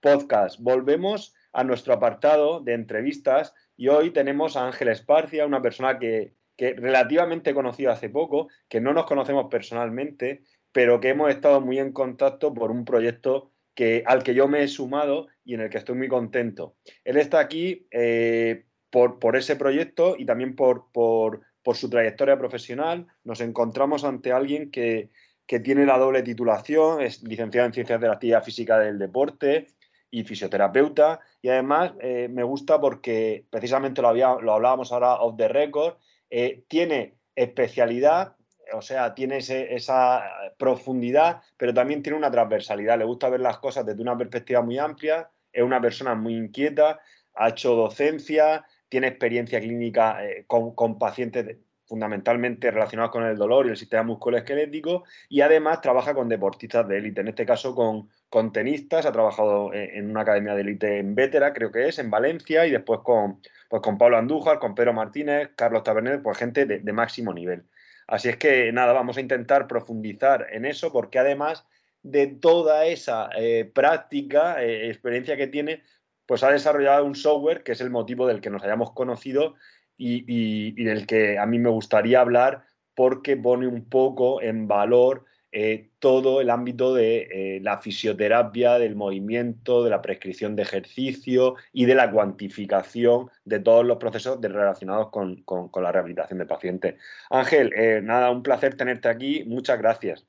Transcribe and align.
podcast. 0.00 0.58
Volvemos 0.60 1.34
a 1.52 1.64
nuestro 1.64 1.94
apartado 1.94 2.60
de 2.60 2.74
entrevistas 2.74 3.54
y 3.76 3.88
hoy 3.88 4.10
tenemos 4.10 4.56
a 4.56 4.66
Ángel 4.66 4.88
Esparcia, 4.88 5.46
una 5.46 5.62
persona 5.62 5.98
que, 5.98 6.34
relativamente 6.58 7.50
he 7.50 7.54
conocido 7.54 7.90
hace 7.90 8.10
poco, 8.10 8.48
que 8.68 8.80
no 8.80 8.92
nos 8.92 9.06
conocemos 9.06 9.46
personalmente, 9.50 10.42
pero 10.72 11.00
que 11.00 11.08
hemos 11.08 11.30
estado 11.30 11.60
muy 11.60 11.78
en 11.78 11.92
contacto 11.92 12.52
por 12.52 12.70
un 12.70 12.84
proyecto 12.84 13.50
que, 13.74 14.02
al 14.06 14.22
que 14.22 14.34
yo 14.34 14.46
me 14.46 14.62
he 14.62 14.68
sumado 14.68 15.28
y 15.44 15.54
en 15.54 15.62
el 15.62 15.70
que 15.70 15.78
estoy 15.78 15.96
muy 15.96 16.08
contento. 16.08 16.76
Él 17.04 17.16
está 17.16 17.40
aquí 17.40 17.86
eh, 17.90 18.66
por, 18.90 19.18
por, 19.18 19.36
ese 19.36 19.56
proyecto 19.56 20.16
y 20.18 20.26
también 20.26 20.54
por, 20.54 20.92
por, 20.92 21.40
por, 21.62 21.76
su 21.76 21.88
trayectoria 21.88 22.38
profesional. 22.38 23.06
Nos 23.24 23.40
encontramos 23.40 24.04
ante 24.04 24.32
alguien 24.32 24.70
que, 24.70 25.08
que 25.46 25.60
tiene 25.60 25.86
la 25.86 25.98
doble 25.98 26.22
titulación, 26.22 27.00
es 27.00 27.22
licenciado 27.22 27.66
en 27.66 27.72
Ciencias 27.72 28.00
de 28.00 28.06
la 28.06 28.12
Actividad 28.12 28.44
Física 28.44 28.78
del 28.78 28.98
Deporte, 28.98 29.66
y 30.10 30.24
fisioterapeuta. 30.24 31.20
Y 31.42 31.48
además 31.48 31.92
eh, 32.00 32.28
me 32.30 32.42
gusta 32.42 32.80
porque 32.80 33.44
precisamente 33.50 34.02
lo, 34.02 34.08
había, 34.08 34.34
lo 34.34 34.52
hablábamos 34.52 34.92
ahora 34.92 35.14
off 35.14 35.36
the 35.36 35.48
record, 35.48 35.94
eh, 36.28 36.64
tiene 36.68 37.14
especialidad, 37.34 38.36
o 38.72 38.82
sea, 38.82 39.14
tiene 39.14 39.38
esa 39.38 40.22
profundidad, 40.56 41.42
pero 41.56 41.74
también 41.74 42.02
tiene 42.02 42.18
una 42.18 42.30
transversalidad. 42.30 42.98
Le 42.98 43.04
gusta 43.04 43.28
ver 43.28 43.40
las 43.40 43.58
cosas 43.58 43.84
desde 43.86 44.02
una 44.02 44.16
perspectiva 44.16 44.62
muy 44.62 44.78
amplia, 44.78 45.30
es 45.52 45.62
una 45.62 45.80
persona 45.80 46.14
muy 46.14 46.36
inquieta, 46.36 47.00
ha 47.34 47.48
hecho 47.48 47.74
docencia, 47.74 48.64
tiene 48.88 49.08
experiencia 49.08 49.60
clínica 49.60 50.24
eh, 50.24 50.44
con, 50.46 50.74
con 50.74 50.98
pacientes 50.98 51.56
fundamentalmente 51.90 52.70
relacionados 52.70 53.10
con 53.10 53.24
el 53.24 53.36
dolor 53.36 53.66
y 53.66 53.70
el 53.70 53.76
sistema 53.76 54.04
musculoesquelético 54.04 55.02
y 55.28 55.40
además 55.40 55.80
trabaja 55.80 56.14
con 56.14 56.28
deportistas 56.28 56.86
de 56.86 56.98
élite, 56.98 57.20
en 57.20 57.26
este 57.26 57.44
caso 57.44 57.74
con, 57.74 58.08
con 58.28 58.52
tenistas, 58.52 59.06
ha 59.06 59.12
trabajado 59.12 59.74
en, 59.74 60.08
una 60.08 60.20
academia 60.20 60.54
de 60.54 60.60
élite 60.60 60.98
en 60.98 61.16
Vétera, 61.16 61.52
creo 61.52 61.72
que 61.72 61.88
es, 61.88 61.98
en 61.98 62.08
Valencia 62.08 62.64
y 62.64 62.70
después 62.70 63.00
con, 63.02 63.40
pues 63.68 63.82
con 63.82 63.98
Pablo 63.98 64.18
Andújar, 64.18 64.60
con 64.60 64.76
Pedro 64.76 64.92
Martínez, 64.92 65.50
Carlos 65.56 65.82
Tabernet, 65.82 66.22
pues 66.22 66.38
gente 66.38 66.64
de, 66.64 66.92
máximo 66.92 67.34
nivel. 67.34 67.64
Así 68.06 68.28
es 68.28 68.36
que 68.36 68.70
nada, 68.70 68.92
vamos 68.92 69.16
a 69.16 69.20
intentar 69.20 69.66
profundizar 69.66 70.46
en 70.52 70.66
eso 70.66 70.92
porque 70.92 71.18
además 71.18 71.66
de 72.04 72.28
toda 72.28 72.86
esa 72.86 73.30
eh, 73.36 73.68
práctica, 73.74 74.62
eh, 74.62 74.88
experiencia 74.90 75.36
que 75.36 75.48
tiene, 75.48 75.82
pues 76.24 76.44
ha 76.44 76.52
desarrollado 76.52 77.04
un 77.04 77.16
software 77.16 77.64
que 77.64 77.72
es 77.72 77.80
el 77.80 77.90
motivo 77.90 78.28
del 78.28 78.40
que 78.40 78.50
nos 78.50 78.62
hayamos 78.62 78.92
conocido 78.92 79.56
y, 80.00 80.82
del 80.82 81.06
que 81.06 81.38
a 81.38 81.46
mí 81.46 81.58
me 81.58 81.68
gustaría 81.68 82.20
hablar 82.20 82.64
porque 82.94 83.36
pone 83.36 83.66
un 83.66 83.84
poco 83.84 84.40
en 84.40 84.66
valor 84.66 85.24
eh, 85.52 85.90
todo 85.98 86.40
el 86.40 86.48
ámbito 86.48 86.94
de 86.94 87.28
eh, 87.56 87.60
la 87.60 87.78
fisioterapia, 87.78 88.78
del 88.78 88.94
movimiento, 88.94 89.82
de 89.82 89.90
la 89.90 90.00
prescripción 90.00 90.54
de 90.54 90.62
ejercicio 90.62 91.56
y 91.72 91.86
de 91.86 91.96
la 91.96 92.10
cuantificación 92.10 93.30
de 93.44 93.58
todos 93.58 93.84
los 93.84 93.98
procesos 93.98 94.40
relacionados 94.40 95.10
con, 95.10 95.44
la 95.82 95.92
rehabilitación 95.92 96.38
de 96.38 96.46
pacientes. 96.46 96.94
Ángel, 97.30 97.72
eh, 97.74 98.00
nada, 98.02 98.30
un 98.30 98.42
placer 98.42 98.76
tenerte 98.76 99.08
aquí. 99.08 99.44
Muchas 99.44 99.78
gracias. 99.78 100.26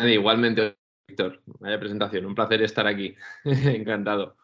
Igualmente, 0.00 0.76
Víctor. 1.06 1.40
Vaya 1.60 1.78
presentación. 1.78 2.26
Un 2.26 2.34
placer 2.34 2.62
estar 2.62 2.86
aquí. 2.86 3.14
Encantado. 3.44 4.36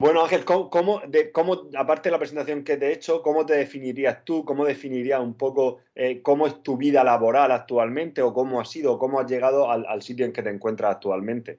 Bueno, 0.00 0.22
Ángel, 0.22 0.44
¿cómo, 0.44 1.00
de, 1.08 1.32
cómo, 1.32 1.62
aparte 1.76 2.08
de 2.08 2.12
la 2.12 2.18
presentación 2.18 2.62
que 2.62 2.76
te 2.76 2.86
he 2.86 2.92
hecho, 2.92 3.20
cómo 3.20 3.44
te 3.44 3.54
definirías 3.56 4.24
tú? 4.24 4.44
¿Cómo 4.44 4.64
definirías 4.64 5.20
un 5.20 5.34
poco 5.34 5.80
eh, 5.96 6.22
cómo 6.22 6.46
es 6.46 6.62
tu 6.62 6.76
vida 6.76 7.02
laboral 7.02 7.50
actualmente 7.50 8.22
o 8.22 8.32
cómo 8.32 8.60
ha 8.60 8.64
sido, 8.64 8.96
cómo 8.96 9.18
has 9.18 9.28
llegado 9.28 9.68
al, 9.68 10.00
sitio 10.02 10.24
en 10.24 10.32
que 10.32 10.42
te 10.44 10.50
encuentras 10.50 10.94
actualmente? 10.94 11.58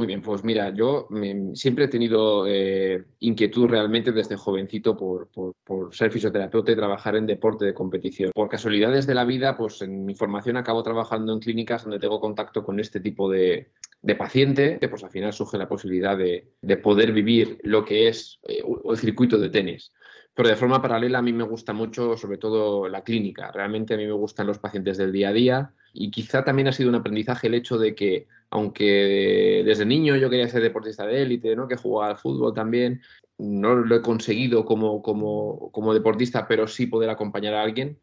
Muy 0.00 0.06
bien, 0.06 0.22
pues 0.22 0.42
mira, 0.44 0.70
yo 0.70 1.08
siempre 1.52 1.84
he 1.84 1.88
tenido 1.88 2.46
eh, 2.46 3.04
inquietud 3.18 3.68
realmente 3.68 4.12
desde 4.12 4.34
jovencito 4.34 4.96
por, 4.96 5.28
por, 5.28 5.94
ser 5.94 6.10
fisioterapeuta 6.10 6.72
y 6.72 6.76
trabajar 6.76 7.16
en 7.16 7.26
deporte 7.26 7.66
de 7.66 7.74
competición. 7.74 8.30
Por 8.34 8.48
casualidades 8.48 9.06
de 9.06 9.14
la 9.14 9.26
vida, 9.26 9.58
pues 9.58 9.82
en 9.82 10.06
mi 10.06 10.14
formación 10.14 10.56
acabo 10.56 10.82
trabajando 10.82 11.34
en 11.34 11.40
clínicas 11.40 11.82
donde 11.82 11.98
tengo 11.98 12.18
contacto 12.18 12.64
con 12.64 12.80
este 12.80 13.00
tipo 13.00 13.30
de, 13.30 13.72
de 14.00 14.14
paciente, 14.14 14.78
pues 14.88 15.04
al 15.04 15.10
final 15.10 15.34
surge 15.34 15.58
la 15.58 15.68
posibilidad 15.68 16.16
de, 16.16 16.46
poder 16.78 17.12
vivir 17.12 17.58
lo 17.62 17.84
que 17.84 18.08
es 18.08 18.40
eh, 18.48 18.62
el 18.90 18.96
circuito 18.96 19.36
de 19.36 19.50
tenis. 19.50 19.92
Pero 20.32 20.48
de 20.48 20.56
forma 20.56 20.80
paralela 20.80 21.18
a 21.18 21.22
mí 21.22 21.34
me 21.34 21.44
gusta 21.44 21.74
mucho 21.74 22.16
sobre 22.16 22.38
todo 22.38 22.88
la 22.88 23.04
clínica. 23.04 23.52
Realmente 23.52 23.92
a 23.92 23.96
mí 23.98 24.06
me 24.06 24.12
gustan 24.12 24.46
los 24.46 24.58
pacientes 24.58 24.96
del 24.96 25.12
día 25.12 25.28
a 25.28 25.34
día 25.34 25.74
y 25.92 26.10
quizá 26.10 26.42
también 26.42 26.68
ha 26.68 26.72
sido 26.72 26.88
un 26.88 26.94
aprendizaje 26.94 27.48
el 27.48 27.54
hecho 27.54 27.76
de 27.76 27.94
que 27.94 28.26
aunque 28.50 29.62
desde 29.64 29.86
niño 29.86 30.16
yo 30.16 30.28
quería 30.28 30.48
ser 30.48 30.62
deportista 30.62 31.06
de 31.06 31.22
élite, 31.22 31.56
¿no? 31.56 31.68
que 31.68 31.76
jugaba 31.76 32.10
al 32.10 32.18
fútbol 32.18 32.52
también, 32.52 33.00
no 33.38 33.74
lo 33.74 33.96
he 33.96 34.02
conseguido 34.02 34.64
como, 34.64 35.02
como, 35.02 35.70
como 35.72 35.94
deportista, 35.94 36.46
pero 36.46 36.66
sí 36.66 36.86
poder 36.86 37.10
acompañar 37.10 37.54
a 37.54 37.62
alguien, 37.62 37.98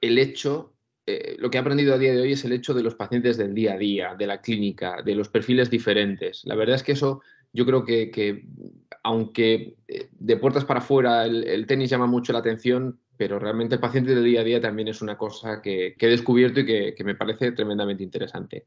el 0.00 0.18
hecho 0.18 0.72
eh, 1.06 1.36
lo 1.38 1.50
que 1.50 1.58
he 1.58 1.60
aprendido 1.60 1.94
a 1.94 1.98
día 1.98 2.12
de 2.12 2.20
hoy 2.20 2.32
es 2.32 2.44
el 2.44 2.52
hecho 2.52 2.72
de 2.72 2.82
los 2.82 2.94
pacientes 2.94 3.36
del 3.36 3.54
día 3.54 3.74
a 3.74 3.78
día, 3.78 4.14
de 4.16 4.26
la 4.26 4.40
clínica, 4.40 5.02
de 5.02 5.14
los 5.14 5.28
perfiles 5.28 5.70
diferentes. 5.70 6.42
La 6.44 6.54
verdad 6.54 6.76
es 6.76 6.82
que 6.82 6.92
eso 6.92 7.22
yo 7.52 7.66
creo 7.66 7.84
que, 7.84 8.44
aunque 9.02 9.76
eh, 9.88 10.08
de 10.12 10.36
puertas 10.36 10.64
para 10.64 10.80
afuera 10.80 11.24
el, 11.24 11.66
tenis 11.66 11.90
llama 11.90 12.06
mucho 12.06 12.32
la 12.32 12.38
atención, 12.38 13.00
pero 13.20 13.38
realmente 13.38 13.74
el 13.74 13.82
paciente 13.82 14.14
del 14.14 14.24
día 14.24 14.40
a 14.40 14.44
día 14.44 14.62
también 14.62 14.88
es 14.88 15.02
una 15.02 15.18
cosa 15.18 15.60
que, 15.60 15.94
he 15.98 16.06
descubierto 16.06 16.60
y 16.60 16.64
que, 16.64 17.04
me 17.04 17.14
parece 17.14 17.52
tremendamente 17.52 18.02
interesante. 18.02 18.64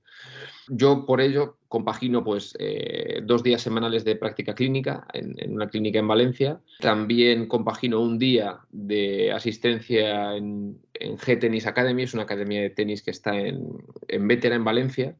Yo 0.68 1.08
por 1.08 1.22
ello 1.22 1.58
compagino 1.68 2.24
pues 2.24 2.56
eh, 2.59 3.22
dos 3.24 3.41
días 3.41 3.64
semanales 3.64 4.06
de 4.06 4.16
práctica 4.16 4.53
clínica 4.53 5.08
en, 5.12 5.56
una 5.56 5.69
clínica 5.69 5.97
en 5.97 6.08
Valencia. 6.08 6.59
También 6.80 7.47
compagino 7.47 8.00
un 8.00 8.19
día 8.19 8.59
de 8.69 9.31
asistencia 9.31 10.36
en, 10.36 10.78
en 10.94 11.18
G-Tennis 11.18 11.66
Academy, 11.66 12.03
es 12.03 12.14
una 12.14 12.22
academia 12.22 12.62
de 12.62 12.70
tenis 12.70 13.02
que 13.02 13.09
está 13.09 13.35
en, 13.35 13.84
en 14.08 14.28
Vétera, 14.28 14.53
en 14.56 14.64
Valencia. 14.64 15.16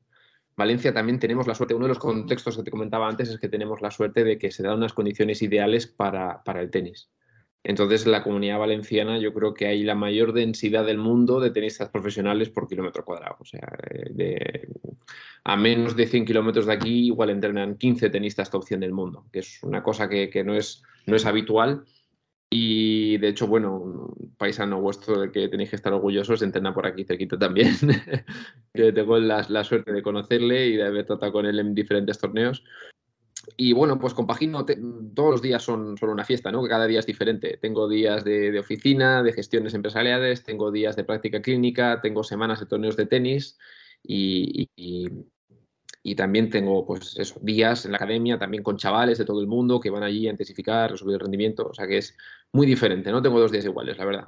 Valencia 0.56 0.94
también 0.94 1.18
tenemos 1.18 1.48
la 1.48 1.56
suerte, 1.56 1.74
uno 1.74 1.86
de 1.86 1.90
los 1.90 1.98
contextos 1.98 2.56
que 2.56 2.62
te 2.62 2.70
comentaba 2.70 3.10
antes 3.10 3.30
es 3.30 3.40
que 3.40 3.50
tenemos 3.50 3.82
la 3.82 3.90
suerte 3.90 4.24
de 4.24 4.38
que 4.38 4.52
se 4.52 4.62
dan 4.62 4.78
unas 4.78 4.94
condiciones 4.94 5.42
ideales 5.42 5.88
para, 5.88 6.44
para 6.44 6.62
el 6.62 6.70
tenis. 6.70 7.10
Entonces, 7.64 8.06
la 8.06 8.24
comunidad 8.24 8.60
valenciana, 8.60 9.18
yo 9.20 9.34
creo 9.34 9.54
que 9.54 9.68
hay 9.68 9.84
la 9.84 9.96
mayor 9.96 10.34
densidad 10.34 10.86
del 10.86 10.98
mundo 10.98 11.40
de 11.40 11.50
tenistas 11.50 11.90
profesionales 11.90 12.50
por 12.50 12.68
kilómetro 12.68 13.06
cuadrado. 13.06 13.38
O 13.40 13.46
sea, 13.46 13.68
de, 14.10 14.68
a 15.46 15.56
menos 15.56 15.96
de 15.96 16.06
100 16.06 16.26
kilómetros 16.26 16.66
de 16.66 16.74
aquí, 16.74 17.08
igual 17.08 17.30
entrenan 17.30 17.78
15 17.78 18.10
tenistas 18.10 18.50
top 18.50 18.64
100 18.64 18.82
del 18.82 18.92
mundo, 18.92 19.26
que 19.32 19.40
es 19.40 19.64
una 19.64 19.82
cosa 19.82 20.10
que, 20.10 20.44
no, 20.44 20.56
es, 20.56 20.84
no 21.06 21.16
es 21.16 21.26
habitual. 21.26 21.86
Y 22.50 23.18
de 23.18 23.30
hecho, 23.30 23.48
bueno, 23.48 23.78
un 23.78 24.36
paisano 24.38 24.80
vuestro 24.80 25.22
de 25.22 25.32
que 25.32 25.48
tenéis 25.48 25.72
que 25.72 25.76
estar 25.78 25.92
orgullosos 25.92 26.42
entrena 26.44 26.74
por 26.74 26.86
aquí 26.86 27.06
cerquita 27.06 27.40
también. 27.40 27.76
que 28.74 28.92
tengo 28.92 29.18
la, 29.18 29.46
la, 29.50 29.64
suerte 29.64 29.92
de 29.92 30.04
conocerle 30.04 30.68
y 30.68 30.76
de 30.76 30.86
haber 30.86 31.06
tratado 31.06 31.32
con 31.32 31.46
él 31.46 31.60
en 31.60 31.74
diferentes 31.74 32.20
torneos. 32.20 32.64
Y 33.58 33.74
bueno, 33.74 34.00
pues 34.00 34.14
compagino, 34.14 34.66
todos 34.66 35.32
los 35.32 35.42
días 35.42 35.62
son, 35.62 35.98
son, 35.98 36.10
una 36.10 36.24
fiesta, 36.24 36.52
¿no? 36.52 36.64
Cada 36.64 36.88
día 36.88 37.00
es 37.00 37.06
diferente. 37.06 37.58
Tengo 37.62 37.90
días 37.90 38.24
de, 38.24 38.58
oficina, 38.58 39.22
de 39.22 39.34
gestiones 39.34 39.74
empresariales, 39.74 40.44
tengo 40.44 40.72
días 40.72 40.96
de 40.96 41.04
práctica 41.04 41.42
clínica, 41.42 42.00
tengo 42.02 42.24
semanas 42.24 42.60
de 42.60 42.66
torneos 42.66 42.96
de 42.96 43.06
tenis 43.06 43.58
y, 44.02 44.70
y, 44.76 46.16
también 46.16 46.50
tengo, 46.50 46.86
pues 46.86 47.18
eso, 47.18 47.40
días 47.42 47.86
en 47.86 47.92
la 47.92 47.98
academia, 47.98 48.38
también 48.38 48.64
con 48.64 48.78
chavales 48.78 49.18
de 49.18 49.26
todo 49.26 49.42
el 49.42 49.48
mundo 49.48 49.80
que 49.80 49.90
van 49.90 50.04
allí 50.04 50.28
a 50.28 50.32
intensificar, 50.32 50.94
a 50.94 50.98
subir 50.98 51.16
el 51.16 51.20
rendimiento. 51.20 51.68
O 51.68 51.74
sea 51.74 51.88
que 51.88 51.98
es 51.98 52.18
muy 52.52 52.66
diferente, 52.66 53.12
no 53.12 53.22
tengo 53.22 53.40
dos 53.40 53.52
días 53.52 53.66
iguales, 53.66 53.98
la 53.98 54.06
verdad. 54.06 54.28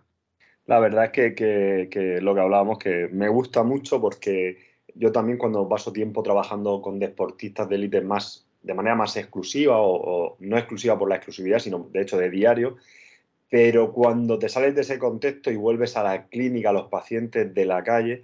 La 0.66 0.80
verdad 0.80 1.12
es 1.14 1.36
que, 1.36 2.20
lo 2.22 2.34
que 2.34 2.42
hablábamos, 2.42 2.80
que 2.80 3.08
me 3.12 3.30
gusta 3.30 3.64
mucho 3.64 4.02
porque 4.02 4.58
yo 4.96 5.12
también 5.12 5.38
cuando 5.38 5.68
paso 5.70 5.94
tiempo 5.94 6.24
trabajando 6.24 6.82
con 6.82 6.98
deportistas 6.98 7.70
de 7.70 7.76
élite 7.76 8.02
más, 8.02 8.45
de 8.66 8.74
manera 8.74 8.96
más 8.96 9.16
exclusiva 9.16 9.78
o, 9.80 10.36
no 10.40 10.58
exclusiva 10.58 10.98
por 10.98 11.08
la 11.08 11.18
exclusividad, 11.18 11.60
sino 11.60 11.88
de 11.92 12.02
hecho 12.02 12.18
de 12.18 12.32
diario, 12.32 12.78
pero 13.50 13.94
cuando 13.94 14.40
te 14.40 14.50
sales 14.50 14.74
de 14.74 14.82
ese 14.82 14.98
contexto 14.98 15.52
y 15.52 15.56
vuelves 15.56 15.96
a 15.98 16.04
la 16.04 16.28
clínica, 16.28 16.70
a 16.70 16.74
los 16.74 16.88
pacientes 16.88 17.54
de 17.54 17.66
la 17.66 17.84
calle, 17.84 18.24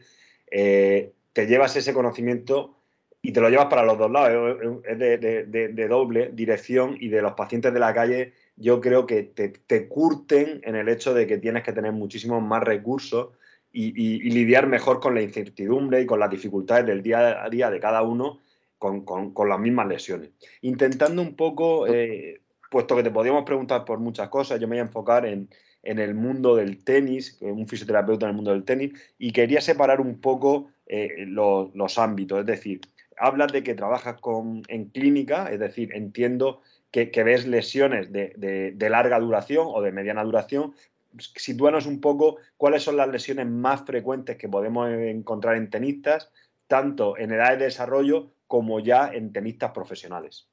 eh, 0.50 1.12
te 1.32 1.46
llevas 1.46 1.76
ese 1.76 1.94
conocimiento 1.94 2.76
y 3.22 3.32
te 3.34 3.40
lo 3.40 3.50
llevas 3.50 3.68
para 3.68 3.86
los 3.86 4.00
dos 4.00 4.10
lados, 4.10 4.58
es 4.84 4.98
de, 4.98 5.88
doble 5.88 6.32
dirección 6.34 6.98
y 7.00 7.10
de 7.10 7.22
los 7.22 7.34
pacientes 7.34 7.72
de 7.72 7.80
la 7.80 7.94
calle 7.94 8.34
yo 8.56 8.82
creo 8.82 9.06
que 9.06 9.24
te, 9.24 9.88
curten 9.88 10.62
en 10.64 10.76
el 10.76 10.90
hecho 10.90 11.14
de 11.14 11.28
que 11.28 11.38
tienes 11.38 11.64
que 11.64 11.72
tener 11.72 11.92
muchísimos 11.92 12.42
más 12.42 12.64
recursos 12.64 13.30
y, 13.72 13.92
lidiar 14.32 14.66
mejor 14.66 15.00
con 15.00 15.14
la 15.14 15.22
incertidumbre 15.22 16.02
y 16.02 16.06
con 16.08 16.20
las 16.20 16.32
dificultades 16.32 16.88
del 16.88 17.04
día 17.04 17.44
a 17.44 17.50
día 17.50 17.70
de 17.70 17.80
cada 17.80 18.02
uno 18.02 18.40
con, 18.81 19.50
las 19.50 19.60
mismas 19.60 19.88
lesiones. 19.88 20.31
Intentando 20.62 21.22
un 21.22 21.36
poco, 21.36 21.88
eh, 21.88 22.42
puesto 22.69 22.95
que 22.95 23.04
te 23.04 23.12
podíamos 23.12 23.44
preguntar 23.44 23.86
por 23.86 24.00
muchas 24.00 24.30
cosas, 24.30 24.60
yo 24.60 24.68
me 24.68 24.75
voy 24.75 24.80
a 24.80 24.88
enfocar 24.88 25.25
en, 25.25 25.50
el 25.83 26.13
mundo 26.13 26.56
del 26.56 26.83
tenis, 26.83 27.39
un 27.42 27.68
fisioterapeuta 27.68 28.25
en 28.25 28.31
el 28.31 28.36
mundo 28.36 28.51
del 28.51 28.63
tenis, 28.63 28.92
y 29.18 29.31
quería 29.31 29.62
separar 29.62 30.00
un 30.00 30.19
poco 30.22 30.69
eh, 30.86 31.25
los, 31.28 31.74
los 31.75 31.98
ámbitos, 31.98 32.39
es 32.39 32.45
decir, 32.45 32.81
hablas 33.18 33.51
de 33.51 33.63
que 33.63 33.75
trabajas 33.75 34.19
con, 34.19 34.63
en 34.68 34.86
clínica, 34.86 35.51
es 35.51 35.60
decir, 35.60 35.92
entiendo 35.94 36.62
que, 36.92 37.24
ves 37.24 37.48
lesiones 37.48 38.12
de, 38.12 38.89
larga 38.89 39.19
duración 39.19 39.68
o 39.69 39.81
de 39.81 39.92
mediana 39.92 40.24
duración. 40.24 40.74
Sitúanos 41.18 41.86
un 41.86 42.01
poco 42.01 42.38
cuáles 42.57 42.83
son 42.83 42.98
las 42.98 43.10
lesiones 43.10 43.48
más 43.48 43.86
frecuentes 43.86 44.38
que 44.38 44.50
podemos 44.50 44.89
encontrar 44.89 45.56
en 45.56 45.69
tenistas, 45.69 46.31
tanto 46.68 47.18
en 47.18 47.31
edad 47.31 47.57
de 47.57 47.66
desarrollo 47.66 48.31
como 48.51 48.81
ya 48.81 49.13
en 49.13 49.31
tenistas 49.31 49.71
profesionales. 49.71 50.50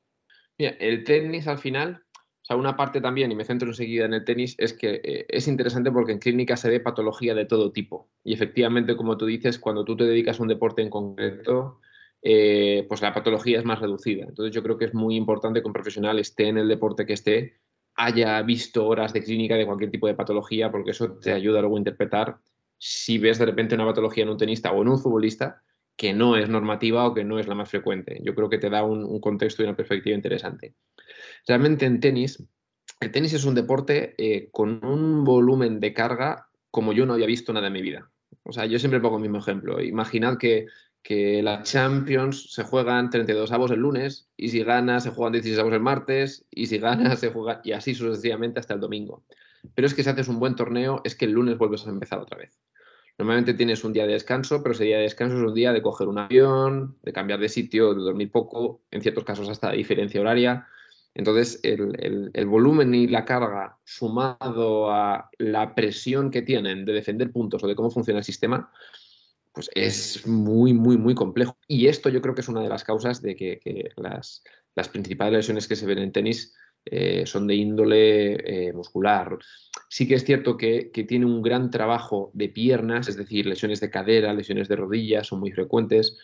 El 0.57 1.03
tenis 1.03 1.49
al 1.49 1.59
final, 1.59 2.05
o 2.15 2.45
sea, 2.45 2.55
una 2.55 2.77
parte 2.77 3.01
también, 3.01 3.33
y 3.33 3.35
me 3.35 3.45
centro 3.45 3.67
enseguida 3.67 4.05
en 4.05 4.15
el 4.15 4.25
tenis, 4.25 4.55
es 4.57 4.73
que 4.73 5.01
eh, 5.03 5.27
es 5.29 5.49
interesante 5.49 5.91
porque 5.91 6.13
en 6.13 6.21
clínica 6.21 6.57
se 6.57 6.71
ve 6.71 6.79
patología 6.79 7.35
de 7.35 7.45
todo 7.45 7.73
tipo. 7.73 8.09
Y 8.23 8.35
efectivamente, 8.35 8.97
como 8.97 9.17
tú 9.17 9.27
dices, 9.27 9.59
cuando 9.59 9.85
tú 9.85 9.97
te 9.97 10.05
dedicas 10.05 10.39
a 10.39 10.43
un 10.43 10.49
deporte 10.49 10.81
en 10.81 10.91
concreto, 10.91 11.81
eh, 12.23 12.87
pues 12.89 13.03
la 13.03 13.13
patología 13.13 13.59
es 13.59 13.65
más 13.65 13.81
reducida. 13.81 14.27
Entonces 14.27 14.55
yo 14.55 14.63
creo 14.63 14.79
que 14.79 14.85
es 14.85 14.95
muy 14.95 15.17
importante 15.17 15.61
que 15.61 15.67
un 15.67 15.73
profesional 15.73 16.21
esté 16.21 16.47
en 16.47 16.59
el 16.59 16.69
deporte 16.69 17.05
que 17.05 17.15
esté, 17.15 17.59
haya 17.97 18.41
visto 18.43 18.87
horas 18.87 19.13
de 19.13 19.25
clínica 19.25 19.57
de 19.57 19.67
cualquier 19.67 19.91
tipo 19.91 20.07
de 20.07 20.15
patología, 20.15 20.71
porque 20.71 20.93
eso 20.93 21.19
te 21.19 21.33
ayuda 21.33 21.63
luego 21.63 21.75
a 21.75 21.81
interpretar 21.81 22.39
si 22.79 23.19
ves 23.19 23.41
de 23.41 23.47
repente 23.47 23.75
una 23.75 23.87
patología 23.87 24.23
en 24.23 24.31
un 24.31 24.39
tenista 24.39 24.71
o 24.71 24.83
en 24.83 24.89
un 24.89 25.01
futbolista 25.01 25.65
que 25.99 26.15
no 26.15 26.37
es 26.37 26.49
normativa 26.49 27.07
o 27.07 27.13
que 27.13 27.25
no 27.25 27.39
es 27.39 27.47
la 27.47 27.55
más 27.55 27.69
frecuente. 27.69 28.21
Yo 28.23 28.35
creo 28.35 28.49
que 28.49 28.57
te 28.57 28.71
da 28.71 28.85
un, 28.85 29.21
contexto 29.21 29.63
y 29.63 29.67
una 29.67 29.77
perspectiva 29.77 30.17
interesante. 30.17 30.75
Realmente 31.47 31.85
en 31.85 32.01
tenis, 32.01 32.43
el 33.01 33.11
tenis 33.11 33.35
es 33.35 33.45
un 33.45 33.55
deporte 33.55 34.15
eh, 34.17 34.49
con 34.51 34.83
un 34.85 35.25
volumen 35.25 35.81
de 35.81 35.93
carga 35.93 36.49
como 36.71 36.93
yo 36.93 37.05
no 37.05 37.15
había 37.15 37.27
visto 37.27 37.53
nada 37.53 37.67
en 37.67 37.73
mi 37.73 37.83
vida. 37.83 38.11
O 38.45 38.53
sea, 38.53 38.65
yo 38.65 38.79
siempre 38.79 39.01
pongo 39.01 39.17
el 39.17 39.23
mismo 39.23 39.39
ejemplo. 39.39 39.83
Imaginad 39.83 40.39
que 40.39 40.67
que 41.03 41.43
la 41.43 41.63
Champions 41.63 42.53
se 42.53 42.65
juegan 42.65 43.11
32 43.11 43.51
avos 43.53 43.71
el 43.71 43.81
lunes 43.81 44.29
y 44.37 44.49
si 44.49 44.63
gana 44.63 45.01
se 45.01 45.11
juegan 45.11 45.33
16 45.33 45.59
avos 45.59 45.73
el 45.73 45.81
martes 45.81 46.45
y 46.51 46.67
si 46.67 46.79
gana 46.79 47.17
se 47.17 47.31
juega 47.31 47.61
y 47.65 47.73
así 47.73 47.95
sucesivamente 47.95 48.61
hasta 48.61 48.75
el 48.75 48.81
domingo. 48.81 49.25
Pero 49.75 49.87
es 49.87 49.95
que 49.95 50.03
si 50.03 50.11
haces 50.11 50.29
un 50.29 50.39
buen 50.39 50.55
torneo 50.55 51.01
es 51.05 51.15
que 51.15 51.25
el 51.25 51.33
lunes 51.33 51.59
vuelves 51.59 51.87
a 51.87 51.91
empezar 51.91 52.19
otra 52.19 52.39
vez. 52.39 52.59
Normalmente 53.19 53.55
tienes 53.55 53.83
un 53.83 53.93
día 53.93 54.07
de 54.07 54.13
descanso, 54.13 54.63
pero 54.63 54.75
ese 54.75 54.85
día 54.85 54.99
de 54.99 55.03
descanso 55.03 55.37
es 55.37 55.43
un 55.43 55.55
día 55.55 55.73
de 55.73 55.83
coger 55.83 56.07
un 56.07 56.19
avión, 56.19 56.97
de 57.03 57.13
cambiar 57.13 57.41
de 57.41 57.49
sitio, 57.49 57.93
de 57.93 58.01
dormir 58.01 58.31
poco, 58.31 58.83
en 58.93 59.03
ciertos 59.03 59.25
casos 59.25 59.49
hasta 59.49 59.73
diferencia 59.73 60.21
horaria. 60.21 60.69
Entonces, 61.15 61.59
el, 61.65 62.47
volumen 62.47 62.95
y 62.95 63.09
la 63.09 63.25
carga 63.25 63.77
sumado 63.83 64.93
a 64.93 65.31
la 65.39 65.75
presión 65.75 66.31
que 66.31 66.43
tienen 66.43 66.85
de 66.85 66.93
defender 66.93 67.33
puntos 67.33 67.65
o 67.65 67.67
de 67.67 67.75
cómo 67.75 67.91
funciona 67.91 68.21
el 68.21 68.25
sistema, 68.25 68.71
pues 69.53 69.69
es 69.75 70.25
muy, 70.25 70.73
muy, 70.73 70.97
muy 70.97 71.17
complejo. 71.17 71.59
Y 71.67 71.89
esto 71.89 72.11
yo 72.11 72.23
creo 72.23 72.37
que 72.37 72.43
es 72.43 72.49
una 72.49 72.63
de 72.63 72.69
las 72.69 72.85
causas 72.85 73.21
de 73.21 73.35
que, 73.35 73.91
las, 73.97 74.45
principales 74.93 75.39
lesiones 75.39 75.67
que 75.67 75.75
se 75.75 75.87
ven 75.87 75.99
en 75.99 76.13
tenis 76.13 76.55
eh, 76.91 77.25
son 77.27 77.47
de 77.47 77.55
índole 77.55 78.69
eh, 78.69 78.73
muscular. 78.73 79.39
Sí 79.89 80.09
que 80.09 80.15
es 80.15 80.25
cierto 80.25 80.57
que, 80.57 80.91
que, 80.91 81.05
tiene 81.05 81.27
un 81.27 81.43
gran 81.43 81.71
trabajo 81.71 82.31
de 82.35 82.49
piernas, 82.49 83.09
es 83.09 83.17
decir, 83.17 83.47
lesiones 83.47 83.81
de 83.81 83.91
cadera, 83.91 84.33
lesiones 84.33 84.69
de 84.69 84.77
rodillas 84.77 85.27
son 85.27 85.41
muy 85.41 85.51
frecuentes, 85.53 86.17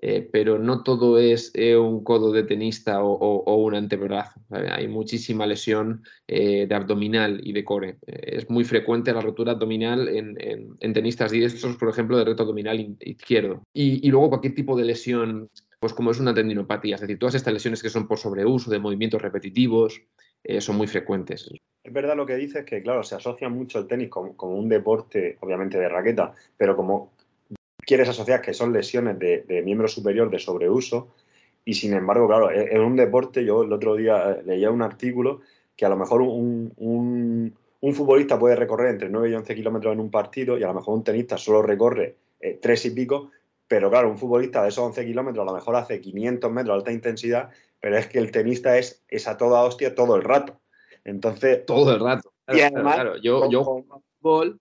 eh, 0.00 0.28
pero 0.32 0.58
no 0.58 0.82
todo 0.82 1.18
es 1.18 1.52
un 1.78 2.02
codo 2.02 2.32
de 2.32 2.42
tenista 2.42 3.02
o, 3.04 3.56
un 3.56 3.74
antebrazo. 3.74 4.40
Hay 4.50 4.88
muchísima 4.88 5.46
lesión 5.46 6.02
de 6.26 6.68
abdominal 6.72 7.40
y 7.44 7.52
de 7.52 7.64
core. 7.64 7.98
es 8.06 8.50
muy 8.50 8.64
frecuente 8.64 9.12
la 9.12 9.20
rotura 9.20 9.52
abdominal 9.52 10.08
en, 10.08 10.92
tenistas 10.92 11.30
diestros, 11.30 11.76
por 11.76 11.88
ejemplo, 11.88 12.18
de 12.18 12.24
reto 12.24 12.42
abdominal 12.42 12.96
izquierdo. 13.00 13.62
Y, 13.72 14.10
luego 14.10 14.30
cualquier 14.30 14.56
tipo 14.56 14.76
de 14.76 14.84
lesión, 14.84 15.48
pues 15.82 15.94
como 15.94 16.12
es 16.12 16.20
una 16.20 16.32
tendinopatía, 16.32 16.94
es 16.94 17.00
decir, 17.00 17.18
todas 17.18 17.34
estas 17.34 17.52
lesiones 17.52 17.82
que 17.82 17.90
son 17.90 18.06
por 18.06 18.16
sobreuso 18.16 18.70
de 18.70 18.78
movimientos 18.78 19.20
repetitivos, 19.20 20.00
son 20.60 20.76
muy 20.76 20.86
frecuentes. 20.86 21.50
Es 21.82 21.92
verdad 21.92 22.16
lo 22.16 22.24
que 22.24 22.36
dices, 22.36 22.64
que 22.64 22.82
claro, 22.82 23.02
se 23.02 23.16
asocia 23.16 23.48
mucho 23.48 23.80
el 23.80 23.88
tenis 23.88 24.08
como, 24.08 24.54
un 24.54 24.68
deporte, 24.68 25.38
obviamente 25.40 25.80
de 25.80 25.88
raqueta, 25.88 26.34
pero 26.56 26.76
como 26.76 27.10
quieres 27.78 28.08
asociar 28.08 28.40
que 28.40 28.54
son 28.54 28.72
lesiones 28.72 29.18
de, 29.18 29.62
miembro 29.64 29.88
superior 29.88 30.30
de 30.30 30.38
sobreuso 30.38 31.08
y 31.64 31.74
sin 31.74 31.94
embargo, 31.94 32.28
claro, 32.28 32.52
en 32.52 32.80
un 32.80 32.94
deporte, 32.94 33.44
yo 33.44 33.64
el 33.64 33.72
otro 33.72 33.96
día 33.96 34.30
eh, 34.30 34.42
leía 34.44 34.70
un 34.70 34.82
artículo 34.82 35.40
que 35.74 35.84
a 35.84 35.88
lo 35.88 35.96
mejor 35.96 36.22
un, 36.22 37.56
futbolista 37.92 38.38
puede 38.38 38.54
recorrer 38.54 38.90
entre 38.90 39.08
9 39.08 39.30
y 39.30 39.34
11 39.34 39.52
kilómetros 39.56 39.92
en 39.92 39.98
un 39.98 40.12
partido 40.12 40.56
y 40.56 40.62
a 40.62 40.68
lo 40.68 40.74
mejor 40.74 40.94
un 40.94 41.02
tenista 41.02 41.36
solo 41.36 41.60
recorre 41.60 42.14
eh, 42.38 42.58
tres 42.62 42.82
3 42.82 42.86
y 42.86 42.90
pico, 42.90 43.32
pero 43.72 43.88
claro, 43.88 44.10
un 44.10 44.18
futbolista 44.18 44.62
de 44.62 44.68
esos 44.68 44.84
11 44.84 45.06
kilómetros 45.06 45.48
a 45.48 45.50
lo 45.50 45.56
mejor 45.56 45.76
hace 45.76 45.98
500 45.98 46.52
metros 46.52 46.74
de 46.74 46.78
alta 46.78 46.92
intensidad, 46.92 47.48
pero 47.80 47.96
es 47.96 48.06
que 48.06 48.18
el 48.18 48.30
tenista 48.30 48.76
es, 48.76 49.02
esa 49.08 49.38
toda 49.38 49.62
hostia 49.62 49.94
todo 49.94 50.14
el 50.14 50.22
rato. 50.22 50.60
Entonces... 51.04 51.64
Todo 51.64 51.94
el 51.94 52.00
rato. 52.00 52.34
y 52.48 52.60
además, 52.60 52.96
claro, 52.96 53.16
yo, 53.16 53.50
yo 53.50 53.64
fútbol 53.64 54.60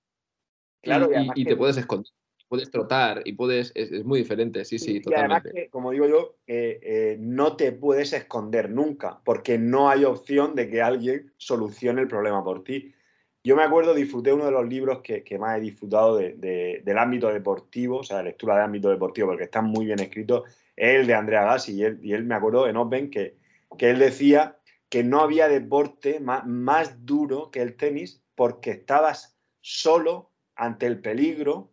claro, 0.82 1.10
y, 1.36 1.44
te 1.44 1.58
puedes 1.58 1.76
esconder 1.76 2.10
puedes 2.48 2.72
trotar 2.72 3.22
y 3.26 3.34
puedes, 3.34 3.74
es, 3.76 4.06
muy 4.06 4.20
diferente, 4.20 4.64
sí, 4.64 4.80
sí, 4.80 5.02
totalmente. 5.02 5.50
Y 5.50 5.50
además 5.50 5.66
que, 5.66 5.70
como 5.70 5.92
digo 5.92 6.08
yo, 6.08 6.38
eh, 6.48 7.18
no 7.20 7.58
te 7.58 7.74
puedes 7.74 8.14
esconder 8.14 8.70
nunca, 8.70 9.20
porque 9.26 9.58
no 9.58 9.90
hay 9.90 10.06
opción 10.06 10.56
de 10.56 10.70
que 10.70 10.82
alguien 10.82 11.34
solucione 11.36 12.00
el 12.00 12.08
problema 12.08 12.46
por 12.46 12.64
ti. 12.64 12.94
Yo 13.44 13.56
me 13.56 13.64
acuerdo, 13.64 13.94
disfruté 13.94 14.32
uno 14.32 14.46
de 14.46 14.52
los 14.52 14.68
libros 14.68 15.02
que, 15.02 15.38
más 15.40 15.58
he 15.58 15.62
disfrutado 15.62 16.18
del 16.18 16.98
ámbito 16.98 17.30
deportivo, 17.30 18.00
o 18.00 18.04
sea, 18.04 18.22
lectura 18.22 18.56
de 18.56 18.64
ámbito 18.64 18.90
deportivo, 18.90 19.30
porque 19.30 19.46
están 19.46 19.66
muy 19.66 19.86
bien 19.86 20.00
escritos, 20.00 20.44
es 20.76 21.00
el 21.00 21.08
de 21.08 21.16
Andrea 21.16 21.44
Gassi, 21.44 21.74
y 21.74 21.84
él, 21.84 22.00
y 22.04 22.14
él 22.14 22.24
me 22.24 22.36
acuerdo 22.36 22.68
en 22.68 22.78
Open 22.78 23.10
que, 23.10 23.38
que 23.78 23.90
él 23.90 24.00
decía 24.00 24.58
que 24.90 25.04
no 25.04 25.22
había 25.22 25.48
deporte 25.48 26.20
más, 26.20 26.46
más 26.46 27.06
duro 27.06 27.50
que 27.50 27.62
el 27.62 27.78
tenis 27.78 28.22
porque 28.36 28.72
estabas 28.72 29.38
solo 29.62 30.32
ante 30.56 30.86
el 30.86 31.00
peligro, 31.00 31.72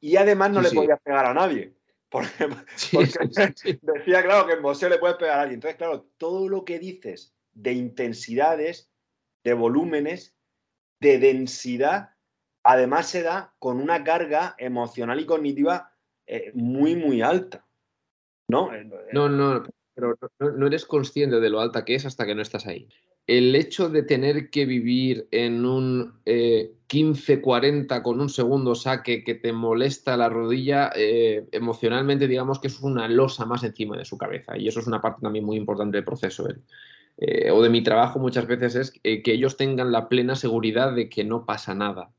y 0.00 0.16
además 0.16 0.50
no 0.50 0.62
le 0.62 0.70
podías 0.70 1.00
pegar 1.00 1.26
a 1.26 1.34
nadie. 1.34 1.74
Porque, 2.10 2.32
decía, 3.82 4.24
claro, 4.24 4.44
que 4.44 4.54
en 4.54 4.62
boxeo 4.62 4.88
le 4.88 4.98
puedes 4.98 5.16
pegar 5.16 5.38
a 5.38 5.42
alguien. 5.42 5.58
Entonces, 5.58 5.76
claro, 5.76 6.08
todo 6.18 6.48
lo 6.48 6.64
que 6.64 6.80
dices 6.80 7.36
de 7.52 7.72
intensidades, 7.72 8.90
de 9.44 9.54
volúmenes, 9.54 10.34
de 11.00 11.18
densidad, 11.18 12.10
además 12.62 13.08
se 13.08 13.22
da 13.22 13.54
con 13.58 13.80
una 13.80 14.04
carga 14.04 14.54
emocional 14.58 15.18
y 15.20 15.26
cognitiva 15.26 15.92
eh, 16.26 16.52
muy, 16.54 16.94
muy 16.94 17.22
alta. 17.22 17.66
¿No? 18.48 18.70
No, 19.12 19.28
no, 19.28 19.64
pero 19.94 20.18
no, 20.38 20.66
eres 20.66 20.84
consciente 20.84 21.40
de 21.40 21.50
lo 21.50 21.60
alta 21.60 21.84
que 21.84 21.94
es 21.94 22.04
hasta 22.04 22.26
que 22.26 22.34
no 22.34 22.42
estás 22.42 22.66
ahí. 22.66 22.88
El 23.26 23.54
hecho 23.54 23.88
de 23.88 24.02
tener 24.02 24.50
que 24.50 24.66
vivir 24.66 25.28
en 25.30 25.64
un 25.64 26.20
eh, 26.24 26.72
15-40 26.88 28.02
con 28.02 28.20
un 28.20 28.28
segundo 28.28 28.74
saque 28.74 29.22
que 29.22 29.36
te 29.36 29.52
molesta 29.52 30.16
la 30.16 30.28
rodilla, 30.28 30.90
eh, 30.96 31.46
emocionalmente 31.52 32.26
digamos 32.26 32.58
que 32.58 32.66
es 32.66 32.80
una 32.80 33.08
losa 33.08 33.46
más 33.46 33.62
encima 33.62 33.96
de 33.96 34.04
su 34.04 34.18
cabeza 34.18 34.58
y 34.58 34.66
eso 34.66 34.80
es 34.80 34.88
una 34.88 35.00
parte 35.00 35.22
también 35.22 35.44
muy 35.44 35.56
importante 35.56 35.98
del 35.98 36.04
proceso. 36.04 36.48
Eh, 37.22 37.50
o 37.50 37.62
de 37.62 37.68
mi 37.68 37.82
trabajo 37.82 38.18
muchas 38.18 38.46
veces 38.46 38.74
es 38.74 38.90
que 38.90 39.32
ellos 39.32 39.58
tengan 39.58 39.92
la 39.92 40.08
plena 40.08 40.34
seguridad 40.36 40.94
de 40.94 41.10
que 41.10 41.22
no 41.22 41.44
pasa 41.44 41.74
nada, 41.74 42.10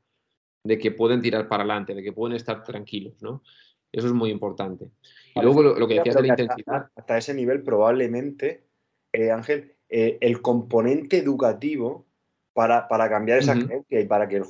de 0.64 0.78
que 0.78 0.92
pueden 0.92 1.20
tirar 1.20 1.48
para 1.48 1.64
adelante, 1.64 1.94
de 1.94 2.04
que 2.04 2.12
pueden 2.12 2.36
estar 2.36 2.62
tranquilos, 2.62 3.20
¿no? 3.20 3.42
Eso 3.90 4.06
es 4.06 4.12
muy 4.12 4.30
importante. 4.30 4.86
Y 5.34 5.40
luego 5.42 5.62
lo, 5.62 5.88
que 5.88 5.94
decías 5.94 6.14
de 6.14 6.22
la 6.22 6.28
intensidad. 6.28 6.88
Hasta, 6.94 7.18
ese 7.18 7.34
nivel 7.34 7.62
probablemente, 7.62 8.64
eh, 9.12 9.32
Ángel, 9.32 9.74
el 9.88 10.40
componente 10.40 11.18
educativo 11.18 12.06
para, 12.54 12.86
cambiar 13.10 13.40
esa 13.40 13.54
creencia 13.54 14.00
y 14.00 14.06
para 14.06 14.28
que 14.28 14.36
el, 14.36 14.44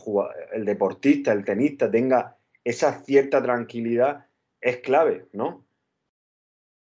el 0.52 0.64
deportista, 0.64 1.32
el 1.32 1.44
tenista 1.44 1.90
tenga 1.90 2.36
esa 2.62 3.02
cierta 3.02 3.42
tranquilidad 3.42 4.26
es 4.60 4.76
clave, 4.78 5.26
¿no? 5.32 5.64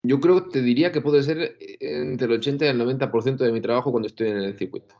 Yo 0.03 0.19
creo 0.19 0.43
que 0.43 0.51
te 0.51 0.61
diría 0.61 0.91
que 0.91 1.01
puede 1.01 1.23
ser 1.23 1.57
eh, 1.59 1.77
entre 1.79 2.27
el 2.27 2.33
80 2.33 2.65
y 2.65 2.69
el 2.69 2.79
90% 2.79 3.37
de 3.37 3.51
mi 3.51 3.61
trabajo 3.61 3.91
cuando 3.91 4.07
estoy 4.07 4.29
en 4.29 4.37
el 4.37 4.57
circuito. 4.57 4.95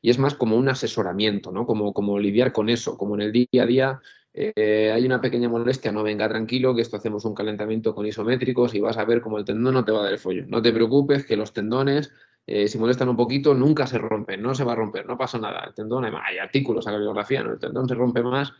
Y 0.00 0.10
es 0.10 0.18
más 0.18 0.34
como 0.34 0.56
un 0.56 0.68
asesoramiento, 0.68 1.50
¿no? 1.50 1.66
Como, 1.66 1.92
como 1.92 2.18
lidiar 2.18 2.52
con 2.52 2.68
eso, 2.68 2.96
como 2.98 3.14
en 3.14 3.22
el 3.22 3.32
día 3.32 3.62
a 3.62 3.66
día 3.66 4.00
eh, 4.36 4.90
hay 4.92 5.06
una 5.06 5.20
pequeña 5.20 5.48
molestia, 5.48 5.92
no 5.92 6.02
venga 6.02 6.28
tranquilo, 6.28 6.74
que 6.74 6.82
esto 6.82 6.96
hacemos 6.96 7.24
un 7.24 7.34
calentamiento 7.34 7.94
con 7.94 8.04
isométricos 8.04 8.74
y 8.74 8.80
vas 8.80 8.98
a 8.98 9.04
ver 9.04 9.20
cómo 9.20 9.38
el 9.38 9.44
tendón 9.44 9.74
no 9.74 9.84
te 9.84 9.92
va 9.92 10.00
a 10.00 10.02
dar 10.04 10.12
el 10.12 10.18
follo. 10.18 10.44
No 10.48 10.60
te 10.60 10.72
preocupes, 10.72 11.24
que 11.24 11.36
los 11.36 11.52
tendones, 11.52 12.12
eh, 12.46 12.66
si 12.66 12.76
molestan 12.76 13.08
un 13.08 13.16
poquito, 13.16 13.54
nunca 13.54 13.86
se 13.86 13.96
rompen, 13.98 14.42
no 14.42 14.54
se 14.54 14.64
va 14.64 14.72
a 14.72 14.76
romper, 14.76 15.06
no 15.06 15.16
pasa 15.16 15.38
nada. 15.38 15.64
El 15.66 15.74
tendón, 15.74 16.04
hay 16.04 16.38
artículos 16.38 16.86
a 16.88 16.92
la 16.92 16.98
biografía, 16.98 17.44
¿no? 17.44 17.52
El 17.52 17.58
tendón 17.60 17.88
se 17.88 17.94
rompe 17.94 18.22
más 18.22 18.52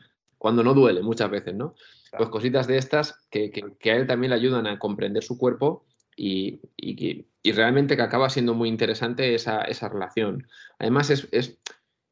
cuando 0.45 0.63
no 0.63 0.75
duele 0.75 1.01
muchas 1.01 1.31
veces, 1.31 1.55
¿no? 1.55 1.75
Pues 2.19 2.29
cositas 2.29 2.67
de 2.67 2.77
estas 2.77 3.27
que, 3.31 3.51
a 3.83 3.97
él 3.97 4.07
también 4.07 4.29
le 4.29 4.37
ayudan 4.37 4.67
a 4.67 4.79
comprender 4.79 5.25
su 5.25 5.39
cuerpo 5.39 5.87
y, 6.19 6.61
realmente 7.43 7.97
que 7.97 8.03
acaba 8.03 8.29
siendo 8.29 8.53
muy 8.53 8.69
interesante 8.69 9.35
esa, 9.35 9.89
relación. 9.89 10.47
Además, 10.79 11.09
es, 11.09 11.59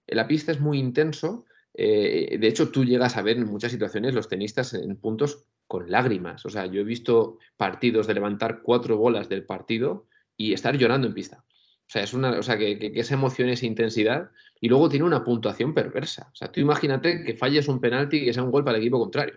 la 0.06 0.26
pista 0.26 0.50
es 0.50 0.60
muy 0.60 0.78
intenso. 0.78 1.44
Eh, 1.74 2.38
de 2.40 2.48
hecho, 2.48 2.70
tú 2.70 2.86
llegas 2.86 3.18
a 3.18 3.22
ver 3.22 3.36
en 3.36 3.44
muchas 3.44 3.70
situaciones 3.70 4.14
los 4.14 4.30
tenistas 4.30 4.72
en 4.72 4.96
puntos 4.96 5.44
con 5.66 5.90
lágrimas. 5.90 6.46
O 6.46 6.48
sea, 6.48 6.64
yo 6.64 6.80
he 6.80 6.84
visto 6.84 7.36
partidos 7.58 8.06
de 8.06 8.14
levantar 8.14 8.62
cuatro 8.62 8.96
bolas 8.96 9.28
del 9.28 9.44
partido 9.44 10.06
y 10.38 10.54
estar 10.54 10.78
llorando 10.78 11.06
en 11.06 11.12
pista. 11.12 11.44
O 11.46 11.90
sea, 11.92 12.02
es 12.02 12.14
una, 12.14 12.30
o 12.38 12.42
sea 12.42 12.56
que, 12.56 12.78
que, 12.78 12.98
esa 12.98 13.12
emoción, 13.12 13.50
esa 13.50 13.66
intensidad, 13.66 14.30
y 14.62 14.68
luego 14.68 14.88
tiene 14.88 15.04
una 15.04 15.24
puntuación 15.24 15.74
perversa. 15.74 16.30
O 16.32 16.36
sea, 16.36 16.50
tú 16.50 16.60
imagínate 16.60 17.24
que 17.24 17.34
falles 17.34 17.66
un 17.66 17.80
penalti 17.80 18.18
y 18.18 18.24
que 18.26 18.32
sea 18.32 18.44
un 18.44 18.52
gol 18.52 18.62
para 18.62 18.76
el 18.76 18.82
equipo 18.84 19.00
contrario. 19.00 19.34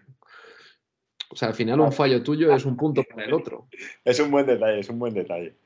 O 1.31 1.35
sea, 1.35 1.47
al 1.47 1.55
final 1.55 1.79
un 1.79 1.91
fallo 1.91 2.21
tuyo 2.21 2.53
es 2.53 2.63
un 2.63 2.77
punto 2.77 3.03
para 3.03 3.25
el 3.25 3.33
otro. 3.33 3.67
Es 4.03 4.19
un 4.19 4.29
buen 4.29 4.45
detalle, 4.45 4.79
es 4.79 4.87
un 4.87 4.99
buen 4.99 5.15
detalle. 5.15 5.57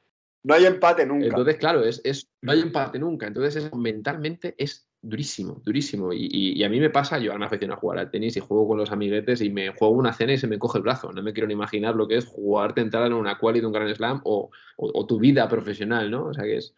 No 0.43 0.53
hay 0.53 0.65
empate 0.65 1.05
nunca. 1.05 1.25
Entonces, 1.25 1.57
claro, 1.57 1.83
es, 1.83 1.99
es 2.05 2.31
no 2.41 2.53
hay 2.53 2.61
empate 2.61 2.99
nunca. 2.99 3.27
Entonces, 3.27 3.69
mentalmente 3.75 4.55
es 4.57 4.87
durísimo, 5.01 5.61
durísimo. 5.65 6.13
Y, 6.13 6.63
a 6.63 6.69
mí 6.69 6.79
me 6.79 6.89
pasa, 6.89 7.19
yo 7.19 7.37
me 7.37 7.45
aficiono 7.45 7.73
a 7.73 7.77
jugar 7.77 7.99
al 7.99 8.11
tenis 8.11 8.37
y 8.37 8.39
juego 8.39 8.65
con 8.65 8.77
los 8.77 8.91
amiguetes 8.93 9.41
y 9.41 9.49
me 9.49 9.73
juego 9.73 9.93
una 9.93 10.13
cena 10.13 10.31
y 10.31 10.37
se 10.37 10.47
me 10.47 10.57
coge 10.57 10.77
el 10.77 10.83
brazo. 10.85 11.11
No 11.11 11.21
me 11.21 11.33
quiero 11.33 11.47
ni 11.47 11.53
imaginar 11.53 11.95
lo 11.95 12.07
que 12.07 12.15
es 12.15 12.25
jugar 12.25 12.73
tentada 12.73 13.07
en 13.07 13.13
una 13.13 13.37
quali 13.37 13.59
de 13.59 13.65
un 13.65 13.73
Grand 13.73 13.93
Slam 13.93 14.21
o, 14.23 14.49
tu 15.05 15.19
vida 15.19 15.49
profesional, 15.49 16.09
¿no? 16.09 16.27
O 16.27 16.33
sea 16.33 16.45
que 16.45 16.55
es, 16.55 16.73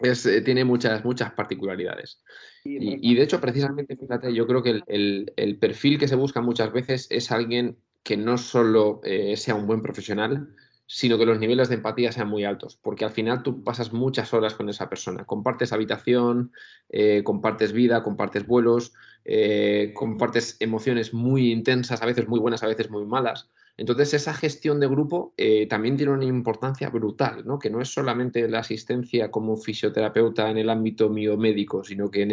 es 0.00 0.26
eh, 0.26 0.40
tiene 0.42 0.64
muchas, 0.64 1.04
muchas 1.04 1.32
particularidades. 1.32 2.22
Y, 2.64 3.14
de 3.14 3.22
hecho, 3.22 3.40
precisamente, 3.40 3.96
fíjate, 3.96 4.34
yo 4.34 4.46
creo 4.46 4.62
que 4.62 4.82
el, 4.86 5.58
perfil 5.58 5.98
que 5.98 6.08
se 6.08 6.16
busca 6.16 6.40
muchas 6.40 6.72
veces 6.72 7.06
es 7.10 7.30
alguien 7.30 7.78
que 8.02 8.16
no 8.16 8.36
solo 8.36 9.00
eh, 9.04 9.36
sea 9.36 9.54
un 9.54 9.66
buen 9.66 9.82
profesional, 9.82 10.54
sino 10.92 11.18
que 11.18 11.24
los 11.24 11.38
niveles 11.38 11.68
de 11.68 11.76
empatía 11.76 12.10
sean 12.10 12.28
muy 12.28 12.44
altos, 12.44 12.76
porque 12.82 13.04
al 13.04 13.12
final 13.12 13.44
tú 13.44 13.62
pasas 13.62 13.92
muchas 13.92 14.34
horas 14.34 14.54
con 14.54 14.68
esa 14.68 14.88
persona, 14.88 15.24
compartes 15.24 15.72
habitación, 15.72 16.50
eh, 16.88 17.22
compartes 17.22 17.72
vida, 17.72 18.02
compartes 18.02 18.44
vuelos, 18.44 18.92
eh, 19.24 19.92
compartes 19.94 20.56
emociones 20.58 21.14
muy 21.14 21.52
intensas, 21.52 22.02
a 22.02 22.06
veces 22.06 22.26
muy 22.26 22.40
buenas, 22.40 22.64
a 22.64 22.66
veces 22.66 22.90
muy 22.90 23.06
malas. 23.06 23.48
Entonces 23.80 24.12
esa 24.12 24.34
gestión 24.34 24.78
de 24.78 24.86
grupo 24.86 25.32
eh, 25.38 25.66
también 25.66 25.96
tiene 25.96 26.12
una 26.12 26.26
importancia 26.26 26.90
brutal, 26.90 27.46
¿no? 27.46 27.58
que 27.58 27.70
no 27.70 27.80
es 27.80 27.88
solamente 27.88 28.46
la 28.46 28.58
asistencia 28.58 29.30
como 29.30 29.56
fisioterapeuta 29.56 30.50
en 30.50 30.58
el 30.58 30.68
ámbito 30.68 31.08
médico, 31.08 31.82
sino 31.82 32.10
que 32.10 32.20
en 32.20 32.32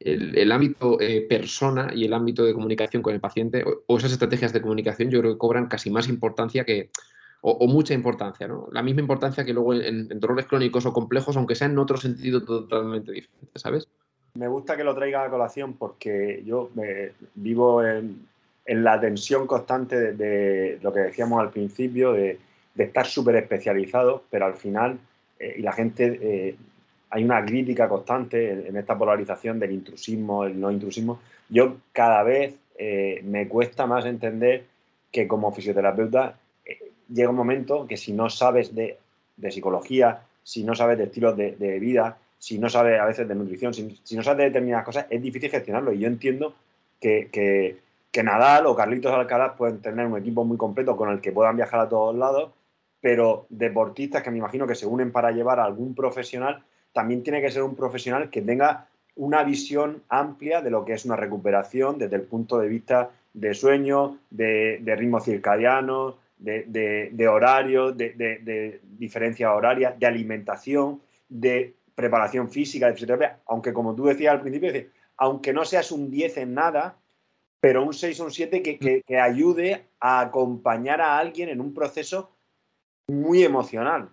el, 0.00 0.50
ámbito 0.50 0.98
persona 1.28 1.92
y 1.94 2.04
el 2.04 2.12
ámbito 2.12 2.44
de 2.44 2.52
comunicación 2.52 3.00
con 3.00 3.14
el 3.14 3.20
paciente 3.20 3.62
o 3.86 3.96
esas 3.96 4.10
estrategias 4.10 4.52
de 4.52 4.60
comunicación 4.60 5.08
yo 5.08 5.20
creo 5.20 5.34
que 5.34 5.38
cobran 5.38 5.68
casi 5.68 5.88
más 5.88 6.08
importancia 6.08 6.64
que 6.64 6.90
o, 7.42 7.68
mucha 7.68 7.94
importancia, 7.94 8.48
¿no? 8.48 8.68
La 8.72 8.82
misma 8.82 9.02
importancia 9.02 9.44
que 9.44 9.54
luego 9.54 9.72
en, 9.72 10.08
dolores 10.20 10.46
crónicos 10.46 10.84
o 10.84 10.92
complejos, 10.92 11.36
aunque 11.36 11.54
sea 11.54 11.68
en 11.68 11.78
otro 11.78 11.96
sentido 11.96 12.42
totalmente 12.42 13.12
diferente, 13.12 13.52
¿sabes? 13.54 13.88
Me 14.34 14.48
gusta 14.48 14.76
que 14.76 14.82
lo 14.82 14.96
traiga 14.96 15.24
a 15.24 15.30
colación 15.30 15.74
porque 15.74 16.42
yo 16.44 16.70
vivo 17.36 17.84
en, 17.84 18.26
la 18.76 19.00
tensión 19.00 19.46
constante 19.46 20.12
de, 20.12 20.78
lo 20.82 20.92
que 20.92 21.00
decíamos 21.00 21.40
al 21.40 21.50
principio, 21.50 22.12
de, 22.12 22.38
estar 22.76 23.06
súper 23.06 23.36
especializado, 23.36 24.24
pero 24.30 24.46
al 24.46 24.54
final, 24.54 24.98
eh, 25.38 25.56
y 25.58 25.62
la 25.62 25.72
gente, 25.72 26.18
eh, 26.22 26.56
hay 27.10 27.24
una 27.24 27.44
crítica 27.44 27.88
constante 27.88 28.68
en, 28.68 28.76
esta 28.76 28.96
polarización 28.96 29.58
del 29.58 29.72
intrusismo, 29.72 30.44
el 30.44 30.58
no 30.58 30.70
intrusismo. 30.70 31.20
Yo 31.48 31.76
cada 31.92 32.22
vez 32.22 32.54
eh, 32.78 33.20
me 33.24 33.48
cuesta 33.48 33.86
más 33.86 34.06
entender 34.06 34.64
que 35.12 35.28
como 35.28 35.52
fisioterapeuta 35.52 36.36
llega 37.12 37.30
un 37.30 37.36
momento 37.36 37.86
que 37.86 37.96
si 37.96 38.12
no 38.12 38.30
sabes 38.30 38.74
de, 38.74 38.98
psicología, 39.50 40.22
si 40.42 40.64
no 40.64 40.74
sabes 40.74 40.98
de 40.98 41.04
estilos 41.04 41.36
de, 41.36 41.78
vida, 41.78 42.18
si 42.38 42.58
no 42.58 42.68
sabes 42.68 43.00
a 43.00 43.04
veces 43.04 43.28
de 43.28 43.34
nutrición, 43.34 43.74
si, 43.74 44.16
no 44.16 44.22
sabes 44.22 44.38
de 44.38 44.44
determinadas 44.44 44.84
cosas, 44.84 45.06
es 45.10 45.22
difícil 45.22 45.50
gestionarlo. 45.50 45.92
Y 45.92 46.00
yo 46.00 46.06
entiendo 46.06 46.54
que, 47.00 47.78
Nadal 48.22 48.66
o 48.66 48.74
Carlitos 48.74 49.12
Alcaraz 49.12 49.56
pueden 49.56 49.80
tener 49.80 50.06
un 50.06 50.18
equipo 50.18 50.44
muy 50.44 50.56
completo 50.56 50.96
con 50.96 51.10
el 51.10 51.20
que 51.20 51.32
puedan 51.32 51.56
viajar 51.56 51.80
a 51.80 51.88
todos 51.88 52.16
lados, 52.16 52.50
pero 53.00 53.46
deportistas 53.48 54.22
que 54.22 54.30
me 54.30 54.38
imagino 54.38 54.66
que 54.66 54.74
se 54.74 54.86
unen 54.86 55.12
para 55.12 55.30
llevar 55.30 55.60
a 55.60 55.64
algún 55.64 55.94
profesional, 55.94 56.62
también 56.92 57.22
tiene 57.22 57.40
que 57.40 57.50
ser 57.50 57.62
un 57.62 57.76
profesional 57.76 58.30
que 58.30 58.42
tenga 58.42 58.88
una 59.14 59.44
visión 59.44 60.02
amplia 60.08 60.60
de 60.60 60.70
lo 60.70 60.84
que 60.84 60.94
es 60.94 61.04
una 61.04 61.16
recuperación 61.16 61.98
desde 61.98 62.16
el 62.16 62.22
punto 62.22 62.58
de 62.58 62.68
vista 62.68 63.10
de 63.32 63.54
sueño, 63.54 64.18
de, 64.30 64.80
de 64.82 64.96
ritmo 64.96 65.20
circadiano, 65.20 66.16
de, 66.38 67.10
de, 67.12 67.28
horario, 67.28 67.92
de, 67.92 68.10
de 68.14 68.80
diferencia 68.98 69.52
horaria, 69.52 69.94
de 69.96 70.06
alimentación, 70.06 71.00
de 71.28 71.74
preparación 71.94 72.48
física, 72.48 72.86
de 72.86 72.94
fisioterapia, 72.94 73.38
aunque 73.46 73.72
como 73.72 73.94
tú 73.94 74.06
decías 74.06 74.32
al 74.32 74.40
principio, 74.40 74.72
aunque 75.18 75.52
no 75.52 75.64
seas 75.64 75.92
un 75.92 76.10
10 76.10 76.38
en 76.38 76.54
nada, 76.54 76.96
pero 77.60 77.84
un 77.84 77.92
6 77.92 78.18
o 78.20 78.24
un 78.24 78.30
7 78.30 78.62
que, 78.62 78.78
que, 78.78 79.18
ayude 79.18 79.90
a 80.00 80.20
acompañar 80.20 81.00
a 81.00 81.18
alguien 81.18 81.50
en 81.50 81.60
un 81.60 81.74
proceso 81.74 82.36
muy 83.08 83.44
emocional. 83.44 84.10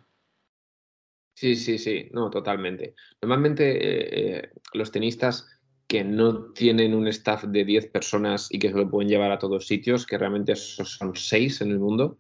Sí, 1.34 1.56
sí, 1.56 1.78
sí, 1.78 2.10
no, 2.12 2.30
totalmente. 2.30 2.96
Normalmente 3.22 3.72
eh, 3.72 4.38
eh, 4.38 4.50
los 4.74 4.92
tenistas 4.92 5.48
que 5.88 6.04
no 6.04 6.52
tienen 6.52 6.94
un 6.94 7.08
staff 7.08 7.46
de 7.46 7.64
10 7.64 7.88
personas 7.88 8.50
y 8.52 8.60
que 8.60 8.70
se 8.70 8.76
lo 8.76 8.90
pueden 8.90 9.08
llevar 9.08 9.32
a 9.32 9.40
todos 9.40 9.68
sitios, 9.68 10.06
que 10.06 10.18
realmente 10.18 10.56
son 10.56 11.16
6 11.16 11.62
en 11.62 11.72
el 11.72 11.80
mundo, 11.80 12.18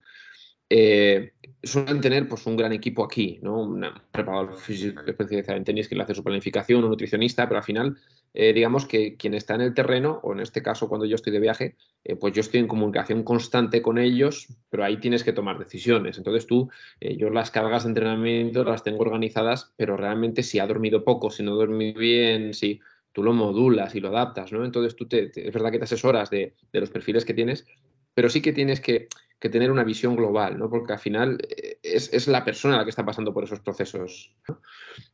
eh, 0.70 1.34
suelen 1.64 2.02
tener 2.02 2.28
pues, 2.28 2.46
un 2.46 2.58
gran 2.58 2.74
equipo 2.74 3.04
aquí, 3.04 3.40
¿no? 3.42 3.62
un 3.62 3.86
preparador 4.12 4.58
físico 4.58 5.02
especializado 5.06 5.58
en 5.58 5.64
tenis 5.64 5.88
que 5.88 5.96
le 5.96 6.04
hace 6.04 6.16
su 6.16 6.24
planificación, 6.24 6.84
un 6.84 6.90
nutricionista, 6.90 7.48
pero 7.48 7.60
al 7.60 7.64
final, 7.64 7.98
eh, 8.34 8.54
digamos 8.54 8.86
que 8.86 9.16
quien 9.18 9.34
está 9.34 9.56
en 9.56 9.62
el 9.62 9.74
terreno, 9.74 10.20
o 10.24 10.34
en 10.34 10.40
este 10.40 10.62
caso 10.62 10.88
cuando 10.88 11.06
yo 11.06 11.16
estoy 11.16 11.34
de 11.34 11.40
viaje, 11.40 11.76
eh, 12.04 12.16
pues 12.16 12.34
yo 12.34 12.42
estoy 12.42 12.60
en 12.60 12.68
comunicación 12.68 13.24
constante 13.24 13.82
con 13.82 13.98
ellos, 13.98 14.48
pero 14.70 14.84
ahí 14.84 14.98
tienes 14.98 15.24
que 15.24 15.34
tomar 15.34 15.58
decisiones. 15.60 16.18
Entonces 16.18 16.48
tú, 16.48 16.70
yo 17.00 17.30
las 17.30 17.52
cargas 17.52 17.84
de 17.84 17.90
entrenamiento 17.90 18.64
las 18.64 18.84
tengo 18.84 19.02
organizadas, 19.02 19.74
pero 19.76 19.98
realmente 19.98 20.44
si 20.44 20.60
ha 20.60 20.68
dormido 20.68 21.04
poco, 21.04 21.32
si 21.32 21.44
no 21.44 21.56
dormido 21.56 22.00
bien, 22.00 22.54
si 22.54 22.80
tú 23.18 23.24
lo 23.24 23.34
modulas 23.34 23.96
y 23.96 24.00
lo 24.00 24.10
adaptas, 24.10 24.52
¿no? 24.52 24.64
Entonces 24.64 24.96
tú 24.96 25.08
te, 25.08 25.32
es 25.34 25.52
verdad 25.52 25.72
que 25.72 25.80
te 25.80 25.86
asesoras 25.86 26.30
de, 26.30 26.54
los 26.72 26.92
perfiles 26.92 27.26
que 27.26 27.34
tienes, 27.34 27.66
pero 28.14 28.30
sí 28.30 28.44
que 28.44 28.54
tienes 28.54 28.80
que, 28.80 29.08
tener 29.40 29.72
una 29.72 29.84
visión 29.84 30.16
global, 30.16 30.58
¿no? 30.58 30.70
Porque 30.70 30.94
al 30.94 31.00
final 31.00 31.38
eh, 31.48 31.80
es, 31.84 32.28
la 32.28 32.44
persona 32.44 32.78
la 32.78 32.84
que 32.84 32.90
está 32.90 33.06
pasando 33.06 33.34
por 33.34 33.44
esos 33.44 33.60
procesos. 33.60 34.36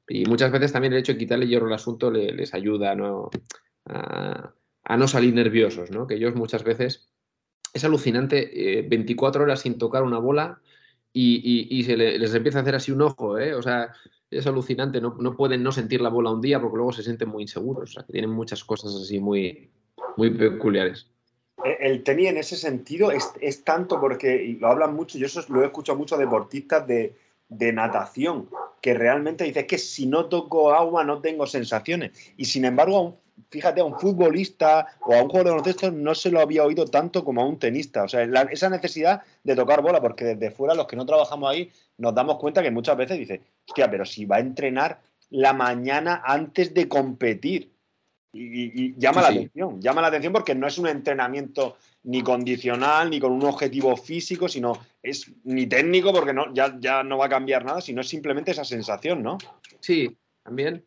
Y 0.07 0.25
muchas 0.25 0.51
veces 0.51 0.71
también 0.71 0.93
el 0.93 0.99
hecho 0.99 1.13
de 1.13 1.17
quitarle 1.17 1.47
hierro 1.47 1.67
al 1.67 1.73
asunto 1.73 2.11
les 2.11 2.53
ayuda 2.53 2.95
A, 3.85 4.97
no 4.97 5.07
salir 5.07 5.33
nerviosos, 5.33 5.91
¿no? 5.91 6.07
Que 6.07 6.15
ellos 6.15 6.35
muchas 6.35 6.63
veces 6.63 7.09
es 7.73 7.83
alucinante, 7.83 8.85
24 8.87 9.41
eh, 9.41 9.43
horas 9.43 9.61
sin 9.61 9.77
tocar 9.77 10.03
una 10.03 10.19
bola 10.19 10.61
y, 11.11 11.83
se 11.83 11.95
les 11.95 12.33
empieza 12.33 12.59
a 12.59 12.61
hacer 12.61 12.75
así 12.75 12.91
un 12.91 13.01
ojo, 13.01 13.37
¿eh? 13.37 13.53
O 13.53 13.61
sea, 13.61 13.93
es 14.31 14.47
alucinante, 14.47 14.99
no, 14.99 15.15
pueden 15.35 15.63
no 15.63 15.71
sentir 15.71 16.01
la 16.01 16.09
bola 16.09 16.31
un 16.31 16.41
día 16.41 16.59
porque 16.59 16.77
luego 16.77 16.91
se 16.91 17.03
sienten 17.03 17.29
muy 17.29 17.43
inseguros, 17.43 17.89
o 17.89 17.93
sea, 17.93 18.03
que 18.03 18.13
tienen 18.13 18.31
muchas 18.31 18.63
cosas 18.63 18.95
así 18.95 19.19
muy, 19.19 19.71
muy 20.17 20.31
peculiares. 20.31 21.12
E, 21.63 21.77
el 21.81 22.03
tenis 22.03 22.29
en 22.29 22.37
ese 22.37 22.55
sentido 22.55 23.11
es, 23.11 23.63
tanto 23.63 23.99
porque, 23.99 24.57
lo 24.59 24.67
hablan 24.67 24.95
mucho, 24.95 25.17
yo 25.17 25.25
eso 25.25 25.43
lo 25.49 25.61
he 25.61 25.65
escuchado 25.65 25.97
mucho 25.97 26.15
a 26.15 26.17
deportistas 26.17 26.87
de, 26.87 27.15
natación, 27.49 28.49
que 28.81 28.95
realmente 28.95 29.43
dice 29.43 29.67
que 29.67 29.77
si 29.77 30.07
no 30.07 30.25
toco 30.25 30.73
agua 30.73 31.03
no 31.03 31.21
tengo 31.21 31.45
sensaciones. 31.45 32.11
Y 32.35 32.45
sin 32.45 32.65
embargo, 32.65 33.19
fíjate, 33.51 33.81
a 33.81 33.83
un 33.83 33.99
futbolista 33.99 34.87
o 35.01 35.13
a 35.13 35.21
un 35.21 35.29
jugador 35.29 35.45
de 35.45 35.51
baloncesto 35.51 35.91
no 35.91 36.15
se 36.15 36.31
lo 36.31 36.39
había 36.39 36.63
oído 36.63 36.85
tanto 36.85 37.23
como 37.23 37.41
a 37.41 37.45
un 37.45 37.59
tenista. 37.59 38.03
O 38.03 38.07
sea, 38.07 38.23
esa 38.23 38.69
necesidad 38.71 39.21
de 39.43 39.55
tocar 39.55 39.83
bola, 39.83 40.01
porque 40.01 40.25
desde 40.25 40.49
fuera 40.49 40.73
los 40.73 40.87
que 40.87 40.95
no 40.95 41.05
trabajamos 41.05 41.51
ahí 41.51 41.71
nos 41.97 42.15
damos 42.15 42.37
cuenta 42.39 42.63
que 42.63 42.71
muchas 42.71 42.97
veces 42.97 43.19
dice, 43.19 43.41
hostia, 43.67 43.89
pero 43.91 44.03
si 44.03 44.25
va 44.25 44.37
a 44.37 44.39
entrenar, 44.39 44.99
la 45.29 45.53
mañana 45.53 46.21
antes 46.25 46.73
de 46.73 46.87
competir. 46.87 47.72
Y, 48.35 48.95
llama 48.97 49.21
la 49.21 49.27
atención, 49.27 49.79
llama 49.79 50.01
la 50.01 50.07
atención 50.07 50.33
porque 50.33 50.55
no 50.55 50.65
es 50.65 50.79
un 50.79 50.87
entrenamiento 50.87 51.77
ni 52.03 52.23
condicional, 52.23 53.11
ni 53.11 53.19
con 53.19 53.31
un 53.31 53.43
objetivo 53.43 53.95
físico, 53.95 54.49
sino 54.49 54.73
es 55.03 55.31
ni 55.43 55.67
técnico 55.67 56.11
porque 56.11 56.33
no, 56.33 56.51
ya, 56.51 56.75
ya 56.79 57.03
no 57.03 57.19
va 57.19 57.27
a 57.27 57.29
cambiar 57.29 57.63
nada, 57.63 57.79
sino 57.79 58.01
es 58.01 58.07
simplemente 58.07 58.51
esa 58.51 58.65
sensación, 58.65 59.21
¿no? 59.21 59.37
Sí, 59.79 60.17
también. 60.43 60.83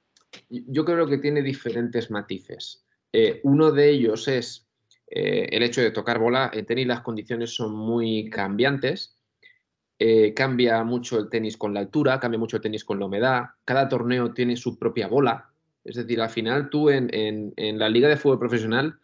Yo 0.51 0.85
creo 0.85 1.07
que 1.07 1.19
tiene 1.19 1.41
diferentes 1.41 2.11
matices. 2.11 2.85
Eh, 3.13 3.41
uno 3.45 3.71
de 3.71 3.91
ellos 3.91 4.27
es 4.29 4.67
eh, 5.09 5.49
el 5.51 5.63
hecho 5.63 5.81
de 5.81 5.91
tocar 5.91 6.19
bola. 6.19 6.51
En 6.53 6.67
tenis 6.67 6.87
las 6.87 7.01
condiciones 7.01 7.55
son 7.55 7.75
muy 7.75 8.29
cambiantes. 8.29 9.17
Eh, 9.99 10.35
cambia 10.35 10.85
mucho 10.85 11.19
el 11.19 11.31
tenis 11.31 11.57
con 11.57 11.73
la 11.73 11.81
altura, 11.81 12.21
cambia 12.21 12.39
mucho 12.39 12.57
el 12.57 12.63
tenis 12.63 12.85
con 12.85 12.99
la 12.99 13.07
humedad. 13.07 13.45
Cada 13.65 13.89
torneo 13.89 14.33
tiene 14.35 14.57
su 14.57 14.79
propia 14.79 15.09
bola. 15.09 15.51
Es 15.87 15.97
decir, 15.97 16.21
al 16.21 16.31
final 16.31 16.69
tú 16.69 16.91
en, 16.91 17.55
la 17.57 17.89
liga 17.89 18.09
de 18.09 18.17
fútbol 18.17 18.39
profesional 18.39 18.99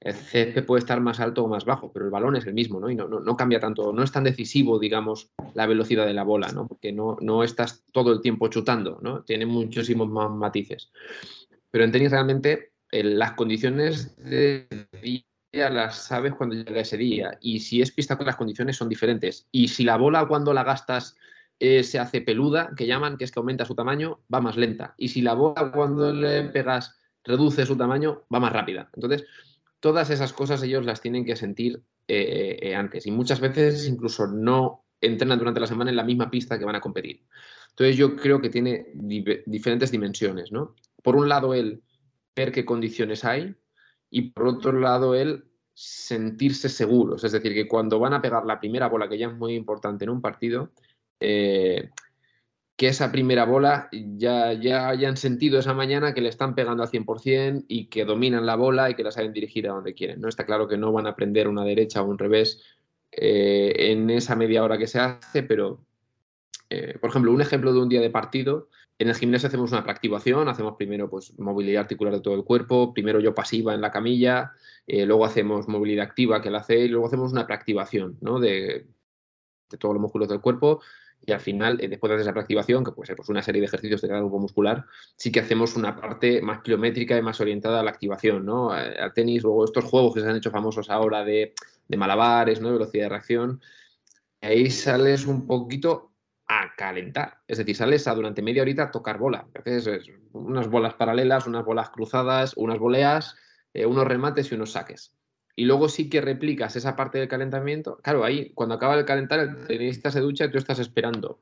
el 0.00 0.12
césped 0.12 0.66
puede 0.66 0.80
estar 0.80 1.00
más 1.00 1.18
alto 1.18 1.44
o 1.44 1.48
más 1.48 1.64
bajo, 1.64 1.90
pero 1.90 2.04
el 2.04 2.10
balón 2.10 2.36
es 2.36 2.46
el 2.46 2.52
mismo, 2.52 2.78
¿no? 2.78 2.90
Y 2.90 2.94
no, 2.94 3.08
no, 3.08 3.36
cambia 3.38 3.58
tanto, 3.58 3.90
no 3.90 4.02
es 4.02 4.12
tan 4.12 4.24
decisivo, 4.24 4.78
digamos, 4.78 5.30
la 5.54 5.66
velocidad 5.66 6.04
de 6.04 6.12
la 6.12 6.24
bola, 6.24 6.48
¿no? 6.48 6.68
Porque 6.68 6.92
no, 6.92 7.16
no 7.22 7.42
estás 7.42 7.84
todo 7.90 8.12
el 8.12 8.20
tiempo 8.20 8.48
chutando, 8.48 8.98
¿no? 9.00 9.22
Tiene 9.22 9.46
muchísimos 9.46 10.06
más 10.10 10.30
matices. 10.30 10.92
Pero 11.70 11.84
en 11.84 11.92
tenis 11.92 12.10
realmente 12.10 12.72
las 12.92 13.32
condiciones 13.32 14.14
de 14.16 14.68
día 15.02 15.24
las 15.70 16.04
sabes 16.04 16.34
cuando 16.34 16.54
llega 16.54 16.80
ese 16.80 16.98
día. 16.98 17.38
Y 17.40 17.60
si 17.60 17.80
es 17.80 17.90
pista 17.90 18.18
las 18.20 18.36
condiciones 18.36 18.76
son 18.76 18.88
diferentes. 18.88 19.46
Y 19.52 19.68
si 19.68 19.84
la 19.84 19.96
bola 19.96 20.26
cuando 20.26 20.52
la 20.52 20.64
gastas 20.64 21.16
eh, 21.58 21.82
se 21.82 21.98
hace 21.98 22.20
peluda, 22.20 22.72
que 22.76 22.86
llaman, 22.86 23.16
que 23.16 23.24
es 23.24 23.32
que 23.32 23.40
aumenta 23.40 23.64
su 23.64 23.74
tamaño, 23.74 24.20
va 24.32 24.40
más 24.40 24.56
lenta. 24.56 24.94
Y 24.96 25.08
si 25.08 25.22
la 25.22 25.34
bola 25.34 25.70
cuando 25.72 26.12
le 26.12 26.44
pegas 26.44 26.98
reduce 27.24 27.64
su 27.66 27.76
tamaño, 27.76 28.22
va 28.32 28.40
más 28.40 28.52
rápida. 28.52 28.90
Entonces, 28.94 29.24
todas 29.80 30.10
esas 30.10 30.32
cosas 30.32 30.62
ellos 30.62 30.84
las 30.84 31.00
tienen 31.00 31.24
que 31.24 31.36
sentir 31.36 31.82
eh, 32.08 32.58
eh, 32.60 32.74
antes. 32.74 33.06
Y 33.06 33.10
muchas 33.10 33.40
veces 33.40 33.86
incluso 33.86 34.26
no 34.26 34.84
entrenan 35.00 35.38
durante 35.38 35.60
la 35.60 35.66
semana 35.66 35.90
en 35.90 35.96
la 35.96 36.04
misma 36.04 36.30
pista 36.30 36.58
que 36.58 36.64
van 36.64 36.76
a 36.76 36.80
competir. 36.80 37.24
Entonces 37.70 37.96
yo 37.96 38.16
creo 38.16 38.40
que 38.40 38.50
tiene 38.50 38.86
diferentes 38.94 39.90
dimensiones, 39.90 40.52
¿no? 40.52 40.74
Por 41.02 41.16
un 41.16 41.28
lado, 41.28 41.54
el 41.54 41.82
ver 42.36 42.52
qué 42.52 42.64
condiciones 42.64 43.24
hay 43.24 43.54
y 44.10 44.30
por 44.30 44.46
otro 44.46 44.72
lado 44.78 45.14
el 45.14 45.44
sentirse 45.74 46.68
seguros, 46.68 47.24
es 47.24 47.32
decir, 47.32 47.52
que 47.52 47.66
cuando 47.66 47.98
van 47.98 48.14
a 48.14 48.22
pegar 48.22 48.46
la 48.46 48.60
primera 48.60 48.88
bola, 48.88 49.08
que 49.08 49.18
ya 49.18 49.26
es 49.26 49.34
muy 49.34 49.54
importante 49.54 50.04
en 50.04 50.10
un 50.10 50.20
partido, 50.20 50.70
eh, 51.20 51.90
que 52.76 52.88
esa 52.88 53.12
primera 53.12 53.44
bola 53.44 53.88
ya, 53.92 54.52
ya 54.52 54.88
hayan 54.88 55.16
sentido 55.16 55.60
esa 55.60 55.74
mañana 55.74 56.12
que 56.12 56.20
le 56.20 56.28
están 56.28 56.54
pegando 56.54 56.82
al 56.82 56.90
100% 56.90 57.66
y 57.68 57.86
que 57.86 58.04
dominan 58.04 58.46
la 58.46 58.56
bola 58.56 58.90
y 58.90 58.94
que 58.94 59.04
la 59.04 59.12
saben 59.12 59.32
dirigir 59.32 59.68
a 59.68 59.74
donde 59.74 59.94
quieren. 59.94 60.20
¿no? 60.20 60.28
Está 60.28 60.44
claro 60.44 60.66
que 60.66 60.76
no 60.76 60.92
van 60.92 61.06
a 61.06 61.10
aprender 61.10 61.46
una 61.46 61.64
derecha 61.64 62.02
o 62.02 62.06
un 62.06 62.18
revés 62.18 62.62
eh, 63.12 63.92
en 63.92 64.10
esa 64.10 64.34
media 64.34 64.64
hora 64.64 64.76
que 64.76 64.88
se 64.88 64.98
hace, 64.98 65.44
pero, 65.44 65.84
eh, 66.68 66.98
por 67.00 67.10
ejemplo, 67.10 67.32
un 67.32 67.40
ejemplo 67.40 67.72
de 67.72 67.80
un 67.80 67.88
día 67.88 68.00
de 68.00 68.10
partido 68.10 68.68
en 68.98 69.08
el 69.08 69.14
gimnasio 69.14 69.48
hacemos 69.48 69.72
una 69.72 69.82
preactivación, 69.82 70.48
hacemos 70.48 70.74
primero 70.76 71.10
pues, 71.10 71.36
movilidad 71.38 71.82
articular 71.82 72.14
de 72.14 72.20
todo 72.20 72.34
el 72.34 72.44
cuerpo, 72.44 72.92
primero 72.92 73.18
yo 73.20 73.34
pasiva 73.34 73.74
en 73.74 73.80
la 73.80 73.90
camilla, 73.90 74.52
luego 74.86 75.24
hacemos 75.24 75.66
movilidad 75.66 76.06
activa 76.06 76.40
que 76.40 76.50
la 76.50 76.58
hace 76.58 76.78
y 76.78 76.88
luego 76.88 77.06
hacemos 77.06 77.32
una 77.32 77.44
preactivación 77.44 78.18
¿no? 78.20 78.38
de, 78.38 78.86
todos 79.78 79.94
los 79.94 80.02
músculos 80.02 80.28
del 80.28 80.40
cuerpo 80.40 80.80
y 81.26 81.32
al 81.32 81.40
final, 81.40 81.78
eh, 81.80 81.88
después 81.88 82.12
de 82.14 82.20
esa 82.20 82.32
preactivación, 82.32 82.84
que 82.84 82.92
puede 82.92 83.06
ser 83.06 83.16
pues, 83.16 83.28
una 83.28 83.42
serie 83.42 83.60
de 83.60 83.66
ejercicios 83.66 84.02
de 84.02 84.08
cada 84.08 84.20
grupo 84.20 84.38
muscular, 84.38 84.84
sí 85.16 85.32
que 85.32 85.40
hacemos 85.40 85.76
una 85.76 85.96
parte 85.96 86.42
más 86.42 86.60
kilométrica 86.60 87.16
y 87.16 87.22
más 87.22 87.40
orientada 87.40 87.80
a 87.80 87.82
la 87.82 87.90
activación, 87.90 88.44
¿no? 88.44 88.70
Al 88.70 89.12
tenis, 89.14 89.42
luego 89.42 89.64
estos 89.64 89.84
juegos 89.84 90.14
que 90.14 90.20
se 90.20 90.28
han 90.28 90.36
hecho 90.36 90.50
famosos 90.50 90.90
ahora 90.90 91.24
de, 91.24 91.54
malabares, 91.96 92.60
¿no? 92.60 92.68
De 92.68 92.74
velocidad 92.74 93.04
de 93.04 93.08
reacción, 93.08 93.60
ahí 94.40 94.70
sales 94.70 95.26
un 95.26 95.46
poquito 95.46 96.12
a 96.46 96.74
calentar. 96.76 97.38
Es 97.48 97.58
decir, 97.58 97.76
sales 97.76 98.06
a 98.06 98.14
durante 98.14 98.42
media 98.42 98.62
horita 98.62 98.84
a 98.84 98.90
tocar 98.90 99.18
bola. 99.18 99.46
Entonces, 99.54 100.06
unas 100.32 100.68
bolas 100.68 100.94
paralelas, 100.94 101.46
unas 101.46 101.64
bolas 101.64 101.88
cruzadas, 101.90 102.52
unas 102.56 102.78
voleas, 102.78 103.36
eh, 103.72 103.86
unos 103.86 104.06
remates 104.06 104.52
y 104.52 104.54
unos 104.54 104.72
saques. 104.72 105.14
Y 105.56 105.66
luego 105.66 105.88
sí 105.88 106.08
que 106.08 106.20
replicas 106.20 106.76
esa 106.76 106.96
parte 106.96 107.18
del 107.18 107.28
calentamiento. 107.28 107.98
Claro, 108.02 108.24
ahí 108.24 108.50
cuando 108.54 108.74
acaba 108.74 108.96
de 108.96 109.04
calentar, 109.04 109.40
el 109.40 109.66
tenista 109.66 110.10
se 110.10 110.20
ducha 110.20 110.46
y 110.46 110.50
tú 110.50 110.58
estás 110.58 110.78
esperando. 110.78 111.40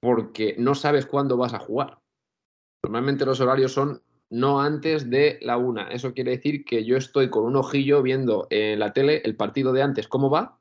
Porque 0.00 0.54
no 0.58 0.74
sabes 0.74 1.06
cuándo 1.06 1.36
vas 1.36 1.52
a 1.52 1.58
jugar. 1.58 1.98
Normalmente 2.82 3.26
los 3.26 3.40
horarios 3.40 3.72
son 3.72 4.02
no 4.30 4.60
antes 4.60 5.10
de 5.10 5.38
la 5.42 5.58
una. 5.58 5.88
Eso 5.88 6.14
quiere 6.14 6.30
decir 6.30 6.64
que 6.64 6.84
yo 6.84 6.96
estoy 6.96 7.28
con 7.28 7.44
un 7.44 7.56
ojillo 7.56 8.02
viendo 8.02 8.46
en 8.48 8.78
la 8.78 8.92
tele 8.92 9.20
el 9.24 9.36
partido 9.36 9.72
de 9.72 9.82
antes, 9.82 10.08
cómo 10.08 10.30
va, 10.30 10.58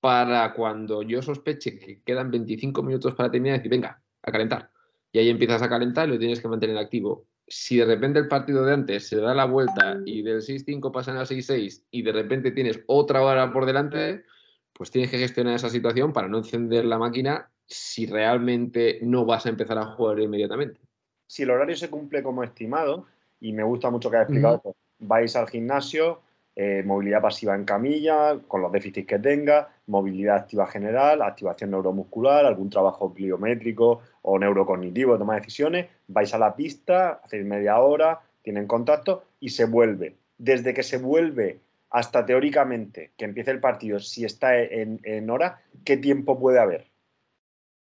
para 0.00 0.54
cuando 0.54 1.02
yo 1.02 1.22
sospeche 1.22 1.78
que 1.78 2.02
quedan 2.02 2.30
25 2.30 2.82
minutos 2.82 3.14
para 3.14 3.30
terminar, 3.30 3.58
decir, 3.58 3.70
venga, 3.70 4.02
a 4.22 4.32
calentar. 4.32 4.70
Y 5.12 5.18
ahí 5.18 5.28
empiezas 5.28 5.62
a 5.62 5.68
calentar 5.68 6.08
y 6.08 6.12
lo 6.12 6.18
tienes 6.18 6.40
que 6.40 6.48
mantener 6.48 6.78
activo. 6.78 7.26
Si 7.48 7.76
de 7.76 7.84
repente 7.84 8.18
el 8.18 8.28
partido 8.28 8.64
de 8.64 8.74
antes 8.74 9.06
se 9.08 9.16
da 9.16 9.34
la 9.34 9.44
vuelta 9.44 9.98
y 10.04 10.22
del 10.22 10.42
6-5 10.42 10.90
pasan 10.90 11.16
al 11.16 11.26
6-6 11.26 11.84
y 11.90 12.02
de 12.02 12.12
repente 12.12 12.50
tienes 12.50 12.80
otra 12.86 13.22
hora 13.22 13.52
por 13.52 13.66
delante, 13.66 14.24
pues 14.72 14.90
tienes 14.90 15.10
que 15.10 15.18
gestionar 15.18 15.54
esa 15.54 15.70
situación 15.70 16.12
para 16.12 16.28
no 16.28 16.38
encender 16.38 16.84
la 16.84 16.98
máquina 16.98 17.50
si 17.66 18.06
realmente 18.06 18.98
no 19.02 19.24
vas 19.24 19.46
a 19.46 19.48
empezar 19.48 19.78
a 19.78 19.86
jugar 19.86 20.20
inmediatamente. 20.20 20.80
Si 21.26 21.42
el 21.44 21.50
horario 21.50 21.76
se 21.76 21.90
cumple 21.90 22.22
como 22.22 22.42
estimado, 22.44 23.06
y 23.40 23.52
me 23.52 23.62
gusta 23.62 23.90
mucho 23.90 24.10
que 24.10 24.16
haya 24.16 24.24
explicado 24.24 24.76
vais 24.98 25.36
al 25.36 25.48
gimnasio, 25.48 26.22
eh, 26.58 26.82
movilidad 26.84 27.20
pasiva 27.20 27.54
en 27.54 27.66
camilla, 27.66 28.38
con 28.48 28.62
los 28.62 28.72
déficits 28.72 29.06
que 29.06 29.18
tenga, 29.18 29.68
movilidad 29.88 30.36
activa 30.36 30.66
general, 30.66 31.20
activación 31.20 31.70
neuromuscular, 31.70 32.46
algún 32.46 32.70
trabajo 32.70 33.12
pliométrico 33.12 34.00
o 34.22 34.38
neurocognitivo 34.38 35.12
de 35.12 35.18
tomar 35.18 35.40
decisiones, 35.40 35.86
vais 36.08 36.32
a 36.32 36.38
la 36.38 36.56
pista, 36.56 37.20
hacéis 37.22 37.44
media 37.44 37.78
hora, 37.78 38.20
tienen 38.40 38.66
contacto 38.66 39.24
y 39.38 39.50
se 39.50 39.66
vuelve. 39.66 40.16
Desde 40.38 40.72
que 40.72 40.82
se 40.82 40.96
vuelve 40.96 41.60
hasta 41.90 42.24
teóricamente 42.24 43.12
que 43.18 43.26
empiece 43.26 43.50
el 43.50 43.60
partido, 43.60 44.00
si 44.00 44.24
está 44.24 44.58
en, 44.58 44.98
en 45.04 45.28
hora, 45.28 45.60
¿qué 45.84 45.98
tiempo 45.98 46.40
puede 46.40 46.58
haber? 46.58 46.86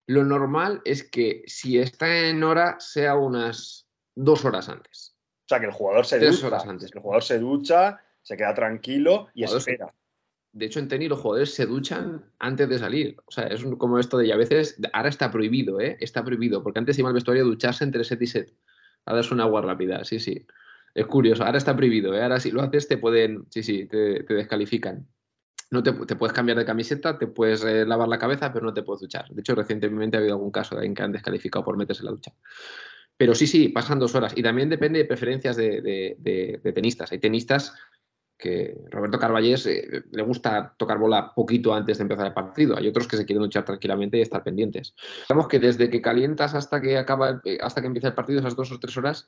Lo 0.08 0.24
normal 0.24 0.82
es 0.84 1.04
que 1.04 1.44
si 1.46 1.78
está 1.78 2.28
en 2.28 2.44
hora 2.44 2.80
sea 2.80 3.16
unas 3.16 3.88
dos 4.16 4.46
horas 4.46 4.68
antes. 4.68 5.16
O 5.46 5.50
sea, 5.50 5.60
que 5.60 5.68
el 5.68 5.72
jugador 5.72 6.06
se 6.06 6.20
ducha. 6.20 6.48
Horas 6.48 6.66
antes. 6.66 6.92
El 6.94 7.02
jugador 7.02 7.24
se 7.24 7.40
ducha, 7.40 8.02
se 8.28 8.36
queda 8.36 8.54
tranquilo 8.54 9.30
y 9.34 9.46
espera. 9.46 9.94
De 10.52 10.66
hecho, 10.66 10.80
en 10.80 10.90
tenis 10.90 11.08
los 11.08 11.20
jugadores 11.20 11.54
se 11.54 11.66
duchan 11.66 12.26
antes 12.40 12.68
de 12.68 12.78
salir. 12.78 13.16
O 13.26 13.32
sea, 13.32 13.46
es 13.46 13.64
como 13.78 14.00
esto 14.00 14.18
de, 14.18 14.28
y 14.28 14.32
a 14.32 14.36
veces, 14.36 14.78
ahora 14.92 15.08
está 15.08 15.32
prohibido, 15.32 15.80
¿eh? 15.80 15.96
Está 16.02 16.26
prohibido, 16.26 16.62
porque 16.62 16.80
antes 16.80 17.00
iba 17.00 17.08
al 17.08 17.14
vestuario 17.14 17.44
a 17.44 17.48
ducharse 17.48 17.86
entre 17.86 18.04
set 18.04 18.22
y 18.22 18.28
set. 18.28 18.54
A 19.06 19.14
darse 19.14 19.34
una 19.34 19.44
agua 19.44 19.62
rápida, 19.62 20.04
sí, 20.04 20.20
sí. 20.20 20.46
Es 20.94 21.06
curioso, 21.06 21.46
ahora 21.46 21.58
está 21.58 21.74
prohibido, 21.78 22.14
¿eh? 22.14 22.22
Ahora 22.22 22.42
si 22.42 22.52
lo 22.52 22.62
haces 22.62 22.90
te 22.90 22.98
pueden, 22.98 23.46
sí, 23.50 23.64
sí, 23.64 23.86
te, 23.86 24.24
descalifican. 24.24 25.08
No 25.72 25.82
te, 25.82 25.94
puedes 25.94 26.34
cambiar 26.34 26.58
de 26.58 26.66
camiseta, 26.66 27.18
te 27.18 27.28
puedes 27.28 27.64
eh, 27.64 27.86
lavar 27.86 28.10
la 28.10 28.20
cabeza, 28.20 28.52
pero 28.52 28.66
no 28.66 28.74
te 28.74 28.84
puedes 28.84 29.00
duchar. 29.00 29.30
De 29.30 29.40
hecho, 29.40 29.56
recientemente 29.56 30.18
ha 30.18 30.20
habido 30.20 30.36
algún 30.36 30.52
caso 30.52 30.76
de 30.76 30.80
alguien 30.80 30.96
que 30.96 31.04
han 31.04 31.14
descalificado 31.14 31.64
por 31.64 31.78
meterse 31.78 32.02
en 32.02 32.08
la 32.08 32.12
ducha. 32.12 32.34
Pero 33.16 33.34
sí, 33.34 33.48
sí, 33.48 33.70
pasan 33.70 34.00
dos 34.00 34.16
horas. 34.16 34.34
Y 34.36 34.44
también 34.44 34.70
depende 34.70 35.00
de 35.00 35.06
preferencias 35.06 35.56
de, 35.56 35.82
de 36.20 36.74
tenistas. 36.74 37.12
Hay 37.12 37.20
tenistas 37.20 37.74
que 38.38 38.78
Roberto 38.92 39.18
Carballés 39.18 39.66
eh, 39.66 40.04
le 40.12 40.24
gusta 40.24 40.74
tocar 40.78 41.00
bola 41.00 41.34
poquito 41.34 41.74
antes 41.74 41.98
de 41.98 42.04
empezar 42.04 42.28
el 42.28 42.34
partido. 42.34 42.78
Hay 42.78 42.88
otros 42.88 43.08
que 43.08 43.18
se 43.18 43.26
quieren 43.26 43.44
luchar 43.44 43.66
tranquilamente 43.66 44.18
y 44.18 44.22
estar 44.22 44.44
pendientes. 44.44 44.94
Digamos 45.28 45.48
que 45.48 45.60
desde 45.60 45.90
que 45.90 46.02
calientas 46.02 46.54
hasta 46.54 46.80
que 46.80 46.98
acaba, 46.98 47.42
eh, 47.44 47.58
hasta 47.62 47.82
que 47.82 47.88
empieza 47.88 48.10
el 48.10 48.14
partido, 48.14 48.40
esas 48.40 48.56
dos 48.56 48.72
o 48.72 48.80
tres 48.80 48.96
horas, 48.98 49.28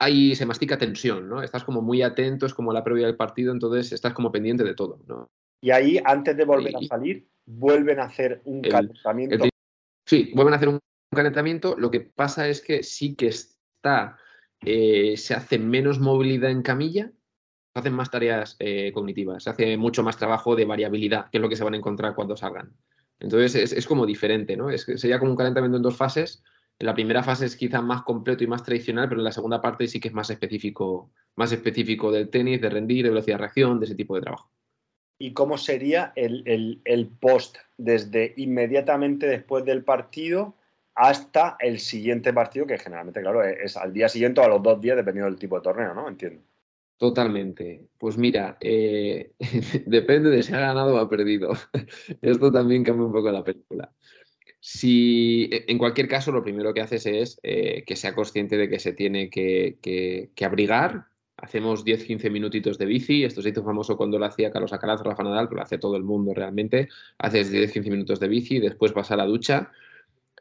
ahí 0.00 0.34
se 0.34 0.46
mastica 0.46 0.78
tensión, 0.78 1.28
¿no? 1.28 1.42
Estás 1.42 1.62
como 1.62 1.80
muy 1.80 2.02
atento, 2.02 2.46
es 2.46 2.54
como 2.54 2.72
la 2.72 2.82
previa 2.82 3.06
del 3.06 3.16
partido, 3.16 3.52
entonces 3.52 3.92
estás 3.92 4.12
como 4.14 4.32
pendiente 4.32 4.64
de 4.64 4.74
todo, 4.74 5.00
¿no? 5.06 5.30
Y 5.62 5.70
ahí, 5.70 6.00
antes 6.04 6.36
de 6.36 6.44
volver 6.44 6.74
a 6.74 6.82
salir, 6.82 7.28
vuelven 7.46 8.00
a 8.00 8.04
hacer 8.04 8.40
un 8.44 8.62
calentamiento. 8.62 9.48
sí, 10.06 10.32
vuelven 10.34 10.54
a 10.54 10.56
hacer 10.56 10.68
un 10.68 10.80
calentamiento. 11.14 11.76
Lo 11.76 11.90
que 11.90 12.00
pasa 12.00 12.48
es 12.48 12.62
que 12.62 12.82
sí 12.82 13.14
que 13.14 13.28
está, 13.28 14.16
eh, 14.62 15.16
se 15.18 15.34
hace 15.34 15.58
menos 15.58 16.00
movilidad 16.00 16.50
en 16.50 16.62
camilla, 16.62 17.12
hacen 17.74 17.92
más 17.92 18.10
tareas 18.10 18.56
eh, 18.58 18.90
cognitivas, 18.92 19.44
se 19.44 19.50
hace 19.50 19.76
mucho 19.76 20.02
más 20.02 20.16
trabajo 20.16 20.56
de 20.56 20.64
variabilidad, 20.64 21.30
que 21.30 21.38
es 21.38 21.42
lo 21.42 21.48
que 21.48 21.56
se 21.56 21.64
van 21.64 21.74
a 21.74 21.76
encontrar 21.76 22.14
cuando 22.14 22.36
salgan. 22.36 22.72
Entonces 23.20 23.72
es, 23.72 23.86
como 23.86 24.06
diferente, 24.06 24.56
¿no? 24.56 24.70
Es, 24.70 24.82
sería 24.96 25.18
como 25.18 25.32
un 25.32 25.36
calentamiento 25.36 25.76
en 25.76 25.82
dos 25.82 25.96
fases. 25.96 26.42
En 26.78 26.86
la 26.86 26.94
primera 26.94 27.22
fase 27.22 27.44
es 27.44 27.56
quizá 27.56 27.82
más 27.82 28.02
completo 28.02 28.42
y 28.42 28.46
más 28.46 28.62
tradicional, 28.62 29.08
pero 29.08 29.20
en 29.20 29.24
la 29.24 29.32
segunda 29.32 29.60
parte 29.60 29.86
sí 29.86 30.00
que 30.00 30.08
es 30.08 30.14
más 30.14 30.30
específico, 30.30 31.10
más 31.36 31.52
específico 31.52 32.10
del 32.10 32.30
tenis, 32.30 32.60
de 32.62 32.70
rendir, 32.70 33.04
de 33.04 33.10
velocidad 33.10 33.36
de 33.36 33.42
reacción, 33.42 33.78
de 33.78 33.86
ese 33.86 33.94
tipo 33.94 34.14
de 34.14 34.22
trabajo. 34.22 34.50
¿Y 35.18 35.34
cómo 35.34 35.58
sería 35.58 36.14
el, 36.16 36.80
el 36.82 37.08
post 37.08 37.58
desde 37.76 38.32
inmediatamente 38.38 39.26
después 39.26 39.66
del 39.66 39.84
partido 39.84 40.54
hasta 40.94 41.56
el 41.60 41.78
siguiente 41.78 42.32
partido, 42.32 42.66
que 42.66 42.78
generalmente, 42.78 43.20
claro, 43.20 43.42
es, 43.42 43.76
al 43.76 43.92
día 43.92 44.08
siguiente 44.08 44.40
o 44.40 44.44
a 44.44 44.48
los 44.48 44.62
dos 44.62 44.80
días, 44.80 44.96
dependiendo 44.96 45.30
del 45.30 45.38
tipo 45.38 45.56
de 45.56 45.62
torneo, 45.62 45.94
¿no? 45.94 46.08
Entiendo. 46.08 46.42
Totalmente. 47.00 47.88
Pues 47.96 48.18
mira, 48.18 48.58
eh, 48.60 49.32
depende 49.86 50.28
de 50.28 50.42
si 50.42 50.52
ha 50.52 50.60
ganado 50.60 50.96
o 50.96 50.98
ha 50.98 51.08
perdido. 51.08 51.52
Esto 52.20 52.52
también 52.52 52.84
cambia 52.84 53.06
un 53.06 53.12
poco 53.12 53.32
la 53.32 53.42
película. 53.42 53.90
Si, 54.60 55.44
e, 55.50 55.64
en 55.68 55.78
cualquier 55.78 56.08
caso, 56.08 56.30
lo 56.30 56.42
primero 56.42 56.74
que 56.74 56.82
haces 56.82 57.06
es 57.06 57.40
eh, 57.42 57.84
que 57.86 57.96
sea 57.96 58.14
consciente 58.14 58.58
de 58.58 58.68
que 58.68 58.78
se 58.78 58.92
tiene 58.92 59.30
que, 59.30 59.78
que, 59.80 60.44
abrigar. 60.44 61.06
Hacemos 61.38 61.86
10-15 61.86 62.30
minutitos 62.30 62.76
de 62.76 62.84
bici. 62.84 63.24
Esto 63.24 63.40
se 63.40 63.48
hizo 63.48 63.64
famoso 63.64 63.96
cuando 63.96 64.18
lo 64.18 64.26
hacía 64.26 64.50
Carlos 64.50 64.74
Alcaraz, 64.74 65.00
Rafa 65.00 65.22
Nadal, 65.22 65.48
pero 65.48 65.60
lo 65.60 65.62
hace 65.62 65.78
todo 65.78 65.96
el 65.96 66.04
mundo 66.04 66.34
realmente. 66.34 66.90
Haces 67.16 67.50
10-15 67.50 67.90
minutos 67.90 68.20
de 68.20 68.28
bici, 68.28 68.60
después 68.60 68.92
vas 68.92 69.10
a 69.10 69.16
la 69.16 69.24
ducha. 69.24 69.70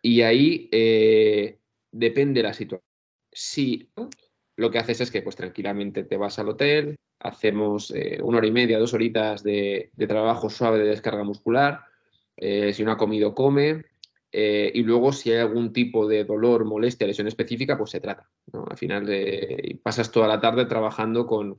Y 0.02 0.24
ahí 0.24 0.68
eh, 0.74 1.58
depende 1.90 2.44
la 2.44 2.54
situación. 2.54 2.84
Si 3.32 3.90
lo 4.60 4.70
que 4.70 4.80
haces 4.80 5.02
es 5.02 5.12
que 5.12 5.22
pues 5.22 5.36
tranquilamente 5.36 6.04
te 6.04 6.18
vas 6.18 6.38
al 6.40 6.50
hotel, 6.50 6.98
hacemos 7.20 7.92
eh, 7.92 8.20
una 8.22 8.40
hora 8.40 8.48
y 8.48 8.52
media, 8.52 8.80
dos 8.80 8.94
horitas 8.94 9.44
de, 9.44 9.92
trabajo 10.08 10.50
suave 10.50 10.80
de 10.80 10.86
descarga 10.90 11.24
muscular. 11.24 11.82
si 12.38 12.84
uno 12.84 12.92
ha 12.92 12.98
comido, 12.98 13.34
come, 13.34 13.86
eh, 14.32 14.72
y 14.76 14.84
luego, 14.84 15.12
si 15.12 15.32
hay 15.32 15.40
algún 15.40 15.74
tipo 15.74 16.08
de 16.08 16.24
dolor, 16.24 16.64
molestia, 16.64 17.08
lesión 17.08 17.28
específica, 17.28 17.78
pues 17.78 17.90
se 17.90 18.00
trata. 18.00 18.30
Al 18.70 18.78
final 18.78 19.08
eh, 19.10 19.80
pasas 19.82 20.12
toda 20.12 20.28
la 20.28 20.40
tarde 20.40 20.66
trabajando 20.66 21.26
con, 21.26 21.56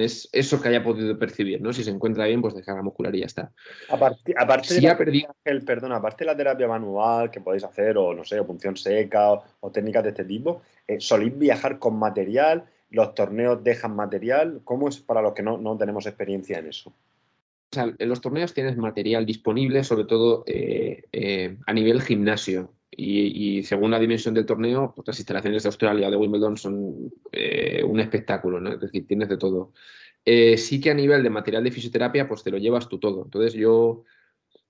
eso 0.00 0.62
que 0.62 0.68
haya 0.68 0.84
podido 0.84 1.18
percibir. 1.18 1.60
¿no? 1.60 1.72
Si 1.72 1.82
se 1.82 1.90
encuentra 1.90 2.26
bien, 2.26 2.42
pues 2.42 2.54
descarga 2.54 2.82
muscular 2.82 3.14
y 3.14 3.20
ya 3.20 3.26
está. 3.26 3.52
Aparte, 3.88 4.34
aparte 4.36 4.74
de 4.74 4.82
la, 4.82 4.96
el, 5.44 5.64
perdón, 5.64 5.92
aparte 5.92 6.24
de 6.24 6.30
la 6.30 6.36
terapia 6.36 6.68
manual 6.68 7.30
que 7.30 7.40
podéis 7.40 7.64
hacer, 7.64 7.98
o 7.98 8.14
no 8.14 8.24
sé, 8.24 8.38
o 8.38 8.46
punción 8.46 8.76
seca, 8.76 9.32
o, 9.32 9.70
técnicas 9.72 10.04
de 10.04 10.10
este 10.10 10.24
tipo, 10.24 10.62
eh, 10.86 11.00
¿soléis 11.00 11.36
viajar 11.36 11.80
con 11.80 11.98
material? 11.98 12.66
¿Los 12.90 13.14
torneos 13.14 13.62
dejan 13.64 13.96
material? 13.96 14.60
¿Cómo 14.64 14.88
es 14.88 14.98
para 14.98 15.22
los 15.22 15.32
que 15.32 15.42
no, 15.42 15.58
no 15.58 15.76
tenemos 15.76 16.06
experiencia 16.06 16.58
en 16.58 16.68
eso? 16.68 16.92
En 17.72 18.08
los 18.08 18.20
torneos 18.20 18.54
tienes 18.54 18.76
material 18.76 19.24
disponible, 19.24 19.84
sobre 19.84 20.04
todo 20.04 20.44
eh, 20.46 21.04
eh, 21.12 21.56
a 21.66 21.72
nivel 21.72 22.00
gimnasio. 22.02 22.74
Y, 23.02 23.62
según 23.62 23.92
la 23.92 23.98
dimensión 23.98 24.34
del 24.34 24.44
torneo, 24.44 24.92
pues 24.94 25.08
las 25.08 25.18
instalaciones 25.18 25.62
de 25.62 25.68
Australia 25.68 26.10
de 26.10 26.16
Wimbledon 26.16 26.58
son 26.58 27.10
eh, 27.32 27.82
un 27.82 27.98
espectáculo, 27.98 28.60
¿no? 28.60 28.72
Es 28.72 28.80
decir, 28.80 29.06
tienes 29.06 29.28
de 29.30 29.38
todo. 29.38 29.72
sí 30.24 30.80
que 30.82 30.90
a 30.90 30.94
nivel 30.94 31.22
de 31.22 31.30
material 31.30 31.64
de 31.64 31.70
fisioterapia, 31.70 32.28
pues 32.28 32.42
te 32.42 32.50
lo 32.50 32.58
llevas 32.58 32.88
tú 32.88 32.98
todo. 32.98 33.22
Entonces 33.24 33.54
yo 33.54 34.04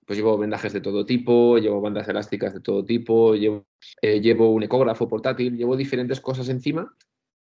pues 0.05 0.17
llevo 0.17 0.37
vendajes 0.37 0.71
de 0.71 0.81
todo 0.81 1.05
tipo, 1.05 1.57
llevo 1.57 1.81
bandas 1.81 2.07
elásticas 2.07 2.53
de 2.53 2.61
todo 2.61 2.85
tipo, 2.85 3.35
llevo, 3.35 3.65
llevo 4.01 4.51
un 4.51 4.63
ecógrafo 4.63 5.09
portátil, 5.09 5.57
llevo 5.57 5.75
diferentes 5.75 6.21
cosas 6.21 6.47
encima 6.49 6.95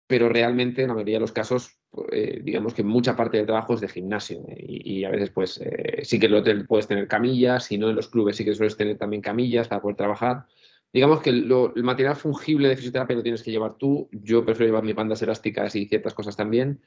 pero 0.07 0.29
realmente 0.29 0.81
en 0.81 0.87
la 0.87 0.93
mayoría 0.93 1.17
de 1.17 1.21
los 1.21 1.33
casos, 1.33 1.77
eh, 2.11 2.39
digamos 2.41 2.73
que 2.73 2.83
mucha 2.83 3.15
parte 3.15 3.37
del 3.37 3.45
trabajo 3.45 3.73
es 3.73 3.81
de 3.81 3.89
gimnasio 3.89 4.45
eh, 4.47 4.55
y, 4.57 5.03
a 5.03 5.09
veces 5.09 5.29
pues 5.31 5.59
eh, 5.61 5.99
sí 6.03 6.17
que 6.17 6.27
en 6.27 6.33
el 6.33 6.39
hotel 6.39 6.65
puedes 6.65 6.87
tener 6.87 7.07
camillas, 7.07 7.65
si 7.65 7.77
no 7.77 7.89
en 7.89 7.95
los 7.95 8.07
clubes 8.07 8.37
sí 8.37 8.45
que 8.45 8.53
sueles 8.53 8.77
tener 8.77 8.97
también 8.97 9.21
camillas 9.21 9.67
para 9.67 9.81
poder 9.81 9.97
trabajar. 9.97 10.45
Digamos 10.93 11.21
que 11.21 11.29
el 11.29 11.83
material 11.83 12.15
fungible 12.15 12.69
de 12.69 12.77
fisioterapia 12.77 13.17
lo 13.17 13.21
tienes 13.21 13.43
que 13.43 13.51
llevar 13.51 13.77
tú, 13.77 14.09
yo 14.13 14.45
prefiero 14.45 14.69
llevar 14.69 14.85
mis 14.85 14.95
bandas 14.95 15.21
elásticas 15.21 15.75
y 15.75 15.85
ciertas 15.85 16.13
cosas 16.13 16.37
también, 16.37 16.81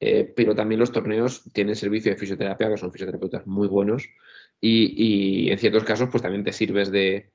pero 0.00 0.56
también 0.56 0.80
los 0.80 0.90
torneos 0.90 1.44
tienen 1.52 1.76
servicio 1.76 2.10
de 2.10 2.18
fisioterapia, 2.18 2.68
que 2.68 2.76
son 2.76 2.90
fisioterapeutas 2.90 3.46
muy 3.46 3.68
buenos 3.68 4.08
y, 4.60 5.50
en 5.52 5.58
ciertos 5.58 5.84
casos 5.84 6.08
pues 6.10 6.20
también 6.20 6.42
te 6.42 6.52
sirves 6.52 6.90
de 6.90 7.30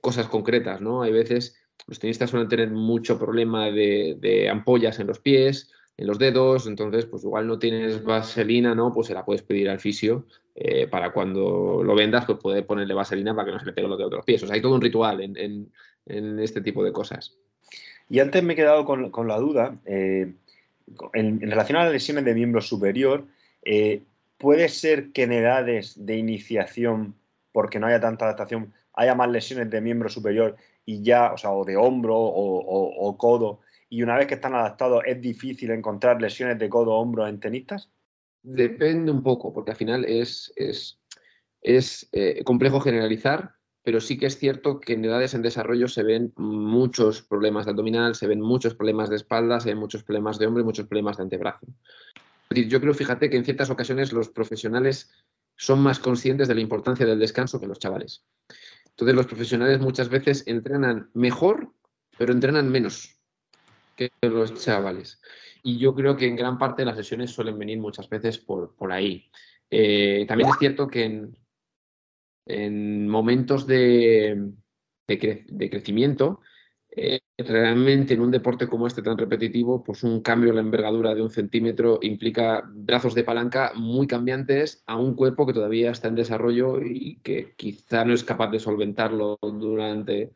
cosas 0.00 0.28
concretas, 0.28 0.80
¿no? 0.80 1.02
Hay 1.02 1.12
veces 1.12 1.56
los 1.86 1.98
tenistas 1.98 2.30
suelen 2.30 2.48
tener 2.48 2.70
mucho 2.70 3.18
problema 3.18 3.70
de, 3.70 4.48
ampollas 4.50 4.98
en 5.00 5.06
los 5.06 5.18
pies, 5.18 5.70
en 5.96 6.06
los 6.06 6.18
dedos, 6.18 6.66
entonces 6.66 7.06
pues 7.06 7.24
igual 7.24 7.46
no 7.46 7.58
tienes 7.58 8.02
vaselina, 8.02 8.74
¿no? 8.74 8.92
Pues 8.92 9.08
se 9.08 9.14
la 9.14 9.24
puedes 9.24 9.42
pedir 9.42 9.68
al 9.68 9.80
fisio 9.80 10.26
eh, 10.54 10.86
para 10.86 11.12
cuando 11.12 11.82
lo 11.84 11.94
vendas, 11.94 12.24
pues 12.24 12.38
puede 12.38 12.62
ponerle 12.62 12.94
vaselina 12.94 13.34
para 13.34 13.46
que 13.46 13.52
no 13.52 13.60
se 13.60 13.66
le 13.66 13.72
pegue 13.72 13.88
lo 13.88 13.96
de 13.96 14.04
otros 14.04 14.24
pies. 14.24 14.42
O 14.42 14.46
sea, 14.46 14.54
hay 14.54 14.62
todo 14.62 14.74
un 14.74 14.80
ritual 14.80 15.20
en, 15.20 15.70
este 16.06 16.60
tipo 16.60 16.82
de 16.82 16.92
cosas. 16.92 17.36
Y 18.08 18.18
antes 18.18 18.42
me 18.42 18.54
he 18.54 18.56
quedado 18.56 18.84
con, 18.84 19.28
la 19.28 19.38
duda, 19.38 19.76
eh, 19.86 20.32
en, 21.14 21.40
relación 21.40 21.78
a 21.78 21.84
las 21.84 21.92
lesiones 21.92 22.24
de 22.24 22.34
miembro 22.34 22.60
superior, 22.60 23.26
eh, 23.64 24.02
¿puede 24.38 24.68
ser 24.68 25.12
que 25.12 25.24
en 25.24 25.32
edades 25.32 25.94
de 26.04 26.16
iniciación, 26.16 27.14
porque 27.52 27.78
no 27.78 27.86
haya 27.86 28.00
tanta 28.00 28.24
adaptación, 28.24 28.72
haya 28.94 29.14
más 29.14 29.30
lesiones 29.30 29.70
de 29.70 29.80
miembro 29.80 30.08
superior 30.08 30.56
y 30.84 31.02
ya, 31.02 31.32
o 31.32 31.36
sea, 31.36 31.52
o 31.52 31.64
de 31.64 31.76
hombro 31.76 32.16
o, 32.16 33.16
codo, 33.18 33.60
y 33.88 34.02
una 34.02 34.16
vez 34.16 34.26
que 34.26 34.34
están 34.34 34.54
adaptados, 34.54 35.02
¿es 35.06 35.20
difícil 35.20 35.70
encontrar 35.70 36.20
lesiones 36.20 36.58
de 36.58 36.68
codo 36.68 36.94
o 36.94 37.00
hombro 37.00 37.26
en 37.26 37.40
tenistas? 37.40 37.90
Depende 38.42 39.12
un 39.12 39.22
poco, 39.22 39.52
porque 39.52 39.72
al 39.72 39.76
final 39.76 40.04
es, 40.04 40.52
eh, 41.62 42.42
complejo 42.44 42.80
generalizar, 42.80 43.52
pero 43.84 44.00
sí 44.00 44.18
que 44.18 44.26
es 44.26 44.38
cierto 44.38 44.80
que 44.80 44.94
en 44.94 45.04
edades 45.04 45.34
en 45.34 45.42
desarrollo 45.42 45.88
se 45.88 46.02
ven 46.02 46.32
muchos 46.36 47.22
problemas 47.22 47.64
de 47.64 47.72
abdominal, 47.72 48.14
se 48.14 48.26
ven 48.26 48.40
muchos 48.40 48.74
problemas 48.74 49.10
de 49.10 49.16
espalda, 49.16 49.60
se 49.60 49.70
ven 49.70 49.78
muchos 49.78 50.04
problemas 50.04 50.38
de 50.38 50.46
hombro 50.46 50.62
y 50.62 50.66
muchos 50.66 50.86
problemas 50.86 51.16
de 51.16 51.24
antebrazo. 51.24 51.66
Yo 52.50 52.80
creo, 52.80 52.94
fíjate, 52.94 53.30
que 53.30 53.36
en 53.36 53.44
ciertas 53.44 53.70
ocasiones 53.70 54.12
los 54.12 54.28
profesionales 54.28 55.10
son 55.56 55.80
más 55.80 55.98
conscientes 55.98 56.48
de 56.48 56.54
la 56.54 56.60
importancia 56.60 57.06
del 57.06 57.18
descanso 57.18 57.60
que 57.60 57.66
los 57.66 57.78
chavales. 57.78 58.24
Entonces 58.92 59.16
los 59.16 59.26
profesionales 59.26 59.80
muchas 59.80 60.08
veces 60.08 60.44
entrenan 60.46 61.10
mejor, 61.14 61.72
pero 62.18 62.32
entrenan 62.32 62.70
menos 62.70 63.18
que 63.96 64.10
los 64.22 64.54
chavales. 64.54 65.20
Y 65.62 65.78
yo 65.78 65.94
creo 65.94 66.16
que 66.16 66.26
en 66.26 66.36
gran 66.36 66.58
parte 66.58 66.84
las 66.84 66.96
lesiones 66.96 67.30
suelen 67.30 67.58
venir 67.58 67.78
muchas 67.78 68.08
veces 68.08 68.38
por, 68.38 68.74
por 68.74 68.92
ahí. 68.92 69.30
Eh, 69.70 70.26
también 70.28 70.50
es 70.50 70.56
cierto 70.58 70.88
que 70.88 71.28
en, 72.46 73.08
momentos 73.08 73.66
de, 73.66 74.52
de, 75.06 75.70
crecimiento, 75.70 76.40
eh, 76.90 77.20
realmente 77.46 78.14
en 78.14 78.20
un 78.20 78.30
deporte 78.30 78.66
como 78.66 78.86
este 78.86 79.02
tan 79.02 79.18
repetitivo, 79.18 79.82
pues 79.82 80.02
un 80.02 80.20
cambio 80.20 80.50
en 80.50 80.56
la 80.56 80.62
envergadura 80.62 81.14
de 81.14 81.22
un 81.22 81.30
centímetro 81.30 81.98
implica 82.02 82.62
brazos 82.72 83.14
de 83.14 83.24
palanca 83.24 83.72
muy 83.74 84.06
cambiantes 84.06 84.82
a 84.86 84.96
un 84.96 85.14
cuerpo 85.14 85.46
que 85.46 85.52
todavía 85.52 85.90
está 85.90 86.08
en 86.08 86.14
desarrollo 86.14 86.80
y 86.82 87.20
que 87.22 87.54
quizá 87.56 88.04
no 88.04 88.14
es 88.14 88.24
capaz 88.24 88.50
de 88.50 88.60
solventarlo 88.60 89.38
durante 89.42 90.32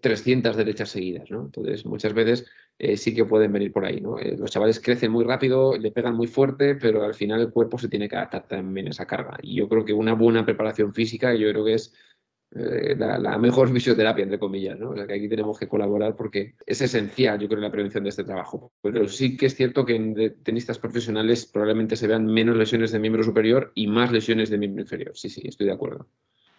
300 0.00 0.54
eh, 0.54 0.58
derechas 0.58 0.90
seguidas. 0.90 1.30
¿no? 1.30 1.42
Entonces, 1.42 1.84
muchas 1.86 2.14
veces 2.14 2.46
eh, 2.78 2.96
sí 2.96 3.14
que 3.14 3.24
pueden 3.24 3.52
venir 3.52 3.72
por 3.72 3.84
ahí. 3.84 4.00
¿no? 4.00 4.16
los 4.18 4.50
chavales 4.50 4.80
crecen 4.80 5.12
muy 5.12 5.24
rápido, 5.24 5.76
le 5.76 5.90
pegan 5.90 6.14
muy 6.14 6.26
fuerte, 6.26 6.74
pero 6.76 7.04
al 7.04 7.14
final 7.14 7.40
el 7.40 7.50
cuerpo 7.50 7.78
se 7.78 7.88
tiene 7.88 8.08
que 8.08 8.16
adaptar 8.16 8.46
también 8.48 8.86
a 8.88 8.90
esa 8.90 9.06
carga. 9.06 9.38
Y 9.42 9.56
yo 9.56 9.68
creo 9.68 9.84
que 9.84 9.92
una 9.92 10.14
buena 10.14 10.44
preparación 10.44 10.94
física, 10.94 11.34
yo 11.34 11.50
creo 11.50 11.64
que 11.64 11.74
es 11.74 11.92
eh, 12.54 12.94
la, 12.98 13.38
mejor 13.38 13.72
fisioterapia, 13.72 14.24
entre 14.24 14.38
comillas, 14.38 14.78
¿no? 14.78 14.90
O 14.90 14.94
sea 14.94 15.06
que 15.06 15.14
aquí 15.14 15.28
tenemos 15.28 15.58
que 15.58 15.68
colaborar 15.68 16.16
porque 16.16 16.54
es 16.66 16.82
esencial, 16.82 17.38
yo 17.38 17.48
creo, 17.48 17.60
la 17.60 17.70
prevención 17.70 18.04
de 18.04 18.10
este 18.10 18.24
trabajo. 18.24 18.72
Pero 18.82 19.08
sí 19.08 19.36
que 19.36 19.46
es 19.46 19.54
cierto 19.54 19.86
que 19.86 19.96
en 19.96 20.42
tenistas 20.42 20.78
profesionales 20.78 21.46
probablemente 21.46 21.96
se 21.96 22.06
vean 22.06 22.26
menos 22.26 22.56
lesiones 22.56 22.92
de 22.92 22.98
miembro 22.98 23.22
superior 23.22 23.72
y 23.74 23.86
más 23.86 24.12
lesiones 24.12 24.50
de 24.50 24.58
miembro 24.58 24.82
inferior. 24.82 25.12
Sí, 25.16 25.30
sí, 25.30 25.42
estoy 25.44 25.66
de 25.66 25.72
acuerdo. 25.72 26.06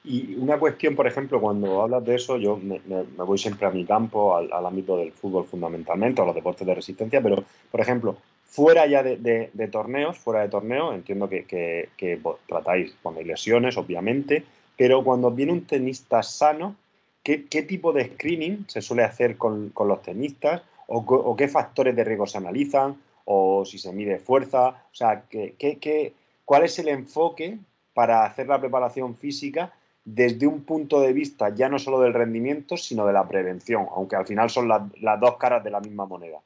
Y 0.06 0.36
una 0.36 0.60
cuestión, 0.60 0.96
por 0.96 1.08
ejemplo, 1.08 1.40
cuando 1.40 1.82
hablas 1.82 2.04
de 2.04 2.16
eso, 2.16 2.38
yo 2.38 2.58
me, 2.58 2.82
voy 3.16 3.38
siempre 3.38 3.68
a 3.68 3.72
mi 3.72 3.86
campo, 3.86 4.36
al, 4.36 4.66
ámbito 4.66 4.98
del 4.98 5.14
fútbol 5.14 5.46
fundamentalmente, 5.46 6.22
a 6.22 6.26
los 6.26 6.36
deportes 6.36 6.68
de 6.68 6.76
resistencia, 6.76 7.22
pero, 7.22 7.44
por 7.72 7.80
ejemplo, 7.80 8.18
fuera 8.44 8.86
ya 8.86 9.02
de, 9.02 9.70
torneos, 9.72 10.18
fuera 10.18 10.42
de 10.42 10.50
torneo, 10.50 10.94
entiendo 10.94 11.30
que, 11.30 12.20
tratáis 12.48 12.94
cuando 13.02 13.22
hay 13.22 13.28
lesiones, 13.28 13.78
obviamente, 13.78 14.44
pero 14.78 15.04
cuando 15.04 15.32
viene 15.32 15.52
un 15.52 15.66
tenista 15.66 16.24
sano, 16.24 16.76
¿qué, 17.24 17.38
tipo 17.38 17.94
de 17.94 18.14
screening 18.14 18.66
se 18.68 18.82
suele 18.82 19.04
hacer 19.04 19.38
con, 19.38 19.72
los 19.76 20.02
tenistas? 20.02 20.62
O, 20.88 21.36
qué 21.36 21.48
factores 21.48 21.96
de 21.96 22.04
riesgo 22.04 22.28
se 22.28 22.38
analizan? 22.38 23.02
¿O 23.26 23.64
si 23.66 23.78
se 23.78 23.94
mide 23.94 24.20
fuerza? 24.20 24.70
O 24.70 24.96
sea, 24.96 25.24
¿qué, 25.30 26.14
cuál 26.46 26.64
es 26.64 26.78
el 26.80 26.90
enfoque 26.90 27.58
para 27.94 28.26
hacer 28.26 28.48
la 28.48 28.60
preparación 28.60 29.16
física 29.16 29.74
desde 30.06 30.48
un 30.48 30.64
punto 30.64 31.00
de 31.00 31.14
vista 31.14 31.54
ya 31.56 31.70
no 31.70 31.80
solo 31.80 32.02
del 32.02 32.14
rendimiento, 32.14 32.76
sino 32.76 33.06
de 33.06 33.14
la 33.14 33.28
prevención, 33.28 33.88
aunque 33.96 34.18
al 34.18 34.26
final 34.26 34.50
son 34.50 34.68
las 34.68 35.20
dos 35.20 35.38
caras 35.38 35.64
de 35.64 35.72
la 35.72 35.80
misma 35.80 36.06
moneda. 36.06 36.42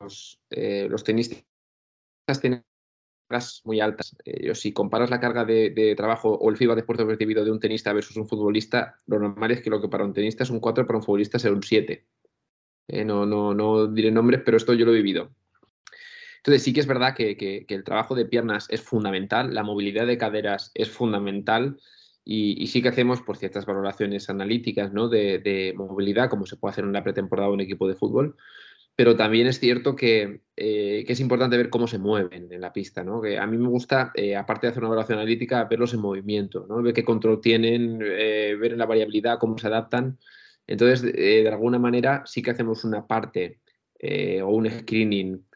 Los, 0.00 0.38
eh, 0.50 0.86
los 0.90 1.02
tenistas 1.02 1.42
tienen 2.40 2.62
muy 3.64 3.80
altas. 3.80 4.16
Eh, 4.24 4.54
si 4.54 4.72
comparas 4.72 5.10
la 5.10 5.20
carga 5.20 5.44
de, 5.44 5.94
trabajo 5.96 6.30
o 6.30 6.50
el 6.50 6.56
FIBA 6.56 6.74
de 6.74 6.80
esfuerzo 6.80 7.06
percibido 7.06 7.44
de 7.44 7.50
un 7.50 7.60
tenista 7.60 7.92
versus 7.92 8.16
un 8.16 8.28
futbolista, 8.28 8.96
lo 9.06 9.18
normal 9.18 9.50
es 9.50 9.60
que 9.60 9.70
lo 9.70 9.80
que 9.80 9.88
para 9.88 10.04
un 10.04 10.14
tenista 10.14 10.44
es 10.44 10.50
un 10.50 10.60
4, 10.60 10.86
para 10.86 10.98
un 10.98 11.04
futbolista 11.04 11.38
sea 11.38 11.52
un 11.52 11.62
7. 11.62 12.04
Eh, 12.88 13.04
no, 13.04 13.26
no, 13.26 13.54
no 13.54 13.86
diré 13.86 14.10
nombres, 14.10 14.42
pero 14.44 14.56
esto 14.56 14.72
yo 14.74 14.86
lo 14.86 14.92
he 14.92 14.96
vivido. 14.96 15.30
Entonces 16.38 16.62
sí 16.62 16.72
que 16.72 16.80
es 16.80 16.86
verdad 16.86 17.14
que, 17.14 17.66
el 17.68 17.84
trabajo 17.84 18.14
de 18.14 18.24
piernas 18.24 18.66
es 18.70 18.80
fundamental, 18.80 19.52
la 19.52 19.62
movilidad 19.62 20.06
de 20.06 20.18
caderas 20.18 20.70
es 20.74 20.88
fundamental 20.88 21.78
y, 22.24 22.66
sí 22.68 22.80
que 22.80 22.88
hacemos 22.88 23.22
por 23.22 23.36
ciertas 23.36 23.66
valoraciones 23.66 24.30
analíticas 24.30 24.92
¿no? 24.92 25.08
de, 25.08 25.74
movilidad, 25.76 26.30
como 26.30 26.46
se 26.46 26.56
puede 26.56 26.72
hacer 26.72 26.84
en 26.84 26.92
la 26.92 27.02
pretemporada 27.02 27.48
de 27.48 27.54
un 27.54 27.60
equipo 27.60 27.88
de 27.88 27.96
fútbol, 27.96 28.36
pero 28.98 29.14
también 29.14 29.46
es 29.46 29.60
cierto 29.60 29.94
que, 29.94 30.40
eh, 30.56 31.04
es 31.06 31.20
importante 31.20 31.56
ver 31.56 31.70
cómo 31.70 31.86
se 31.86 32.00
mueven 32.00 32.52
en 32.52 32.60
la 32.60 32.72
pista. 32.72 33.04
¿no? 33.04 33.22
Que 33.22 33.38
a 33.38 33.46
mí 33.46 33.56
me 33.56 33.68
gusta, 33.68 34.10
eh, 34.12 34.34
aparte 34.34 34.66
de 34.66 34.72
hacer 34.72 34.82
una 34.82 34.88
evaluación 34.88 35.20
analítica, 35.20 35.62
verlos 35.66 35.94
en 35.94 36.00
movimiento, 36.00 36.66
¿no? 36.68 36.82
ver 36.82 36.94
qué 36.94 37.04
control 37.04 37.40
tienen, 37.40 38.00
eh, 38.02 38.56
ver 38.58 38.76
la 38.76 38.86
variabilidad, 38.86 39.38
cómo 39.38 39.56
se 39.56 39.68
adaptan. 39.68 40.18
Entonces, 40.66 41.02
de 41.12 41.48
alguna 41.48 41.78
manera, 41.78 42.24
sí 42.26 42.42
que 42.42 42.50
hacemos 42.50 42.82
una 42.82 43.06
parte 43.06 43.60
o 44.42 44.48
un 44.48 44.68
screening 44.68 45.46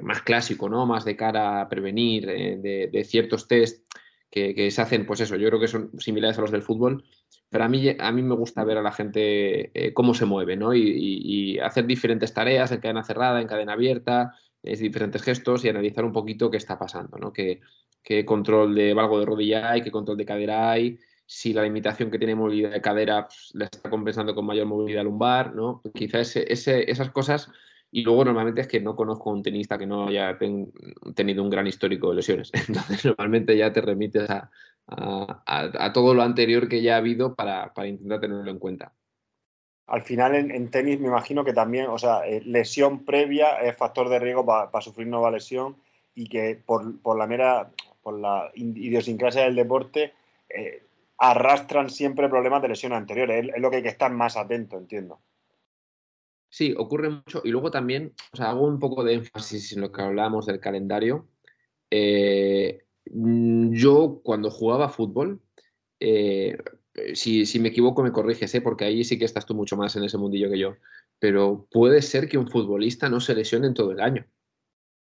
más 0.00 0.22
clásico, 0.22 0.70
¿no? 0.70 0.86
más 0.86 1.04
de 1.04 1.16
cara 1.16 1.60
a 1.60 1.68
prevenir 1.68 2.24
de, 2.24 2.88
de 2.90 3.04
ciertos 3.04 3.46
test 3.46 3.84
que, 4.30 4.70
se 4.70 4.80
hacen, 4.80 5.06
pues 5.06 5.20
eso, 5.20 5.36
yo 5.36 5.48
creo 5.48 5.60
que 5.60 5.68
son 5.68 5.90
similares 6.00 6.38
a 6.38 6.42
los 6.42 6.50
del 6.50 6.62
fútbol, 6.62 7.04
pero 7.50 7.64
a 7.64 7.68
mí, 7.68 7.94
a 7.98 8.12
mí 8.12 8.22
me 8.22 8.34
gusta 8.36 8.64
ver 8.64 8.78
a 8.78 8.82
la 8.82 8.92
gente 8.92 9.70
eh, 9.74 9.92
cómo 9.92 10.14
se 10.14 10.24
mueve, 10.24 10.56
¿no? 10.56 10.72
Y, 10.74 11.58
hacer 11.58 11.84
diferentes 11.86 12.32
tareas 12.32 12.72
en 12.72 12.80
cadena 12.80 13.02
cerrada, 13.04 13.40
en 13.40 13.48
cadena 13.48 13.74
abierta, 13.74 14.34
es 14.62 14.78
diferentes 14.78 15.22
gestos 15.22 15.64
y 15.64 15.68
analizar 15.68 16.04
un 16.04 16.12
poquito 16.12 16.50
qué 16.50 16.56
está 16.56 16.78
pasando, 16.78 17.18
¿no? 17.18 17.32
Qué, 17.32 17.60
qué 18.02 18.24
control 18.24 18.74
de 18.74 18.94
valgo 18.94 19.18
de 19.18 19.26
rodilla 19.26 19.70
hay, 19.70 19.82
qué 19.82 19.90
control 19.90 20.16
de 20.16 20.24
cadera 20.24 20.70
hay, 20.70 20.98
si 21.26 21.52
la 21.52 21.62
limitación 21.62 22.10
que 22.10 22.18
tiene 22.18 22.34
movilidad 22.34 22.70
de 22.70 22.80
cadera 22.80 23.26
pues, 23.26 23.50
le 23.54 23.64
está 23.64 23.90
compensando 23.90 24.34
con 24.34 24.46
mayor 24.46 24.66
movilidad 24.66 25.04
lumbar, 25.04 25.54
¿no? 25.54 25.82
Quizás 25.94 26.36
ese, 26.36 26.90
esas 26.90 27.10
cosas 27.10 27.50
y 27.92 28.02
luego 28.02 28.24
normalmente 28.24 28.60
es 28.60 28.68
que 28.68 28.80
no 28.80 28.94
conozco 28.94 29.30
a 29.30 29.32
un 29.34 29.42
tenista 29.42 29.76
que 29.76 29.86
no 29.86 30.08
haya 30.08 30.38
tenido 31.14 31.42
un 31.42 31.50
gran 31.50 31.66
histórico 31.66 32.10
de 32.10 32.16
lesiones. 32.16 32.50
Entonces 32.68 33.04
normalmente 33.04 33.56
ya 33.56 33.72
te 33.72 33.80
remites 33.80 34.30
a, 34.30 34.50
todo 35.92 36.14
lo 36.14 36.22
anterior 36.22 36.68
que 36.68 36.82
ya 36.82 36.94
ha 36.94 36.98
habido 36.98 37.34
para, 37.34 37.72
intentar 37.86 38.20
tenerlo 38.20 38.50
en 38.50 38.58
cuenta. 38.58 38.92
Al 39.86 40.02
final 40.02 40.34
en, 40.34 40.70
tenis 40.70 41.00
me 41.00 41.08
imagino 41.08 41.44
que 41.44 41.52
también, 41.52 41.86
o 41.86 41.98
sea, 41.98 42.26
eh, 42.26 42.42
lesión 42.44 43.04
previa 43.04 43.60
es 43.60 43.76
factor 43.76 44.08
de 44.08 44.20
riesgo 44.20 44.46
para 44.46 44.80
sufrir 44.80 45.08
nueva 45.08 45.30
lesión 45.30 45.76
y 46.14 46.28
que 46.28 46.60
por, 46.64 47.16
la 47.16 47.26
mera, 47.26 47.70
por 48.02 48.18
la 48.18 48.50
idiosincrasia 48.54 49.42
del 49.42 49.56
deporte, 49.56 50.12
eh, 50.48 50.84
arrastran 51.18 51.90
siempre 51.90 52.28
problemas 52.28 52.62
de 52.62 52.68
lesión 52.68 52.92
anteriores. 52.92 53.50
es 53.54 53.60
lo 53.60 53.70
que 53.70 53.76
hay 53.76 53.82
que 53.82 53.88
estar 53.88 54.12
más 54.12 54.36
atento, 54.36 54.78
entiendo. 54.78 55.20
Sí, 56.50 56.74
ocurre 56.76 57.10
mucho. 57.10 57.42
Y 57.44 57.50
luego 57.50 57.70
también, 57.70 58.12
o 58.32 58.36
sea, 58.36 58.50
hago 58.50 58.66
un 58.66 58.80
poco 58.80 59.04
de 59.04 59.14
énfasis 59.14 59.72
en 59.72 59.82
lo 59.82 59.92
que 59.92 60.02
hablábamos 60.02 60.46
del 60.46 60.60
calendario. 60.60 61.28
Eh, 61.90 62.84
yo 63.04 64.20
cuando 64.22 64.50
jugaba 64.50 64.88
fútbol, 64.88 65.40
eh, 66.00 66.56
si, 67.14 67.58
me 67.60 67.68
equivoco 67.68 68.02
me 68.02 68.12
corriges, 68.12 68.54
¿eh? 68.54 68.60
porque 68.60 68.84
ahí 68.84 69.04
sí 69.04 69.18
que 69.18 69.24
estás 69.24 69.46
tú 69.46 69.54
mucho 69.54 69.76
más 69.76 69.96
en 69.96 70.04
ese 70.04 70.18
mundillo 70.18 70.50
que 70.50 70.58
yo, 70.58 70.76
pero 71.18 71.66
puede 71.70 72.02
ser 72.02 72.28
que 72.28 72.38
un 72.38 72.48
futbolista 72.48 73.08
no 73.08 73.20
se 73.20 73.34
lesione 73.34 73.66
en 73.66 73.74
todo 73.74 73.92
el 73.92 74.00
año. 74.00 74.26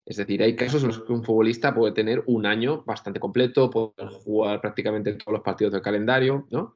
Es 0.05 0.17
decir, 0.17 0.43
hay 0.43 0.55
casos 0.55 0.83
en 0.83 0.89
los 0.89 1.01
que 1.01 1.13
un 1.13 1.23
futbolista 1.23 1.73
puede 1.73 1.93
tener 1.93 2.23
un 2.27 2.45
año 2.45 2.83
bastante 2.85 3.19
completo, 3.19 3.71
puede 3.71 4.09
jugar 4.11 4.61
prácticamente 4.61 5.13
todos 5.13 5.33
los 5.33 5.41
partidos 5.41 5.73
del 5.73 5.81
calendario, 5.81 6.47
¿no? 6.51 6.75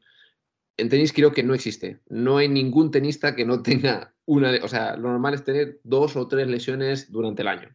en 0.80 0.90
tenis 0.90 1.14
creo 1.14 1.32
que 1.32 1.44
no 1.44 1.54
existe. 1.54 2.00
No 2.08 2.38
hay 2.38 2.48
ningún 2.48 2.92
tenista 2.92 3.36
que 3.36 3.46
no 3.46 3.62
tenga 3.62 4.14
una, 4.26 4.52
o 4.64 4.68
sea, 4.68 4.96
lo 4.96 5.10
normal 5.10 5.34
es 5.34 5.44
tener 5.44 5.80
dos 5.84 6.16
o 6.16 6.28
tres 6.28 6.48
lesiones 6.48 7.12
durante 7.12 7.42
el 7.42 7.50
año. 7.50 7.70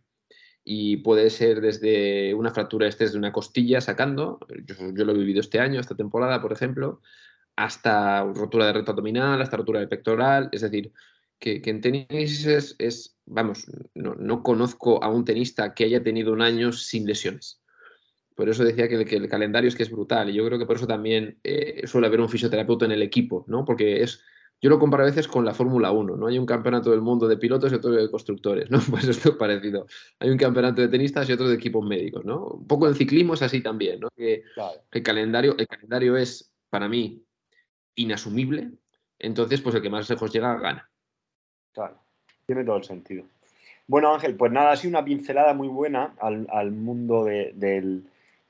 Y 0.65 0.99
puede 0.99 1.29
ser 1.31 1.61
desde 1.61 2.35
una 2.35 2.51
fractura 2.51 2.89
este 2.89 3.09
de 3.09 3.19
una 3.19 3.33
costilla 3.33 3.81
sacando, 3.81 4.41
yo, 4.65 5.05
lo 5.05 5.13
he 5.13 5.19
vivido 5.19 5.41
este 5.41 5.61
año, 5.61 5.79
esta 5.79 5.95
temporada, 5.95 6.41
por 6.41 6.53
ejemplo, 6.53 7.03
hasta 7.55 8.25
rotura 8.25 8.67
de 8.67 8.73
recto 8.73 8.93
abdominal, 8.93 9.43
hasta 9.43 9.59
rotura 9.59 9.81
de 9.81 9.89
pectoral. 9.89 10.49
Es 10.53 10.63
decir, 10.63 10.93
que, 11.39 11.61
en 11.65 11.81
tenis 11.83 12.47
es, 12.47 13.19
vamos, 13.27 13.67
no, 13.95 14.15
no, 14.15 14.43
conozco 14.43 15.05
a 15.05 15.11
un 15.11 15.25
tenista 15.25 15.75
que 15.75 15.85
haya 15.85 16.03
tenido 16.03 16.33
un 16.33 16.41
año 16.41 16.73
sin 16.73 17.07
lesiones. 17.07 17.61
Por 18.35 18.49
eso 18.49 18.65
decía 18.65 18.89
que 18.89 18.97
el, 18.97 19.29
calendario 19.29 19.69
es 19.69 19.77
que 19.77 19.85
es 19.85 19.91
brutal. 19.91 20.31
Y 20.31 20.35
yo 20.35 20.45
creo 20.47 20.59
que 20.59 20.67
por 20.67 20.77
eso 20.77 20.87
también 20.87 21.39
eh, 21.45 21.87
suele 21.87 22.09
haber 22.09 22.21
un 22.21 22.29
fisioterapeuta 22.29 22.85
en 22.85 22.93
el 22.93 23.03
equipo, 23.03 23.45
¿no? 23.49 23.65
Porque 23.65 24.03
es. 24.03 24.23
Yo 24.61 24.71
lo 24.71 24.79
comparo 24.79 25.03
a 25.03 25.07
veces 25.07 25.29
con 25.29 25.45
la 25.45 25.53
Fórmula 25.53 25.93
1, 25.93 26.17
¿no? 26.17 26.27
Hay 26.27 26.39
un 26.39 26.47
campeonato 26.47 26.91
del 26.91 27.03
mundo 27.03 27.29
de 27.29 27.37
pilotos 27.37 27.71
y 27.71 27.75
otro 27.75 27.91
de 27.91 28.11
constructores, 28.11 28.71
¿no? 28.71 28.79
Pues 28.91 29.07
esto 29.07 29.31
es 29.31 29.37
parecido. 29.37 29.87
Hay 30.21 30.31
un 30.31 30.39
campeonato 30.39 30.81
de 30.81 30.89
tenistas 30.89 31.29
y 31.29 31.33
otro 31.33 31.49
de 31.49 31.55
equipos 31.55 31.85
médicos, 31.85 32.25
¿no? 32.25 32.47
Un 32.47 32.67
poco 32.67 32.89
en 32.89 32.95
ciclismo 32.95 33.35
es 33.35 33.43
así 33.43 33.61
también, 33.61 34.01
¿no? 34.01 34.09
Que 34.17 34.43
el, 34.93 35.03
calendario, 35.03 35.55
el 35.59 35.67
calendario 35.67 36.17
es, 36.17 36.53
para 36.71 36.89
mí, 36.89 37.23
inasumible. 37.97 38.71
Entonces, 39.19 39.61
pues 39.61 39.75
el 39.75 39.83
que 39.83 39.91
más 39.91 40.09
lejos 40.09 40.33
llega, 40.33 40.59
gana. 40.59 40.91
Claro, 41.73 41.99
tiene 42.47 42.65
todo 42.65 42.77
el 42.77 42.85
sentido. 42.85 43.25
Bueno, 43.87 44.15
Ángel, 44.15 44.35
pues 44.37 44.51
nada, 44.51 44.73
ha 44.73 44.77
sido 44.77 44.91
una 44.91 45.05
pincelada 45.05 45.53
muy 45.53 45.69
buena 45.69 46.15
al, 46.19 46.71
mundo 46.71 47.25
del, 47.25 48.05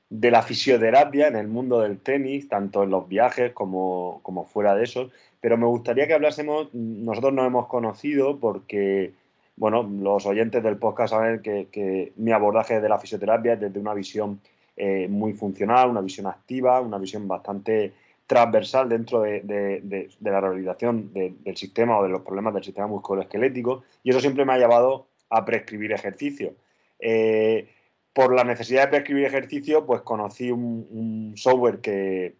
de 0.09 0.31
la 0.31 0.41
fisioterapia 0.41 1.27
en 1.27 1.35
el 1.35 1.47
mundo 1.47 1.81
del 1.81 1.99
tenis, 1.99 2.47
tanto 2.47 2.83
en 2.83 2.91
los 2.91 3.07
viajes 3.07 3.53
como, 3.53 4.21
fuera 4.51 4.75
de 4.75 4.83
esos. 4.83 5.11
Pero 5.41 5.57
me 5.57 5.65
gustaría 5.65 6.07
que 6.07 6.13
hablásemos, 6.13 6.73
nosotros 6.73 7.33
nos 7.33 7.47
hemos 7.47 7.67
conocido 7.67 8.39
porque, 8.39 9.13
bueno, 9.55 9.83
los 9.83 10.25
oyentes 10.25 10.63
del 10.63 10.77
podcast 10.77 11.13
saben 11.13 11.41
que, 11.41 12.13
mi 12.17 12.31
abordaje 12.31 12.79
de 12.79 12.89
la 12.89 12.99
fisioterapia 12.99 13.53
es 13.53 13.59
desde 13.59 13.79
una 13.79 13.93
visión 13.93 14.39
eh, 14.77 15.07
muy 15.07 15.33
funcional, 15.33 15.89
una 15.89 16.01
visión 16.01 16.27
activa, 16.27 16.81
una 16.81 16.97
visión 16.97 17.27
bastante 17.27 17.93
transversal 18.27 18.89
dentro 18.89 19.21
de, 19.21 20.09
la 20.21 20.41
rehabilitación 20.41 21.13
del 21.13 21.57
sistema 21.57 21.99
o 21.99 22.03
de 22.03 22.09
los 22.09 22.21
problemas 22.21 22.53
del 22.53 22.63
sistema 22.63 22.87
musculoesquelético 22.87 23.83
y 24.03 24.09
eso 24.09 24.19
siempre 24.19 24.45
me 24.45 24.53
ha 24.53 24.57
llevado 24.57 25.07
a 25.29 25.45
prescribir 25.45 25.91
ejercicio. 25.91 26.53
Eh, 26.99 27.67
por 28.15 28.33
la 28.33 28.45
necesidad 28.45 28.83
de 28.83 28.87
prescribir 28.87 29.25
ejercicio, 29.25 29.85
pues 29.85 29.99
conocí 29.99 30.49
un, 30.49 31.33
software 31.35 31.81
que, 31.81 32.37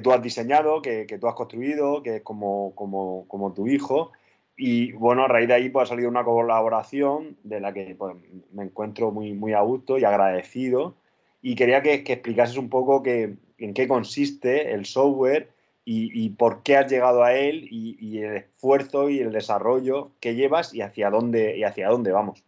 tú 0.00 0.12
has 0.12 0.22
diseñado, 0.22 0.82
que, 0.82 1.18
tú 1.20 1.26
has 1.26 1.34
construido, 1.34 2.00
que 2.04 2.16
es 2.18 2.22
como, 2.22 2.76
como, 2.76 3.52
tu 3.52 3.66
hijo. 3.66 4.12
Y 4.56 4.92
bueno, 4.92 5.24
a 5.24 5.28
raíz 5.28 5.48
de 5.48 5.54
ahí 5.54 5.68
pues, 5.68 5.88
ha 5.88 5.94
salido 5.94 6.08
una 6.08 6.22
colaboración 6.22 7.36
de 7.42 7.58
la 7.58 7.72
que 7.74 7.96
pues, 7.98 8.14
me 8.52 8.62
encuentro 8.62 9.10
muy, 9.10 9.32
muy 9.32 9.52
a 9.52 9.62
gusto 9.62 9.98
y 9.98 10.04
agradecido. 10.04 10.94
Y 11.42 11.56
quería 11.56 11.82
que, 11.82 11.94
explicases 11.94 12.56
un 12.56 12.68
poco 12.68 13.02
que, 13.02 13.34
en 13.58 13.74
qué 13.74 13.88
consiste 13.88 14.74
el 14.74 14.86
software 14.86 15.50
y, 15.84 16.28
por 16.30 16.62
qué 16.62 16.76
has 16.76 16.88
llegado 16.88 17.24
a 17.24 17.34
él 17.34 17.66
y, 17.68 17.96
y, 17.98 18.18
el 18.22 18.36
esfuerzo 18.36 19.10
y 19.10 19.18
el 19.18 19.32
desarrollo 19.32 20.12
que 20.20 20.36
llevas 20.36 20.72
y 20.72 20.82
hacia 20.82 21.10
dónde, 21.10 21.58
y 21.58 21.64
hacia 21.64 21.88
dónde 21.88 22.12
vamos. 22.12 22.44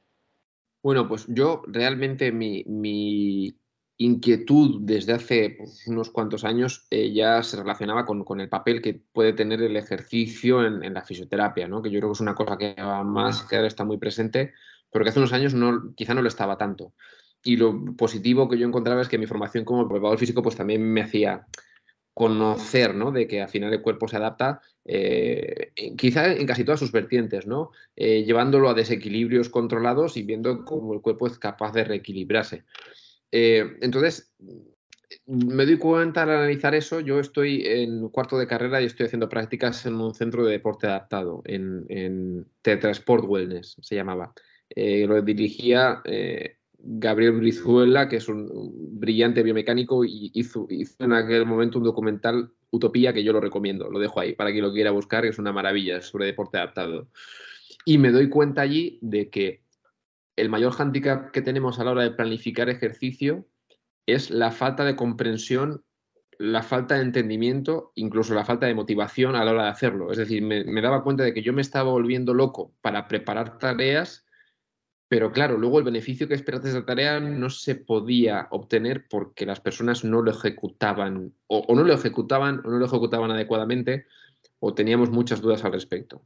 Bueno, 0.86 1.08
pues 1.08 1.26
yo 1.26 1.62
realmente 1.66 2.30
mi, 2.30 2.62
inquietud 3.96 4.82
desde 4.82 5.14
hace 5.14 5.56
pues, 5.58 5.84
unos 5.88 6.10
cuantos 6.10 6.44
años 6.44 6.86
eh, 6.90 7.12
ya 7.12 7.42
se 7.42 7.56
relacionaba 7.56 8.06
con, 8.06 8.40
el 8.40 8.48
papel 8.48 8.80
que 8.80 8.94
puede 8.94 9.32
tener 9.32 9.60
el 9.62 9.76
ejercicio 9.76 10.64
en, 10.64 10.94
la 10.94 11.02
fisioterapia, 11.02 11.66
¿no? 11.66 11.82
que 11.82 11.90
yo 11.90 11.98
creo 11.98 12.10
que 12.10 12.12
es 12.12 12.20
una 12.20 12.36
cosa 12.36 12.56
que 12.56 12.76
más 13.04 13.42
que 13.42 13.56
ahora 13.56 13.66
está 13.66 13.82
muy 13.82 13.98
presente, 13.98 14.52
pero 14.92 15.04
que 15.04 15.08
hace 15.08 15.18
unos 15.18 15.32
años 15.32 15.54
no, 15.54 15.92
quizá 15.96 16.14
no 16.14 16.22
lo 16.22 16.28
estaba 16.28 16.56
tanto. 16.56 16.92
Y 17.42 17.56
lo 17.56 17.96
positivo 17.96 18.48
que 18.48 18.56
yo 18.56 18.68
encontraba 18.68 19.02
es 19.02 19.08
que 19.08 19.18
mi 19.18 19.26
formación 19.26 19.64
como 19.64 19.88
preparador 19.88 20.20
físico 20.20 20.40
pues 20.40 20.54
también 20.54 20.82
me 20.84 21.02
hacía 21.02 21.48
conocer, 22.16 22.94
¿no? 22.94 23.12
De 23.12 23.28
que 23.28 23.42
al 23.42 23.50
final 23.50 23.74
el 23.74 23.82
cuerpo 23.82 24.08
se 24.08 24.16
adapta, 24.16 24.62
eh, 24.86 25.72
quizá 25.98 26.32
en 26.32 26.46
casi 26.46 26.64
todas 26.64 26.80
sus 26.80 26.90
vertientes, 26.90 27.46
¿no? 27.46 27.72
Eh, 27.94 28.24
llevándolo 28.24 28.70
a 28.70 28.74
desequilibrios 28.74 29.50
controlados 29.50 30.16
y 30.16 30.22
viendo 30.22 30.64
cómo 30.64 30.94
el 30.94 31.02
cuerpo 31.02 31.26
es 31.26 31.38
capaz 31.38 31.72
de 31.74 31.84
reequilibrarse. 31.84 32.64
Eh, 33.30 33.66
entonces, 33.82 34.32
me 35.26 35.66
doy 35.66 35.76
cuenta 35.76 36.22
al 36.22 36.30
analizar 36.30 36.74
eso, 36.74 37.00
yo 37.00 37.20
estoy 37.20 37.66
en 37.66 38.08
cuarto 38.08 38.38
de 38.38 38.46
carrera 38.46 38.80
y 38.80 38.86
estoy 38.86 39.04
haciendo 39.04 39.28
prácticas 39.28 39.84
en 39.84 39.96
un 39.96 40.14
centro 40.14 40.46
de 40.46 40.52
deporte 40.52 40.86
adaptado, 40.86 41.42
en, 41.44 41.84
en 41.90 42.46
Tetra 42.62 42.92
Sport 42.92 43.26
Wellness, 43.26 43.76
se 43.82 43.94
llamaba. 43.94 44.32
lo 44.74 45.20
dirigía 45.20 46.00
Gabriel 46.78 47.32
Brizuela, 47.32 48.08
que 48.08 48.16
es 48.16 48.28
un 48.28 48.98
brillante 48.98 49.42
biomecánico, 49.42 50.04
hizo, 50.04 50.66
en 50.70 51.12
aquel 51.12 51.46
momento 51.46 51.78
un 51.78 51.84
documental 51.84 52.52
Utopía 52.70 53.12
que 53.12 53.24
yo 53.24 53.32
lo 53.32 53.40
recomiendo, 53.40 53.88
lo 53.88 53.98
dejo 53.98 54.20
ahí 54.20 54.34
para 54.34 54.50
quien 54.50 54.64
lo 54.64 54.72
quiera 54.72 54.90
buscar, 54.90 55.24
es 55.24 55.38
una 55.38 55.52
maravilla 55.52 56.02
sobre 56.02 56.26
deporte 56.26 56.58
adaptado. 56.58 57.08
Y 57.84 57.98
me 57.98 58.10
doy 58.10 58.28
cuenta 58.28 58.60
allí 58.60 58.98
de 59.00 59.30
que 59.30 59.62
el 60.34 60.48
mayor 60.48 60.72
hándicap 60.72 61.30
que 61.30 61.42
tenemos 61.42 61.78
a 61.78 61.84
la 61.84 61.92
hora 61.92 62.02
de 62.02 62.10
planificar 62.10 62.68
ejercicio 62.68 63.46
es 64.04 64.30
la 64.30 64.50
falta 64.50 64.84
de 64.84 64.96
comprensión, 64.96 65.84
la 66.38 66.62
falta 66.62 66.96
de 66.96 67.02
entendimiento, 67.02 67.92
incluso 67.94 68.34
la 68.34 68.44
falta 68.44 68.66
de 68.66 68.74
motivación 68.74 69.36
a 69.36 69.44
la 69.44 69.52
hora 69.52 69.64
de 69.64 69.70
hacerlo. 69.70 70.10
Es 70.10 70.18
decir, 70.18 70.42
me 70.42 70.82
daba 70.82 71.02
cuenta 71.02 71.24
de 71.24 71.32
que 71.32 71.42
yo 71.42 71.52
me 71.52 71.62
estaba 71.62 71.90
volviendo 71.90 72.34
loco 72.34 72.74
para 72.82 73.08
preparar 73.08 73.58
tareas 73.58 74.25
Pero 75.08 75.32
claro, 75.32 75.56
luego 75.56 75.78
el 75.78 75.84
beneficio 75.84 76.26
que 76.26 76.34
esperas 76.34 76.62
de 76.62 76.70
esa 76.70 76.84
tarea 76.84 77.20
no 77.20 77.48
se 77.48 77.76
podía 77.76 78.48
obtener 78.50 79.06
porque 79.08 79.46
las 79.46 79.60
personas 79.60 80.04
no 80.04 80.20
lo 80.20 80.32
ejecutaban 80.32 81.32
o, 81.46 81.74
no 81.74 81.84
lo 81.84 81.94
ejecutaban 81.94 82.60
o 82.64 82.70
no 82.70 82.78
lo 82.78 82.86
ejecutaban 82.86 83.30
adecuadamente 83.30 84.06
o 84.58 84.74
teníamos 84.74 85.10
muchas 85.10 85.40
dudas 85.40 85.64
al 85.64 85.72
respecto. 85.72 86.22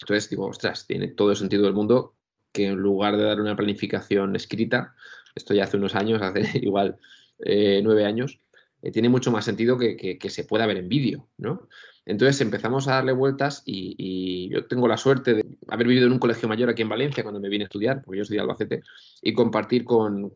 Entonces 0.00 0.30
digo, 0.30 0.46
ostras, 0.46 0.86
tiene 0.86 1.08
todo 1.08 1.30
el 1.30 1.36
sentido 1.36 1.64
del 1.64 1.74
mundo 1.74 2.14
que 2.52 2.66
en 2.66 2.76
lugar 2.76 3.16
de 3.16 3.24
dar 3.24 3.40
una 3.40 3.56
planificación 3.56 4.36
escrita, 4.36 4.94
esto 5.34 5.54
ya 5.54 5.64
hace 5.64 5.76
unos 5.76 5.96
años, 5.96 6.22
hace 6.22 6.58
igual 6.62 6.98
eh, 7.40 7.80
nueve 7.82 8.04
años, 8.04 8.38
eh, 8.82 8.92
tiene 8.92 9.08
mucho 9.08 9.32
más 9.32 9.44
sentido 9.44 9.76
que, 9.76 10.18
que, 10.18 10.30
se 10.30 10.44
pueda 10.44 10.66
ver 10.66 10.76
en 10.76 10.88
vídeo, 10.88 11.28
¿no? 11.36 11.68
Entonces 12.04 12.40
empezamos 12.40 12.88
a 12.88 12.94
darle 12.94 13.12
vueltas 13.12 13.62
y, 13.64 14.48
yo 14.48 14.66
tengo 14.66 14.88
la 14.88 14.96
suerte 14.96 15.34
de 15.34 15.46
haber 15.68 15.86
vivido 15.86 16.06
en 16.06 16.12
un 16.12 16.18
colegio 16.18 16.48
mayor 16.48 16.68
aquí 16.68 16.82
en 16.82 16.88
Valencia 16.88 17.22
cuando 17.22 17.40
me 17.40 17.48
vine 17.48 17.64
a 17.64 17.66
estudiar, 17.66 18.02
porque 18.02 18.18
yo 18.18 18.22
estudié 18.22 18.40
Albacete, 18.40 18.82
y 19.22 19.32
compartir 19.32 19.84
con, 19.84 20.30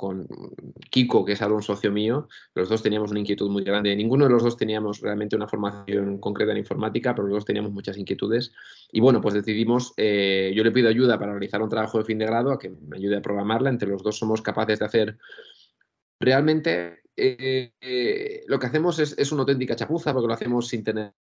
Kiko, 0.91 1.25
que 1.25 1.33
es 1.33 1.43
ahora 1.43 1.57
un 1.57 1.63
socio 1.63 1.91
mío. 1.91 2.29
Los 2.55 2.69
dos 2.69 2.83
teníamos 2.83 3.11
una 3.11 3.21
inquietud 3.21 3.51
muy 3.51 3.65
grande. 3.65 3.95
Ninguno 3.97 4.27
de 4.27 4.31
los 4.31 4.45
dos 4.45 4.57
teníamos 4.57 5.01
realmente 5.01 5.35
una 5.35 5.49
formación 5.49 6.19
concreta 6.19 6.53
en 6.53 6.59
informática, 6.59 7.15
pero 7.15 7.27
los 7.27 7.39
dos 7.39 7.45
teníamos 7.45 7.73
muchas 7.73 7.99
inquietudes. 7.99 8.53
Y 8.93 9.01
bueno, 9.01 9.21
pues 9.21 9.35
decidimos, 9.35 9.93
eh, 9.97 10.53
yo 10.55 10.63
le 10.63 10.71
pido 10.71 10.89
ayuda 10.89 11.19
para 11.19 11.33
realizar 11.33 11.61
un 11.63 11.69
trabajo 11.69 11.99
de 11.99 12.05
fin 12.05 12.19
de 12.19 12.27
grado, 12.27 12.53
a 12.53 12.59
que 12.59 12.71
me 12.71 12.97
ayude 12.97 13.17
a 13.17 13.23
programarla. 13.23 13.71
Entre 13.71 13.89
los 13.89 14.03
dos 14.03 14.17
somos 14.17 14.41
capaces 14.41 14.79
de 14.79 14.85
hacer 14.85 15.19
realmente 16.21 17.01
eh, 17.17 17.73
eh, 17.81 18.45
lo 18.47 18.59
que 18.59 18.67
hacemos 18.67 18.99
es, 18.99 19.19
es, 19.19 19.33
una 19.33 19.43
auténtica 19.43 19.75
chapuza 19.75 20.13
porque 20.13 20.29
lo 20.29 20.35
hacemos 20.35 20.69
sin 20.69 20.85
tener 20.85 21.13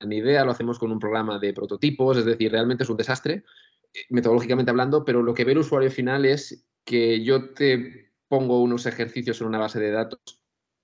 idea, 0.00 0.44
lo 0.44 0.52
hacemos 0.52 0.78
con 0.78 0.92
un 0.92 0.98
programa 0.98 1.38
de 1.38 1.52
prototipos, 1.52 2.16
es 2.18 2.24
decir, 2.24 2.52
realmente 2.52 2.84
es 2.84 2.90
un 2.90 2.96
desastre, 2.96 3.44
eh, 3.92 4.00
metodológicamente 4.10 4.70
hablando, 4.70 5.04
pero 5.04 5.22
lo 5.22 5.34
que 5.34 5.44
ve 5.44 5.52
el 5.52 5.58
usuario 5.58 5.90
final 5.90 6.24
es 6.24 6.64
que 6.84 7.22
yo 7.22 7.50
te 7.50 8.12
pongo 8.28 8.62
unos 8.62 8.86
ejercicios 8.86 9.40
en 9.40 9.48
una 9.48 9.58
base 9.58 9.80
de 9.80 9.90
datos 9.90 10.20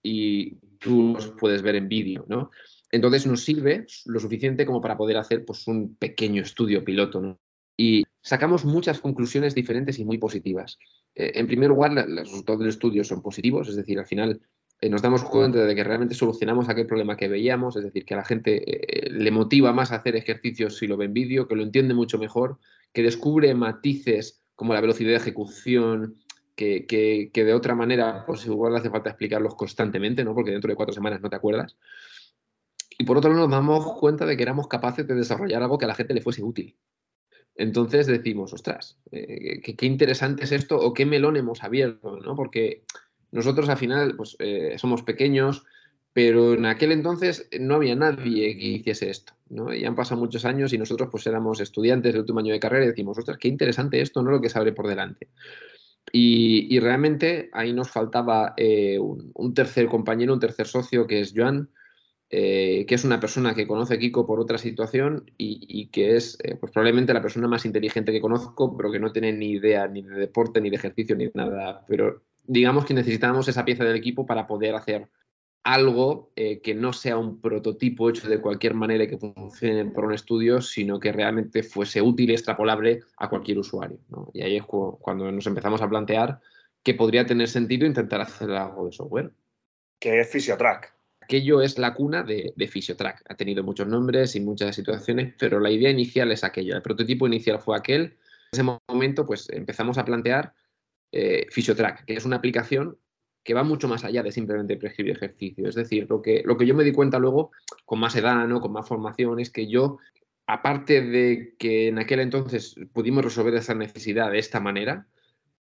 y 0.03 0.57
tú 0.79 1.14
los 1.14 1.29
puedes 1.29 1.62
ver 1.62 1.77
en 1.77 1.88
vídeo, 1.88 2.24
¿no? 2.29 2.50
Entonces 2.90 3.27
nos 3.27 3.42
sirve 3.42 3.87
lo 4.07 4.20
suficiente 4.20 4.66
como 4.66 4.81
para 4.81 4.96
poder 4.96 5.16
hacer 5.16 5.44
pues, 5.44 5.66
un 5.66 5.96
pequeño 5.96 6.42
estudio 6.42 6.85
piloto, 6.85 7.38
Y 7.77 8.05
sacamos 8.20 8.64
muchas 8.64 9.00
conclusiones 9.00 9.55
diferentes 9.55 9.98
y 9.98 10.05
muy 10.05 10.18
positivas. 10.18 10.79
en 11.14 11.46
primer 11.46 11.70
lugar, 11.70 11.92
los 11.92 12.31
resultados 12.31 12.61
del 12.61 12.68
estudio 12.68 13.03
son 13.03 13.20
positivos, 13.22 13.68
es 13.68 13.77
decir, 13.77 13.98
al 13.98 14.07
final 14.07 14.40
eh, 14.80 14.88
nos 14.88 15.02
damos 15.02 15.24
cuenta 15.24 15.64
de 15.64 15.74
que 15.74 15.84
realmente 15.84 16.14
solucionamos 16.14 16.68
aquel 16.68 16.87
problema 16.87 17.16
que 17.16 17.28
veíamos, 17.28 17.76
es 17.76 17.84
decir, 17.84 18.04
que 18.04 18.14
a 18.14 18.18
la 18.18 18.24
gente 18.24 18.62
eh, 18.66 19.10
le 19.10 19.30
motiva 19.30 19.72
más 19.72 19.92
a 19.92 19.96
hacer 19.96 20.16
ejercicios 20.16 20.78
si 20.78 20.87
lo 20.87 20.96
ve 20.96 21.06
en 21.06 21.14
vídeo, 21.14 21.48
que 21.48 21.56
lo 21.56 21.62
entiende 21.62 21.94
mucho 21.94 22.18
mejor, 22.18 22.58
que 22.92 23.02
descubre 23.02 23.54
matices 23.54 24.42
como 24.54 24.74
la 24.74 24.80
velocidad 24.80 25.10
de 25.10 25.16
ejecución, 25.16 26.16
que, 26.54 26.87
que, 26.87 27.44
de 27.44 27.54
otra 27.54 27.74
manera, 27.74 28.24
pues 28.26 28.46
igual 28.46 28.76
hace 28.76 28.90
falta 28.90 29.10
explicarlos 29.10 29.54
constantemente, 29.56 30.24
¿no? 30.24 30.34
Porque 30.34 30.52
dentro 30.52 30.68
de 30.68 30.76
cuatro 30.76 30.94
semanas 30.94 31.20
no 31.20 31.28
te 31.28 31.37
acuerdas. 31.37 31.76
Y 32.96 33.04
por 33.04 33.18
otro 33.18 33.30
lado, 33.30 33.48
nos 33.48 33.50
damos 33.50 33.98
cuenta 33.98 34.24
de 34.24 34.37
que 34.37 34.44
éramos 34.44 34.68
capaces 34.68 35.06
de 35.06 35.14
desarrollar 35.14 35.62
algo 35.62 35.78
que 35.78 35.84
a 35.84 35.88
la 35.88 35.96
gente 35.96 36.14
le 36.14 36.20
fuese 36.20 36.44
útil. 36.44 36.76
Entonces 37.56 38.06
decimos, 38.06 38.52
ostras, 38.52 38.98
eh, 39.12 39.60
qué, 39.60 39.87
interesante 39.87 40.44
es 40.44 40.52
esto 40.52 40.76
o 40.76 40.92
qué 40.92 41.06
melón 41.06 41.37
hemos 41.37 41.62
abierto, 41.62 42.18
¿no? 42.20 42.34
Porque 42.34 42.84
nosotros 43.35 43.68
al 43.68 43.77
final 43.77 44.14
pues, 44.16 44.37
eh, 44.38 44.77
somos 44.79 45.03
pequeños, 45.03 45.64
pero 46.12 46.55
en 46.55 46.66
aquel 46.66 46.92
entonces 46.92 47.49
no 47.59 47.75
había 47.75 47.97
nadie 47.97 48.57
que 48.57 48.64
hiciese 48.64 49.11
esto, 49.11 49.33
¿no? 49.49 49.75
Y 49.75 49.85
han 49.85 49.97
pasado 49.97 50.20
muchos 50.20 50.44
años 50.44 50.73
y 50.73 50.79
nosotros 50.79 51.09
pues 51.11 51.27
éramos 51.27 51.59
estudiantes 51.59 52.12
del 52.12 52.20
último 52.20 52.38
año 52.38 52.53
de 52.53 52.61
carrera 52.61 52.85
y 52.85 52.88
decimos, 52.88 53.18
ostras, 53.18 53.38
qué 53.38 53.49
interesante 53.49 54.01
esto, 54.01 54.23
no 54.23 54.31
lo 54.31 54.40
que 54.40 54.49
se 54.49 54.57
abre 54.57 54.73
por 54.73 54.87
delante. 54.87 55.31
Y, 56.12 56.79
realmente 56.79 57.51
ahí 57.53 57.73
nos 57.73 57.90
faltaba 57.90 58.55
eh, 58.57 59.01
un, 59.01 59.53
tercer 59.53 59.88
compañero, 59.88 60.33
un 60.33 60.38
tercer 60.38 60.68
socio 60.68 61.09
que 61.09 61.18
es 61.18 61.33
Joan, 61.35 61.70
eh, 62.31 62.85
que 62.87 62.94
es 62.94 63.05
una 63.05 63.18
persona 63.18 63.57
que 63.57 63.66
conoce 63.66 63.94
a 63.94 63.99
Kiko 63.99 64.29
por 64.29 64.38
otra 64.38 64.59
situación 64.59 65.29
y, 65.37 65.88
que 65.88 66.14
es 66.14 66.38
pues 66.61 66.70
probablemente 66.70 67.12
la 67.12 67.23
persona 67.23 67.49
más 67.49 67.66
inteligente 67.66 68.12
que 68.12 68.20
conozco, 68.20 68.77
pero 68.77 68.92
que 68.92 69.01
no 69.01 69.11
tiene 69.11 69.33
ni 69.33 69.53
idea 69.53 69.88
ni 69.88 70.03
de 70.03 70.14
deporte, 70.14 70.61
ni 70.61 70.70
de 70.70 70.77
ejercicio, 70.77 71.16
ni 71.16 71.25
de 71.25 71.33
nada. 71.35 71.85
Pero 71.88 72.23
digamos 72.46 72.85
que 72.85 72.94
necesitábamos 72.94 73.48
esa 73.48 73.64
pieza 73.64 73.85
del 73.85 73.96
equipo 73.96 74.26
para 74.26 74.46
poder 74.46 74.74
hacer 74.74 75.09
algo 75.64 76.30
eh, 76.37 76.61
que 76.61 76.74
no 76.74 76.92
sea 76.92 77.16
un 77.16 77.40
prototipo 77.40 78.11
hecho 78.11 78.28
de 78.28 78.40
cualquier 78.40 78.74
manera 78.74 79.04
y 79.04 79.09
que 79.09 79.16
funcione 79.16 79.87
por 79.87 80.04
un 80.04 80.12
estudio, 80.12 80.61
sino 80.61 81.00
que 81.00 81.11
realmente 81.11 81.62
fuese 81.62 82.02
útil 82.02 82.30
y 82.30 82.35
extrapolable 82.35 83.00
a 83.16 83.30
cualquier 83.30 83.59
usuario. 83.59 83.98
Y 84.35 84.42
ahí 84.42 84.57
es 84.57 84.64
cuando 84.64 85.33
nos 85.33 85.46
empezamos 85.46 85.80
a 85.80 85.88
plantear 85.88 86.38
que 86.83 86.92
podría 86.92 87.24
tener 87.24 87.48
sentido 87.48 87.87
intentar 87.87 88.20
hacer 88.20 88.50
algo 88.50 88.85
de 88.85 88.92
software. 88.92 89.33
Que 89.98 90.20
es 90.20 90.30
Physiotrack. 90.30 90.94
Aquello 91.22 91.62
es 91.62 91.78
la 91.78 91.94
cuna 91.94 92.22
de, 92.22 92.52
de 92.54 92.68
Physiotrack. 92.68 93.22
Ha 93.26 93.35
tenido 93.35 93.64
muchos 93.64 93.87
nombres 93.87 94.37
y 94.37 94.40
muchas 94.40 94.76
situaciones, 94.76 95.33
pero 95.38 95.59
la 95.61 95.70
idea 95.70 95.88
inicial 95.88 96.30
es 96.30 96.44
aquello. 96.44 96.76
El 96.76 96.83
prototipo 96.83 97.26
inicial 97.26 97.59
fue 97.59 97.78
aquel. 97.78 98.18
En 98.52 98.61
ese 98.61 98.78
momento, 98.87 99.24
pues 99.24 99.48
empezamos 99.48 99.96
a 99.96 100.04
plantear 100.04 100.52
eh, 101.16 101.46
Physiotrack, 101.48 102.05
que 102.07 102.14
es 102.14 102.24
una 102.24 102.37
aplicación 102.37 102.98
que 103.44 103.55
va 103.55 103.62
mucho 103.62 103.87
más 103.87 104.03
allá 104.05 104.24
de 104.24 104.33
simplemente 104.33 104.77
prescribir 104.77 105.12
ejercicio. 105.12 105.68
Es 105.68 105.77
decir, 105.77 106.07
lo 106.11 106.20
que, 106.20 106.42
lo 106.44 106.57
que 106.57 106.66
yo 106.66 106.74
me 106.74 106.83
di 106.83 106.90
cuenta 106.90 107.20
luego, 107.20 107.53
con 107.85 108.00
más 108.00 108.16
edad, 108.16 108.48
¿no? 108.48 108.61
con 108.61 108.72
más 108.72 108.88
formación, 108.88 109.38
es 109.38 109.50
que 109.50 109.68
yo, 109.68 109.98
aparte 110.48 111.03
de 111.03 111.55
que 111.57 111.87
en 111.87 112.00
aquel 112.00 112.18
entonces 112.18 112.74
pudimos 112.92 113.22
resolver 113.22 113.55
esa 113.55 113.77
necesidad 113.77 114.33
de 114.33 114.40
esta 114.40 114.59
manera, 114.59 115.07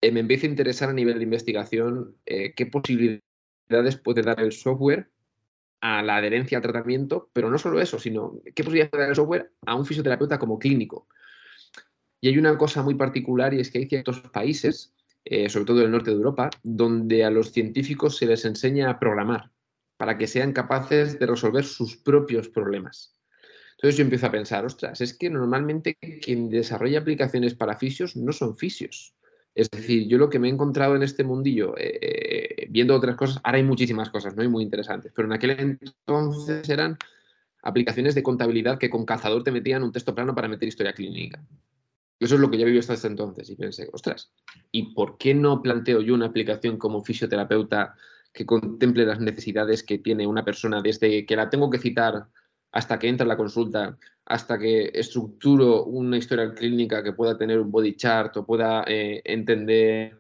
eh, 0.02 0.12
me 0.12 0.20
empieza 0.20 0.48
a 0.48 0.50
interesar 0.50 0.90
a 0.90 0.94
nivel 0.94 1.18
de 1.18 1.24
investigación 1.24 2.18
eh, 2.26 2.54
qué 2.54 2.66
posibilidades 2.66 3.96
puede 4.04 4.24
dar 4.24 4.42
el 4.42 4.52
software 4.52 5.10
a 5.80 6.04
la 6.04 6.18
adherencia 6.18 6.58
al 6.58 6.64
tratamiento, 6.64 7.30
pero 7.32 7.50
no 7.50 7.58
solo 7.58 7.80
eso, 7.80 8.00
sino 8.00 8.42
qué 8.54 8.64
posibilidades 8.64 8.90
puede 8.90 9.04
dar 9.04 9.12
el 9.12 9.16
software 9.16 9.52
a 9.66 9.76
un 9.76 9.86
fisioterapeuta 9.86 10.40
como 10.40 10.60
clínico. 10.60 11.08
Y 12.20 12.28
hay 12.28 12.38
una 12.38 12.58
cosa 12.58 12.84
muy 12.84 12.96
particular 12.96 13.54
y 13.54 13.62
es 13.62 13.72
que 13.72 13.78
hay 13.78 13.88
ciertos 13.88 14.20
países 14.22 14.94
eh, 15.30 15.50
sobre 15.50 15.66
todo 15.66 15.80
en 15.80 15.86
el 15.86 15.92
norte 15.92 16.12
de 16.12 16.18
Europa, 16.18 16.50
donde 16.64 17.26
a 17.26 17.30
los 17.30 17.52
científicos 17.52 18.18
se 18.18 18.26
les 18.26 18.46
enseña 18.46 18.90
a 18.90 19.00
programar 19.00 19.52
para 19.98 20.18
que 20.18 20.28
sean 20.28 20.54
capaces 20.54 21.20
de 21.20 21.26
resolver 21.26 21.66
sus 21.66 21.98
propios 21.98 22.48
problemas. 22.50 23.16
Entonces 23.72 23.98
yo 23.98 24.04
empiezo 24.04 24.28
a 24.28 24.32
pensar, 24.32 24.66
ostras, 24.66 25.02
es 25.02 25.14
que 25.14 25.30
normalmente 25.30 25.98
quien 26.22 26.50
desarrolla 26.50 27.00
aplicaciones 27.00 27.56
para 27.56 27.78
fisios 27.78 28.16
no 28.16 28.32
son 28.32 28.56
fisios. 28.56 29.14
Es 29.54 29.70
decir, 29.70 30.08
yo 30.08 30.18
lo 30.18 30.30
que 30.30 30.40
me 30.40 30.48
he 30.48 30.52
encontrado 30.52 30.96
en 30.96 31.04
este 31.04 31.24
mundillo, 31.24 31.76
eh, 31.78 32.00
eh, 32.02 32.68
viendo 32.70 32.96
otras 32.96 33.16
cosas, 33.16 33.42
ahora 33.44 33.58
hay 33.58 33.64
muchísimas 33.64 34.10
cosas, 34.10 34.36
¿no? 34.36 34.44
hay 34.44 34.48
muy 34.48 34.64
interesantes, 34.64 35.12
pero 35.16 35.28
en 35.28 35.34
aquel 35.34 35.52
entonces 35.82 36.70
eran 36.70 36.98
aplicaciones 37.64 38.16
de 38.16 38.24
contabilidad 38.24 38.78
que 38.78 38.90
con 38.90 39.06
cazador 39.06 39.44
te 39.44 39.52
metían 39.52 39.84
un 39.84 39.92
texto 39.92 40.16
plano 40.16 40.34
para 40.34 40.48
meter 40.48 40.68
historia 40.70 40.94
clínica. 40.94 41.44
Eso 42.20 42.36
es 42.36 42.42
lo 42.42 42.50
que 42.50 42.58
ya 42.58 42.66
vivido 42.66 42.80
hasta 42.80 42.94
ese 42.94 43.08
entonces 43.08 43.50
y 43.50 43.56
pensé, 43.56 43.90
ostras, 43.94 44.32
¿y 44.72 44.94
por 44.94 45.18
qué 45.18 45.36
no 45.36 45.62
planteo 45.62 46.02
yo 46.02 46.16
una 46.16 46.26
aplicación 46.28 46.78
como 46.78 47.04
fisioterapeuta 47.04 47.96
que 48.34 48.46
contemple 48.46 49.06
las 49.06 49.20
necesidades 49.20 49.84
que 49.84 50.00
tiene 50.00 50.26
una 50.26 50.44
persona 50.44 50.82
desde 50.82 51.26
que 51.26 51.36
la 51.36 51.50
tengo 51.50 51.70
que 51.70 51.78
citar 51.78 52.28
hasta 52.72 53.00
que 53.00 53.08
entra 53.08 53.26
la 53.26 53.38
consulta, 53.38 53.98
hasta 54.26 54.60
que 54.60 54.92
estructuro 54.94 55.86
una 55.86 56.18
historia 56.18 56.54
clínica 56.54 57.02
que 57.02 57.14
pueda 57.14 57.38
tener 57.38 57.60
un 57.60 57.72
body 57.72 57.96
chart 57.96 58.36
o 58.38 58.46
pueda 58.46 58.84
eh, 58.88 59.22
entender 59.24 60.20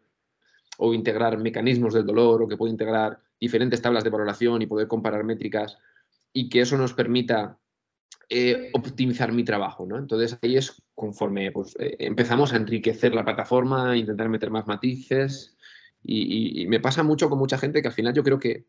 o 0.77 0.93
integrar 0.93 1.37
mecanismos 1.37 1.93
del 1.93 2.05
dolor 2.05 2.41
o 2.41 2.47
que 2.47 2.57
pueda 2.57 2.71
integrar 2.71 3.19
diferentes 3.39 3.81
tablas 3.81 4.03
de 4.03 4.09
valoración 4.09 4.61
y 4.61 4.67
poder 4.67 4.87
comparar 4.87 5.23
métricas 5.23 5.77
y 6.33 6.49
que 6.49 6.61
eso 6.61 6.77
nos 6.77 6.93
permita 6.93 7.57
eh, 8.29 8.71
optimizar 8.73 9.31
mi 9.31 9.45
trabajo, 9.45 9.85
¿no? 9.85 9.97
Entonces 9.97 10.37
ahí 10.41 10.57
es 10.57 10.83
conforme 10.95 11.49
pues, 11.53 11.77
eh, 11.79 11.95
empezamos 11.99 12.51
a 12.51 12.57
enriquecer 12.57 13.15
la 13.15 13.23
plataforma, 13.23 13.91
a 13.91 13.95
intentar 13.95 14.27
meter 14.27 14.51
más 14.51 14.67
matices 14.67 15.55
y, 16.03 16.65
me 16.67 16.81
pasa 16.81 17.03
mucho 17.03 17.29
con 17.29 17.39
mucha 17.39 17.57
gente 17.57 17.81
que 17.81 17.87
al 17.87 17.93
final 17.93 18.13
yo 18.13 18.23
creo 18.23 18.37
que 18.37 18.65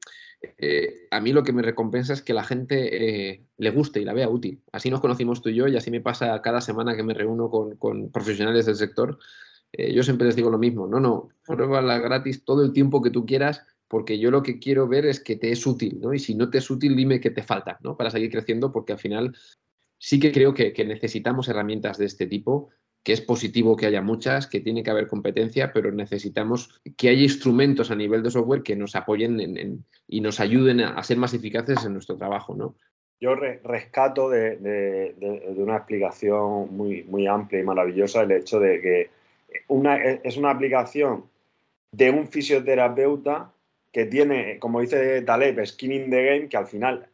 eh, 0.58 1.08
a 1.10 1.20
mí 1.20 1.32
lo 1.32 1.42
que 1.42 1.52
me 1.52 1.62
recompensa 1.62 2.12
es 2.12 2.22
que 2.22 2.34
la 2.34 2.44
gente 2.44 3.46
le 3.56 3.70
guste 3.70 4.00
y 4.00 4.04
la 4.04 4.12
vea 4.12 4.28
útil. 4.28 4.62
Así 4.70 4.90
nos 4.90 5.00
conocimos 5.00 5.42
tú 5.42 5.48
y 5.48 5.56
yo 5.56 5.66
y 5.66 5.76
así 5.76 5.90
me 5.90 6.00
pasa 6.00 6.40
cada 6.40 6.60
semana 6.60 6.94
que 6.94 7.02
me 7.02 7.14
reúno 7.14 7.50
con, 7.50 8.10
profesionales 8.12 8.66
del 8.66 8.76
sector. 8.76 9.18
yo 9.72 10.02
siempre 10.04 10.26
les 10.26 10.36
digo 10.36 10.50
lo 10.50 10.58
mismo, 10.58 10.86
no, 10.86 11.00
no, 11.00 11.30
pruébala 11.44 11.98
gratis 11.98 12.44
todo 12.44 12.64
el 12.64 12.72
tiempo 12.72 13.02
que 13.02 13.10
tú 13.10 13.26
quieras 13.26 13.62
porque 13.88 14.18
yo 14.18 14.30
lo 14.30 14.42
que 14.42 14.58
quiero 14.58 14.86
ver 14.86 15.06
es 15.06 15.20
que 15.20 15.36
te 15.36 15.50
es 15.50 15.66
útil, 15.66 15.98
¿no? 16.00 16.12
Y 16.12 16.18
si 16.18 16.34
no 16.34 16.50
te 16.50 16.58
es 16.58 16.70
útil, 16.70 16.94
dime 16.94 17.20
qué 17.20 17.30
te 17.30 17.42
falta, 17.42 17.78
¿no? 17.82 17.96
Para 17.96 18.10
seguir 18.10 18.30
creciendo, 18.30 18.70
porque 18.70 18.92
al 18.92 18.98
final 18.98 19.34
sí 19.98 20.20
que 20.20 20.30
creo 20.30 20.54
que, 20.54 20.72
necesitamos 20.84 21.48
herramientas 21.48 21.98
de 21.98 22.04
este 22.04 22.26
tipo, 22.26 22.68
que 23.02 23.14
es 23.14 23.20
positivo 23.22 23.76
que 23.76 23.86
haya 23.86 24.02
muchas, 24.02 24.46
que 24.46 24.60
tiene 24.60 24.82
que 24.82 24.90
haber 24.90 25.06
competencia, 25.06 25.72
pero 25.72 25.90
necesitamos 25.90 26.80
que 26.96 27.08
haya 27.08 27.22
instrumentos 27.22 27.90
a 27.90 27.96
nivel 27.96 28.22
de 28.22 28.30
software 28.30 28.62
que 28.62 28.76
nos 28.76 28.94
apoyen 28.94 29.84
y 30.06 30.20
nos 30.20 30.40
ayuden 30.40 30.80
a, 30.80 31.02
ser 31.02 31.16
más 31.16 31.32
eficaces 31.32 31.84
en 31.84 31.94
nuestro 31.94 32.16
trabajo, 32.16 32.54
¿no? 32.54 32.76
Yo 33.20 33.34
rescato 33.34 34.28
de, 34.28 35.14
una 35.56 35.76
explicación 35.78 36.76
muy, 36.76 37.02
muy 37.04 37.26
amplia 37.26 37.60
y 37.60 37.64
maravillosa 37.64 38.22
el 38.22 38.32
hecho 38.32 38.60
de 38.60 38.80
que 38.80 39.10
una, 39.66 39.96
es 39.96 40.36
una 40.36 40.50
aplicación 40.50 41.24
de 41.90 42.10
un 42.10 42.28
fisioterapeuta 42.28 43.50
que 43.98 44.06
tiene, 44.06 44.60
como 44.60 44.80
dice 44.80 45.22
Taleb, 45.22 45.66
skin 45.66 45.90
in 45.90 46.08
the 46.08 46.24
game, 46.24 46.48
que 46.48 46.56
al 46.56 46.68
final 46.68 47.08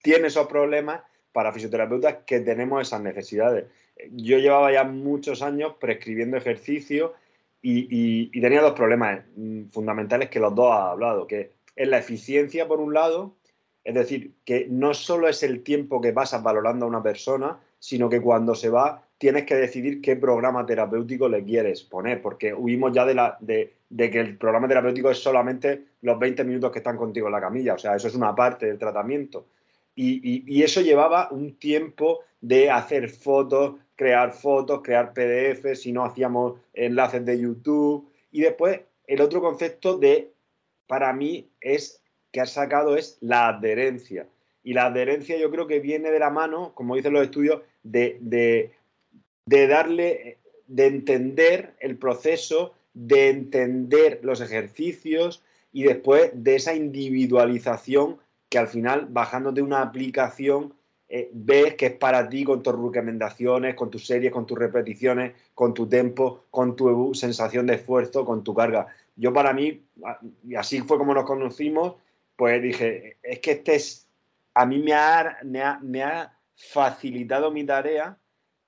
tiene 0.00 0.28
esos 0.28 0.46
problemas 0.46 1.02
para 1.30 1.52
fisioterapeutas 1.52 2.20
que 2.26 2.40
tenemos 2.40 2.80
esas 2.80 3.02
necesidades. 3.02 3.66
Yo 4.12 4.38
llevaba 4.38 4.72
ya 4.72 4.84
muchos 4.84 5.42
años 5.42 5.74
prescribiendo 5.78 6.38
ejercicio 6.38 7.12
y, 7.60 8.30
tenía 8.40 8.62
dos 8.62 8.72
problemas 8.72 9.26
mm, 9.36 9.64
fundamentales 9.66 10.30
que 10.30 10.40
los 10.40 10.54
dos 10.54 10.72
ha 10.72 10.92
hablado, 10.92 11.26
que 11.26 11.52
es 11.74 11.86
la 11.86 11.98
eficiencia 11.98 12.66
por 12.66 12.80
un 12.80 12.94
lado, 12.94 13.36
es 13.84 13.94
decir, 13.94 14.32
que 14.46 14.68
no 14.70 14.94
solo 14.94 15.28
es 15.28 15.42
el 15.42 15.62
tiempo 15.62 16.00
que 16.00 16.14
pasas 16.14 16.42
valorando 16.42 16.86
a 16.86 16.88
una 16.88 17.02
persona, 17.02 17.60
sino 17.78 18.08
que 18.08 18.22
cuando 18.22 18.54
se 18.54 18.70
va 18.70 19.05
tienes 19.18 19.44
que 19.44 19.54
decidir 19.54 20.00
qué 20.00 20.16
programa 20.16 20.66
terapéutico 20.66 21.28
le 21.28 21.44
quieres 21.44 21.82
poner, 21.82 22.20
porque 22.20 22.52
huimos 22.52 22.92
ya 22.92 23.06
de, 23.06 23.14
la, 23.14 23.36
de, 23.40 23.72
que 24.10 24.20
el 24.20 24.36
programa 24.36 24.68
terapéutico 24.68 25.10
es 25.10 25.18
solamente 25.18 25.84
los 26.02 26.18
20 26.18 26.44
minutos 26.44 26.70
que 26.70 26.78
están 26.78 26.96
contigo 26.96 27.26
en 27.26 27.32
la 27.32 27.40
camilla, 27.40 27.74
o 27.74 27.78
sea, 27.78 27.96
eso 27.96 28.08
es 28.08 28.14
una 28.14 28.34
parte 28.34 28.66
del 28.66 28.78
tratamiento. 28.78 29.46
Y, 29.98 30.62
eso 30.62 30.82
llevaba 30.82 31.28
un 31.30 31.54
tiempo 31.54 32.20
de 32.42 32.70
hacer 32.70 33.08
fotos, 33.08 33.76
crear 33.94 34.32
fotos, 34.32 34.82
crear 34.82 35.14
PDF, 35.14 35.74
si 35.74 35.90
no 35.90 36.04
hacíamos 36.04 36.60
enlaces 36.74 37.24
de 37.24 37.40
YouTube. 37.40 38.06
Y 38.30 38.42
después 38.42 38.80
el 39.06 39.22
otro 39.22 39.40
concepto 39.40 39.96
de, 39.96 40.32
para 40.86 41.14
mí, 41.14 41.48
es 41.62 42.02
que 42.30 42.42
ha 42.42 42.46
sacado 42.46 42.96
es 42.96 43.16
la 43.22 43.48
adherencia. 43.48 44.26
Y 44.62 44.74
la 44.74 44.86
adherencia 44.86 45.38
yo 45.38 45.50
creo 45.50 45.66
que 45.66 45.80
viene 45.80 46.10
de 46.10 46.18
la 46.18 46.28
mano, 46.28 46.72
como 46.74 46.96
dicen 46.96 47.14
los 47.14 47.22
estudios, 47.22 47.62
de, 47.82 48.18
de 48.20 48.72
darle, 49.46 50.38
de 50.66 50.86
entender 50.86 51.74
el 51.80 51.96
proceso, 51.96 52.74
de 52.94 53.30
entender 53.30 54.20
los 54.22 54.40
ejercicios 54.40 55.42
y 55.72 55.84
después 55.84 56.30
de 56.34 56.56
esa 56.56 56.74
individualización 56.74 58.18
que 58.48 58.58
al 58.58 58.68
final, 58.68 59.06
bajándote 59.10 59.62
una 59.62 59.82
aplicación, 59.82 60.74
eh, 61.08 61.30
ves 61.32 61.74
que 61.74 61.86
es 61.86 61.92
para 61.92 62.28
ti 62.28 62.42
con 62.42 62.62
tus 62.62 62.74
recomendaciones, 62.74 63.76
con 63.76 63.90
tus 63.90 64.06
series, 64.06 64.32
con 64.32 64.46
tus 64.46 64.58
repeticiones, 64.58 65.34
con 65.54 65.74
tu 65.74 65.88
tempo, 65.88 66.44
con 66.50 66.74
tu 66.74 67.14
sensación 67.14 67.66
de 67.66 67.74
esfuerzo, 67.74 68.24
con 68.24 68.42
tu 68.42 68.54
carga. 68.54 68.88
Yo 69.14 69.32
para 69.32 69.52
mí, 69.52 69.82
y 70.44 70.54
así 70.56 70.80
fue 70.80 70.98
como 70.98 71.14
nos 71.14 71.24
conocimos, 71.24 71.94
pues 72.34 72.60
dije, 72.60 73.18
es 73.22 73.38
que 73.38 73.52
este 73.52 73.76
es, 73.76 74.08
a 74.54 74.66
mí 74.66 74.78
me 74.78 74.94
ha, 74.94 75.38
me 75.42 76.02
ha 76.02 76.36
facilitado 76.56 77.50
mi 77.50 77.64
tarea 77.64 78.18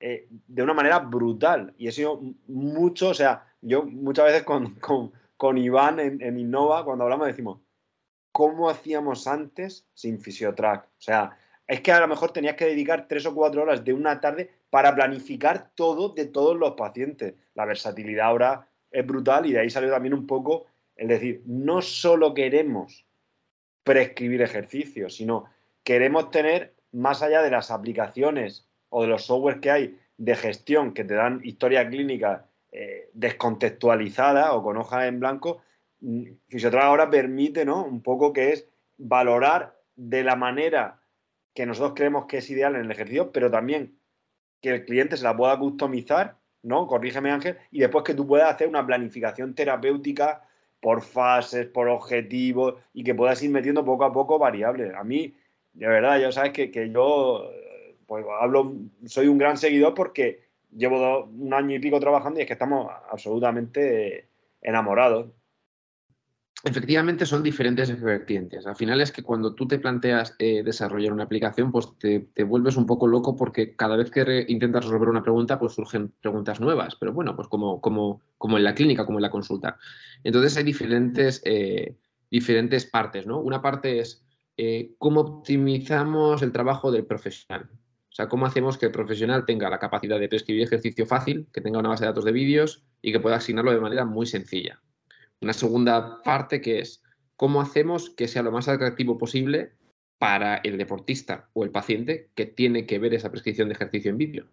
eh, 0.01 0.29
de 0.31 0.63
una 0.63 0.75
manera 0.75 1.01
brutal. 1.01 1.75
Y 1.77 1.89
he 1.89 1.93
sido 1.93 2.21
mucho, 2.47 3.09
o 3.09 3.15
sea, 3.15 3.47
yo 3.61 3.85
muchas 3.85 4.27
veces 4.27 4.45
con, 4.45 5.59
Iván 5.59 5.99
en, 6.01 6.39
Innova, 6.39 6.85
cuando 6.85 7.05
hablamos, 7.05 7.27
decimos, 7.27 7.61
¿cómo 8.31 8.71
hacíamos 8.71 9.27
antes 9.27 9.87
sin 9.95 10.21
Fisiotrack? 10.21 10.85
O 10.85 11.01
sea, 11.01 11.37
es 11.67 11.81
que 11.81 11.93
a 11.93 12.01
lo 12.01 12.09
mejor 12.09 12.33
tenías 12.33 12.57
que 12.57 12.67
dedicar 12.67 13.09
tres 13.09 13.27
o 13.27 13.35
cuatro 13.35 13.63
horas 13.63 13.85
de 13.85 13.93
una 13.93 14.21
tarde 14.21 14.51
para 14.71 14.95
planificar 14.95 15.71
todo 15.75 16.11
de 16.11 16.27
todos 16.27 16.57
los 16.57 16.73
pacientes. 16.75 17.35
La 17.55 17.65
versatilidad 17.65 18.27
ahora 18.27 18.69
es 18.91 19.07
brutal 19.07 19.47
y 19.47 19.53
de 19.53 19.61
ahí 19.61 19.71
salió 19.71 19.91
también 19.91 20.15
un 20.15 20.27
poco 20.27 20.67
el 20.97 21.09
decir, 21.09 21.43
no 21.47 21.83
solo 21.83 22.35
queremos 22.35 23.07
prescribir 23.83 24.43
ejercicios, 24.43 25.17
sino 25.17 25.47
queremos 25.83 26.31
tener, 26.31 26.75
más 26.93 27.23
allá 27.23 27.43
de 27.43 27.51
las 27.51 27.71
aplicaciones 27.71 28.68
o 28.91 29.03
de 29.03 29.09
los 29.09 29.25
softwares 29.25 29.61
que 29.61 29.71
hay 29.71 29.99
de 30.17 30.35
gestión 30.35 30.93
que 30.93 31.05
te 31.05 31.15
dan 31.15 31.41
historia 31.45 31.89
clínica 31.89 32.47
eh, 32.73 33.09
descontextualizada 33.15 34.53
o 34.53 34.63
con 34.63 34.77
hojas 34.77 35.07
en 35.07 35.21
blanco, 35.21 35.63
mm, 36.01 36.25
Fisiotrack 36.49 36.85
ahora 36.85 37.09
permite, 37.09 37.65
¿no? 37.65 37.85
Un 37.85 38.03
poco 38.03 38.33
que 38.33 38.53
es 38.53 38.69
valorar 38.99 39.79
de 39.97 40.23
la 40.23 40.37
manera 40.37 41.01
que 41.55 41.67
nosotros 41.67 41.95
creemos 41.97 42.27
que 42.27 42.39
es 42.39 42.51
ideal 42.51 42.75
en 42.75 42.83
el 42.83 42.91
ejercicio, 42.91 43.33
pero 43.33 43.51
también 43.51 43.99
que 44.61 44.71
el 44.71 44.85
cliente 44.85 45.17
se 45.17 45.25
la 45.25 45.37
pueda 45.37 45.59
customizar, 45.59 46.37
¿no? 46.63 46.87
Corrígeme 46.87 47.31
Ángel, 47.31 47.57
y 47.71 47.81
después 47.81 48.05
que 48.05 48.15
tú 48.15 48.27
puedas 48.27 48.53
hacer 48.53 48.69
una 48.69 48.85
planificación 48.85 49.55
terapéutica 49.55 50.43
por 50.81 51.03
fases, 51.03 51.67
por 51.67 51.89
objetivos, 51.89 52.75
y 52.93 53.03
que 53.03 53.15
puedas 53.15 53.43
ir 53.43 53.51
metiendo 53.51 53.85
poco 53.85 54.05
a 54.05 54.13
poco 54.13 54.39
variables. 54.39 54.95
A 54.95 55.05
mí, 55.05 55.35
de 55.73 55.89
verdad, 55.89 56.21
ya 56.21 56.33
sabes 56.33 56.53
que, 56.53 56.71
que 56.71 56.91
yo 56.91 57.51
pues 58.09 58.25
hablo, 58.41 58.75
soy 59.05 59.29
un 59.29 59.37
gran 59.37 59.59
seguidor 59.59 59.93
porque 59.95 60.49
llevo 60.75 61.25
un 61.25 61.53
año 61.53 61.77
y 61.77 61.79
pico 61.79 62.01
trabajando 62.01 62.41
y 62.41 62.43
es 62.43 62.47
que 62.47 62.55
estamos 62.55 62.91
absolutamente 63.11 64.29
enamorados. 64.63 65.27
Efectivamente 66.65 67.27
son 67.27 67.43
diferentes 67.43 68.01
vertientes. 68.01 68.67
Al 68.67 68.77
final 68.77 69.03
es 69.03 69.13
que 69.13 69.23
cuando 69.23 69.55
tú 69.55 69.69
te 69.69 69.79
planteas 69.79 70.35
eh, 70.39 70.63
desarrollar 70.65 71.13
una 71.13 71.25
aplicación, 71.25 71.71
pues 71.71 71.87
te, 71.99 72.27
vuelves 72.45 72.77
un 72.77 72.87
poco 72.87 73.07
loco 73.07 73.37
porque 73.37 73.77
cada 73.77 73.97
vez 73.97 74.11
que 74.11 74.47
intentas 74.49 74.87
resolver 74.87 75.11
una 75.11 75.23
pregunta, 75.23 75.59
pues 75.59 75.75
surgen 75.75 76.11
preguntas 76.21 76.61
nuevas. 76.61 76.97
Pero 76.99 77.13
bueno, 77.13 77.37
pues 77.37 77.47
como, 77.47 77.81
como, 77.81 78.23
como 78.39 78.57
en 78.57 78.65
la 78.65 78.75
clínica, 78.75 79.05
como 79.05 79.19
en 79.19 79.23
la 79.23 79.31
consulta. 79.31 79.77
Entonces 80.25 80.57
hay 80.57 80.65
diferentes, 80.65 81.43
eh, 81.45 81.95
diferentes 82.31 82.87
partes, 82.87 83.27
¿no? 83.27 83.39
Una 83.39 83.61
parte 83.61 84.01
es 84.01 84.25
eh, 84.57 84.95
cómo 84.99 85.21
optimizamos 85.21 86.43
el 86.43 86.53
trabajo 86.53 86.91
del 86.91 87.05
profesional. 87.05 87.69
O 88.19 88.21
sea, 88.21 88.29
cómo 88.29 88.47
hacemos 88.47 88.79
que 88.79 88.87
el 88.87 88.91
profesional 88.91 89.45
tenga 89.45 89.71
la 89.71 89.79
capacidad 89.79 90.19
de 90.19 90.29
prescribir 90.29 90.65
ejercicio 90.65 91.07
fácil, 91.07 91.47
que 91.53 91.61
tenga 91.61 91.79
una 91.79 91.91
base 91.91 92.03
de 92.03 92.09
datos 92.09 92.25
de 92.25 92.33
vídeos 92.33 92.83
y 93.01 93.13
que 93.13 93.21
pueda 93.21 93.37
asignarlo 93.37 93.71
de 93.71 93.79
manera 93.79 94.05
muy 94.05 94.27
sencilla. 94.27 94.83
Una 95.41 95.53
segunda 95.53 96.21
parte 96.25 96.61
que 96.61 96.81
es 96.81 97.01
cómo 97.37 97.61
hacemos 97.61 98.11
que 98.11 98.27
sea 98.27 98.43
lo 98.43 98.51
más 98.51 98.67
atractivo 98.67 99.19
posible 99.19 99.75
para 100.19 100.57
el 100.57 100.79
deportista 100.79 101.49
o 101.53 101.63
el 101.63 101.71
paciente 101.71 102.33
que 102.35 102.47
tiene 102.47 102.87
que 102.87 102.99
ver 102.99 103.15
esa 103.15 103.31
prescripción 103.31 103.69
de 103.69 103.75
ejercicio 103.75 104.11
en 104.11 104.19
vídeo. 104.19 104.49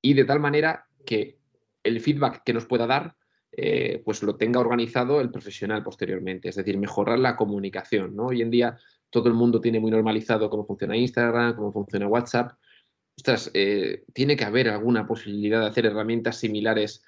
Y 0.00 0.14
de 0.14 0.24
tal 0.24 0.40
manera 0.40 0.88
que 1.04 1.38
el 1.82 2.00
feedback 2.00 2.44
que 2.44 2.54
nos 2.54 2.64
pueda 2.64 2.86
dar, 2.86 3.14
eh, 3.52 4.00
pues 4.06 4.22
lo 4.22 4.36
tenga 4.36 4.60
organizado 4.60 5.20
el 5.20 5.30
profesional 5.30 5.82
posteriormente. 5.82 6.48
Es 6.48 6.56
decir, 6.56 6.78
mejorar 6.78 7.18
la 7.18 7.36
comunicación. 7.36 8.16
¿no? 8.16 8.28
Hoy 8.28 8.40
en 8.40 8.50
día 8.50 8.78
todo 9.10 9.28
el 9.28 9.34
mundo 9.34 9.60
tiene 9.60 9.80
muy 9.80 9.90
normalizado 9.90 10.50
cómo 10.50 10.66
funciona 10.66 10.96
Instagram, 10.96 11.56
cómo 11.56 11.72
funciona 11.72 12.06
WhatsApp. 12.06 12.52
Ostras, 13.16 13.50
eh, 13.54 14.04
tiene 14.12 14.36
que 14.36 14.44
haber 14.44 14.68
alguna 14.68 15.06
posibilidad 15.06 15.60
de 15.60 15.66
hacer 15.66 15.86
herramientas 15.86 16.36
similares 16.36 17.02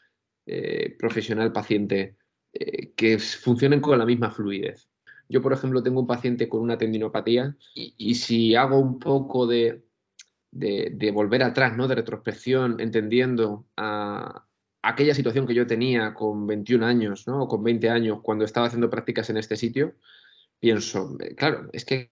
eh, 0.46 0.96
profesional-paciente 0.98 2.16
eh, 2.52 2.92
que 2.96 3.18
funcionen 3.18 3.80
con 3.80 3.98
la 3.98 4.06
misma 4.06 4.30
fluidez. 4.30 4.88
Yo, 5.28 5.40
por 5.40 5.52
ejemplo, 5.52 5.82
tengo 5.82 6.00
un 6.00 6.08
paciente 6.08 6.48
con 6.48 6.60
una 6.62 6.76
tendinopatía 6.76 7.56
y, 7.74 8.14
si 8.16 8.56
hago 8.56 8.80
un 8.80 8.98
poco 8.98 9.46
de, 9.46 9.84
volver 11.12 11.44
atrás, 11.44 11.76
¿no? 11.76 11.86
de 11.86 11.94
retrospección, 11.94 12.80
entendiendo 12.80 13.68
aquella 14.82 15.14
situación 15.14 15.46
que 15.46 15.54
yo 15.54 15.68
tenía 15.68 16.14
con 16.14 16.48
21 16.48 16.84
años 16.84 17.28
¿no? 17.28 17.42
o 17.42 17.48
con 17.48 17.62
20 17.62 17.88
años 17.90 18.18
cuando 18.22 18.44
estaba 18.44 18.66
haciendo 18.66 18.90
prácticas 18.90 19.30
en 19.30 19.36
este 19.36 19.54
sitio, 19.54 19.94
pienso, 20.60 21.16
eh, 21.20 21.34
claro, 21.34 21.68
es 21.72 21.84
que 21.84 22.10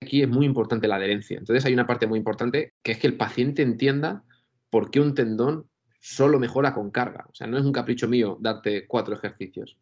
aquí 0.00 0.22
es 0.22 0.28
muy 0.28 0.46
importante 0.46 0.88
la 0.88 0.96
adherencia. 0.96 1.38
Entonces 1.38 1.64
hay 1.64 1.74
una 1.74 1.86
parte 1.86 2.06
muy 2.06 2.18
importante 2.18 2.74
que 2.82 2.92
es 2.92 2.98
que 2.98 3.08
el 3.08 3.16
paciente 3.16 3.62
entienda 3.62 4.24
por 4.70 4.90
qué 4.90 5.00
un 5.00 5.14
tendón 5.14 5.68
solo 6.00 6.38
mejora 6.38 6.74
con 6.74 6.90
carga. 6.90 7.26
O 7.28 7.34
sea, 7.34 7.46
no 7.46 7.58
es 7.58 7.64
un 7.64 7.72
capricho 7.72 8.08
mío 8.08 8.38
darte 8.40 8.86
cuatro 8.86 9.14
ejercicios. 9.14 9.76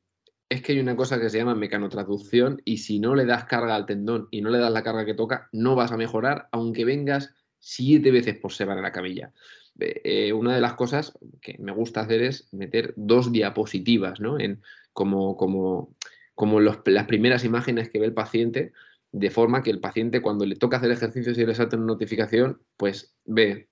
Es 0.49 0.62
que 0.62 0.73
hay 0.73 0.79
una 0.79 0.97
cosa 0.97 1.21
que 1.21 1.29
se 1.29 1.39
llama 1.39 1.55
mecanotraducción 1.55 2.62
y 2.64 2.79
si 2.79 3.01
no 3.01 3.14
le 3.14 3.27
das 3.27 3.45
carga 3.45 3.75
al 3.75 3.87
tendón 3.87 4.29
y 4.31 4.41
no 4.41 4.51
le 4.51 4.59
das 4.59 4.73
la 4.73 4.83
carga 4.83 5.05
que 5.05 5.14
toca, 5.14 5.49
no 5.53 5.75
vas 5.75 5.93
a 5.93 5.97
mejorar 5.97 6.49
aunque 6.53 6.85
vengas 6.85 7.35
siete 7.59 8.11
veces 8.11 8.39
por 8.39 8.53
semana 8.53 8.79
en 8.79 8.85
la 8.85 8.93
camilla. 8.93 9.33
Eh, 9.79 10.01
eh, 10.05 10.33
una 10.33 10.55
de 10.55 10.61
las 10.61 10.75
cosas 10.75 11.19
que 11.43 11.57
me 11.59 11.73
gusta 11.73 12.01
hacer 12.01 12.23
es 12.23 12.49
meter 12.53 12.95
dos 12.97 13.33
diapositivas, 13.33 14.21
¿no? 14.21 14.39
En, 14.39 14.62
como, 14.93 15.37
como 15.37 15.95
como 16.37 16.61
las 16.61 17.07
primeras 17.07 17.45
imágenes 17.45 17.91
que 17.91 17.99
ve 17.99 18.07
el 18.07 18.14
paciente, 18.14 18.72
de 19.11 19.30
forma 19.30 19.62
que 19.62 19.70
el 19.70 19.80
paciente 19.80 20.20
cuando 20.20 20.45
le 20.45 20.55
toca 20.55 20.76
hacer 20.76 20.91
ejercicio 20.91 21.32
y 21.32 21.47
le 21.47 21.55
salta 21.55 21.76
una 21.76 21.87
notificación, 21.87 22.61
pues 22.76 23.16
ve 23.24 23.70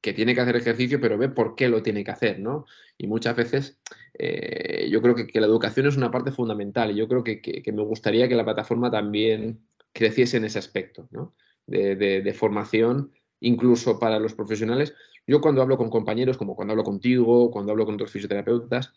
que 0.00 0.12
tiene 0.12 0.34
que 0.34 0.40
hacer 0.40 0.56
ejercicio, 0.56 1.00
pero 1.00 1.16
ve 1.16 1.28
por 1.28 1.54
qué 1.54 1.68
lo 1.68 1.80
tiene 1.80 2.02
que 2.02 2.10
hacer, 2.10 2.40
¿no? 2.40 2.66
Y 2.98 3.06
muchas 3.06 3.36
veces 3.36 3.78
eh, 4.18 4.88
yo 4.90 5.00
creo 5.00 5.14
que, 5.14 5.40
la 5.40 5.46
educación 5.46 5.86
es 5.86 5.96
una 5.96 6.10
parte 6.10 6.32
fundamental 6.32 6.90
y 6.90 6.96
yo 6.96 7.06
creo 7.06 7.22
que, 7.22 7.62
me 7.72 7.82
gustaría 7.82 8.28
que 8.28 8.34
la 8.34 8.44
plataforma 8.44 8.90
también 8.90 9.64
creciese 9.92 10.38
en 10.38 10.44
ese 10.44 10.58
aspecto, 10.58 11.06
¿no? 11.12 11.36
De, 11.66 11.94
de, 11.94 12.34
formación, 12.34 13.12
incluso 13.38 14.00
para 14.00 14.18
los 14.18 14.34
profesionales. 14.34 14.92
Yo 15.24 15.40
cuando 15.40 15.62
hablo 15.62 15.78
con 15.78 15.88
compañeros, 15.88 16.36
como 16.36 16.56
cuando 16.56 16.72
hablo 16.72 16.82
contigo, 16.82 17.52
cuando 17.52 17.70
hablo 17.70 17.84
con 17.84 17.94
otros 17.94 18.10
fisioterapeutas, 18.10 18.92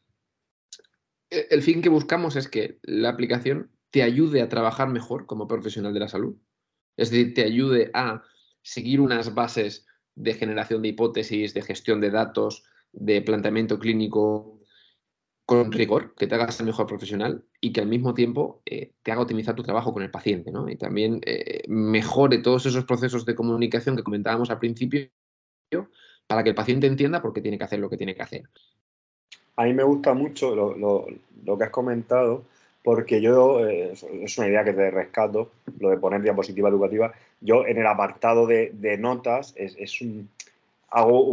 el 1.49 1.61
fin 1.61 1.81
que 1.81 1.89
buscamos 1.89 2.35
es 2.35 2.47
que 2.47 2.79
la 2.83 3.09
aplicación 3.09 3.71
te 3.91 4.03
ayude 4.03 4.41
a 4.41 4.49
trabajar 4.49 4.89
mejor 4.89 5.25
como 5.25 5.47
profesional 5.47 5.93
de 5.93 5.99
la 5.99 6.07
salud. 6.07 6.35
Es 6.97 7.11
decir, 7.11 7.33
te 7.33 7.43
ayude 7.43 7.91
a 7.93 8.23
seguir 8.61 8.99
unas 8.99 9.33
bases 9.33 9.85
de 10.15 10.33
generación 10.33 10.81
de 10.81 10.89
hipótesis, 10.89 11.53
de 11.53 11.61
gestión 11.61 12.01
de 12.01 12.09
datos, 12.09 12.63
de 12.91 13.21
planteamiento 13.21 13.79
clínico 13.79 14.59
con 15.45 15.71
rigor, 15.71 16.15
que 16.15 16.25
te 16.25 16.35
haga 16.35 16.51
ser 16.51 16.65
mejor 16.65 16.87
profesional 16.87 17.45
y 17.61 17.71
que 17.71 17.81
al 17.81 17.87
mismo 17.87 18.13
tiempo 18.13 18.63
eh, 18.65 18.93
te 19.03 19.11
haga 19.11 19.21
optimizar 19.21 19.55
tu 19.55 19.61
trabajo 19.61 19.93
con 19.93 20.01
el 20.01 20.09
paciente, 20.09 20.51
¿no? 20.51 20.67
Y 20.69 20.75
también 20.75 21.21
eh, 21.25 21.63
mejore 21.67 22.39
todos 22.39 22.65
esos 22.65 22.85
procesos 22.85 23.25
de 23.25 23.35
comunicación 23.35 23.95
que 23.95 24.03
comentábamos 24.03 24.49
al 24.49 24.59
principio 24.59 25.11
para 26.25 26.43
que 26.43 26.49
el 26.49 26.55
paciente 26.55 26.87
entienda 26.87 27.21
por 27.21 27.33
qué 27.33 27.41
tiene 27.41 27.57
que 27.57 27.63
hacer 27.65 27.79
lo 27.79 27.89
que 27.89 27.97
tiene 27.97 28.15
que 28.15 28.23
hacer. 28.23 28.49
A 29.55 29.63
mí 29.63 29.73
me 29.73 29.83
gusta 29.83 30.13
mucho 30.13 30.55
lo, 30.55 31.57
que 31.57 31.63
has 31.63 31.69
comentado, 31.69 32.43
porque 32.83 33.21
yo, 33.21 33.65
eh, 33.65 33.93
es 33.93 34.37
una 34.37 34.47
idea 34.47 34.63
que 34.63 34.73
te 34.73 34.91
rescato, 34.91 35.51
lo 35.79 35.89
de 35.89 35.97
poner 35.97 36.21
diapositiva 36.21 36.69
educativa. 36.69 37.13
Yo 37.41 37.65
en 37.65 37.77
el 37.77 37.87
apartado 37.87 38.45
de, 38.47 38.97
notas 38.99 39.53
es, 39.55 40.01
un, 40.01 40.29
hago 40.89 41.23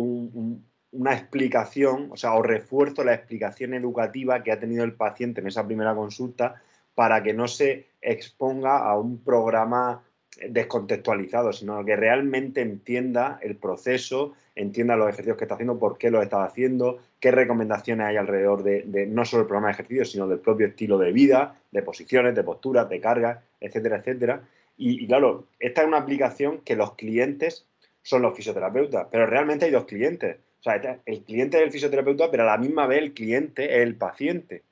una 0.93 1.15
explicación, 1.15 2.09
o 2.13 2.17
sea, 2.17 2.35
o 2.35 2.43
refuerzo 2.43 3.03
la 3.05 3.15
explicación 3.15 3.75
educativa 3.75 4.43
que 4.43 4.53
ha 4.53 4.61
tenido 4.61 4.85
el 4.85 4.93
paciente 4.93 5.41
en 5.41 5.49
esa 5.49 5.67
primera 5.67 5.95
consulta 5.95 6.63
para 6.95 7.23
que 7.23 7.33
no 7.33 7.49
se 7.49 7.87
exponga 8.01 8.79
a 8.79 8.99
un 8.99 9.19
programa 9.19 10.03
descontextualizado, 10.49 11.53
sino 11.53 11.85
que 11.85 11.97
realmente 11.97 12.61
entienda 12.61 13.39
el 13.43 13.57
proceso, 13.57 14.35
entienda 14.55 14.97
los 14.97 15.09
ejercicios 15.09 15.37
que 15.37 15.45
está 15.45 15.55
haciendo, 15.55 15.79
por 15.79 15.99
qué 15.99 16.11
los 16.11 16.23
está 16.23 16.45
haciendo, 16.45 17.01
qué 17.21 17.31
recomendaciones 17.31 18.07
hay 18.07 18.17
alrededor 18.17 18.63
de, 18.63 19.07
no 19.07 19.25
solo 19.25 19.43
el 19.43 19.47
programa 19.47 19.69
de 19.69 19.75
ejercicios, 19.75 20.11
sino 20.13 20.29
del 20.29 20.41
propio 20.41 20.67
estilo 20.67 20.99
de 20.99 21.13
vida, 21.13 21.61
de 21.71 21.83
posiciones, 21.83 22.35
de 22.35 22.43
posturas, 22.43 22.89
de 22.89 23.01
cargas, 23.01 23.39
etcétera, 23.61 23.99
etcétera. 23.99 24.43
Y, 24.77 25.07
claro, 25.07 25.47
esta 25.61 25.83
es 25.83 25.87
una 25.87 25.99
aplicación 25.99 26.61
que 26.65 26.77
los 26.77 26.95
clientes 26.95 27.67
son 28.03 28.23
los 28.23 28.35
fisioterapeutas, 28.37 29.07
pero 29.11 29.27
realmente 29.27 29.67
hay 29.67 29.71
dos 29.71 29.85
clientes. 29.85 30.39
O 30.61 30.63
sea, 30.63 31.01
el 31.07 31.23
cliente 31.23 31.59
es 31.59 31.65
el 31.65 31.71
fisioterapeuta, 31.71 32.31
pero 32.31 32.45
a 32.45 32.47
la 32.47 32.59
misma 32.59 32.87
vez 32.87 32.99
el 32.99 33.13
cliente 33.13 33.77
es 33.77 33.83
el 33.83 33.97
paciente. 33.97 34.63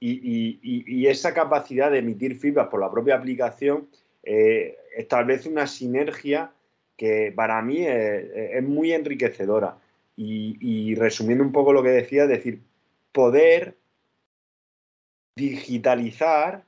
Y, 0.00 1.06
esa 1.06 1.34
capacidad 1.34 1.90
de 1.90 1.98
emitir 1.98 2.38
feedback 2.38 2.70
por 2.70 2.80
la 2.80 2.90
propia 2.90 3.16
aplicación 3.16 3.88
eh, 4.22 4.76
establece 4.96 5.48
una 5.48 5.66
sinergia 5.66 6.52
que 6.96 7.32
para 7.34 7.62
mí 7.62 7.86
es, 7.86 8.62
muy 8.62 8.92
enriquecedora. 8.92 9.78
Y, 10.16 10.96
resumiendo 10.96 11.44
un 11.44 11.52
poco 11.52 11.72
lo 11.72 11.82
que 11.82 11.90
decía, 11.90 12.24
es 12.24 12.28
decir, 12.28 12.60
poder 13.12 13.76
digitalizar 15.36 16.64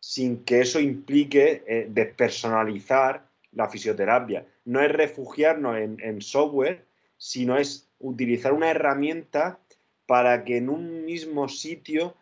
sin 0.00 0.44
que 0.44 0.60
eso 0.60 0.80
implique 0.80 1.62
eh, 1.66 1.86
despersonalizar 1.90 3.26
la 3.52 3.68
fisioterapia. 3.68 4.46
No 4.64 4.80
es 4.80 4.90
refugiarnos 4.90 5.76
en, 5.78 6.20
software, 6.22 6.84
sino 7.18 7.58
es 7.58 7.88
utilizar 7.98 8.54
una 8.54 8.70
herramienta 8.70 9.58
para 10.06 10.44
que 10.44 10.56
en 10.56 10.70
un 10.70 11.04
mismo 11.04 11.48
sitio 11.48 12.14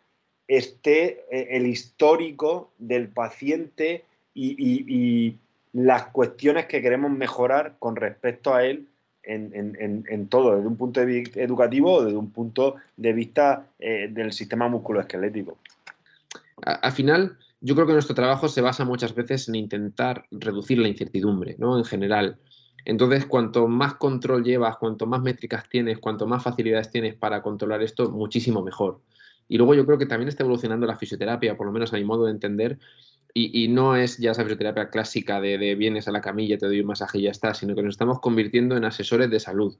esté 0.47 1.25
eh, 1.31 1.47
el 1.51 1.65
histórico 1.65 2.71
del 2.77 3.07
paciente 3.07 4.03
y, 4.33 5.37
las 5.73 6.05
cuestiones 6.07 6.67
que 6.67 6.83
queremos 6.83 7.09
mejorar 7.09 7.77
con 7.79 7.95
respecto 7.95 8.53
a 8.53 8.63
él 8.63 8.85
en, 9.23 10.27
todo, 10.29 10.55
desde 10.55 10.67
un 10.67 10.77
punto 10.77 10.99
de 10.99 11.05
vista 11.07 11.41
educativo 11.41 11.93
o 11.93 12.03
desde 12.03 12.17
un 12.17 12.29
punto 12.29 12.75
de 12.95 13.11
vista 13.11 13.65
eh, 13.79 14.07
del 14.11 14.33
sistema 14.33 14.67
musculoesquelético. 14.67 15.57
Al 16.61 16.91
final, 16.91 17.37
yo 17.61 17.73
creo 17.73 17.87
que 17.87 17.93
nuestro 17.93 18.13
trabajo 18.13 18.47
se 18.49 18.61
basa 18.61 18.85
muchas 18.85 19.15
veces 19.15 19.49
en 19.49 19.55
intentar 19.55 20.25
reducir 20.29 20.77
la 20.77 20.89
incertidumbre, 20.89 21.55
¿no? 21.57 21.77
En 21.77 21.85
general. 21.85 22.37
Entonces, 22.85 23.25
cuanto 23.25 23.67
más 23.67 23.95
control 23.95 24.43
llevas, 24.43 24.77
cuanto 24.77 25.05
más 25.05 25.21
métricas 25.21 25.67
tienes, 25.69 25.99
cuanto 25.99 26.27
más 26.27 26.43
facilidades 26.43 26.91
tienes 26.91 27.15
para 27.15 27.41
controlar 27.41 27.81
esto, 27.81 28.11
muchísimo 28.11 28.61
mejor. 28.61 28.99
Y 29.47 29.57
luego 29.57 29.75
yo 29.75 29.85
creo 29.85 29.97
que 29.97 30.05
también 30.05 30.29
está 30.29 30.43
evolucionando 30.43 30.85
la 30.85 30.97
fisioterapia, 30.97 31.55
por 31.55 31.65
lo 31.65 31.73
menos 31.73 31.93
a 31.93 31.97
mi 31.97 32.03
modo 32.03 32.25
de 32.25 32.31
entender, 32.31 32.79
y, 33.35 33.67
no 33.67 33.95
es 33.95 34.17
ya 34.17 34.31
esa 34.31 34.43
fisioterapia 34.43 34.89
clásica 34.89 35.41
de, 35.41 35.75
vienes 35.75 36.07
a 36.07 36.11
la 36.11 36.21
camilla, 36.21 36.57
te 36.57 36.67
doy 36.67 36.81
un 36.81 36.87
masaje 36.87 37.17
y 37.17 37.23
ya 37.23 37.31
está, 37.31 37.53
sino 37.53 37.73
que 37.73 37.81
nos 37.81 37.95
estamos 37.95 38.19
convirtiendo 38.19 38.77
en 38.77 38.85
asesores 38.85 39.29
de 39.29 39.39
salud. 39.39 39.75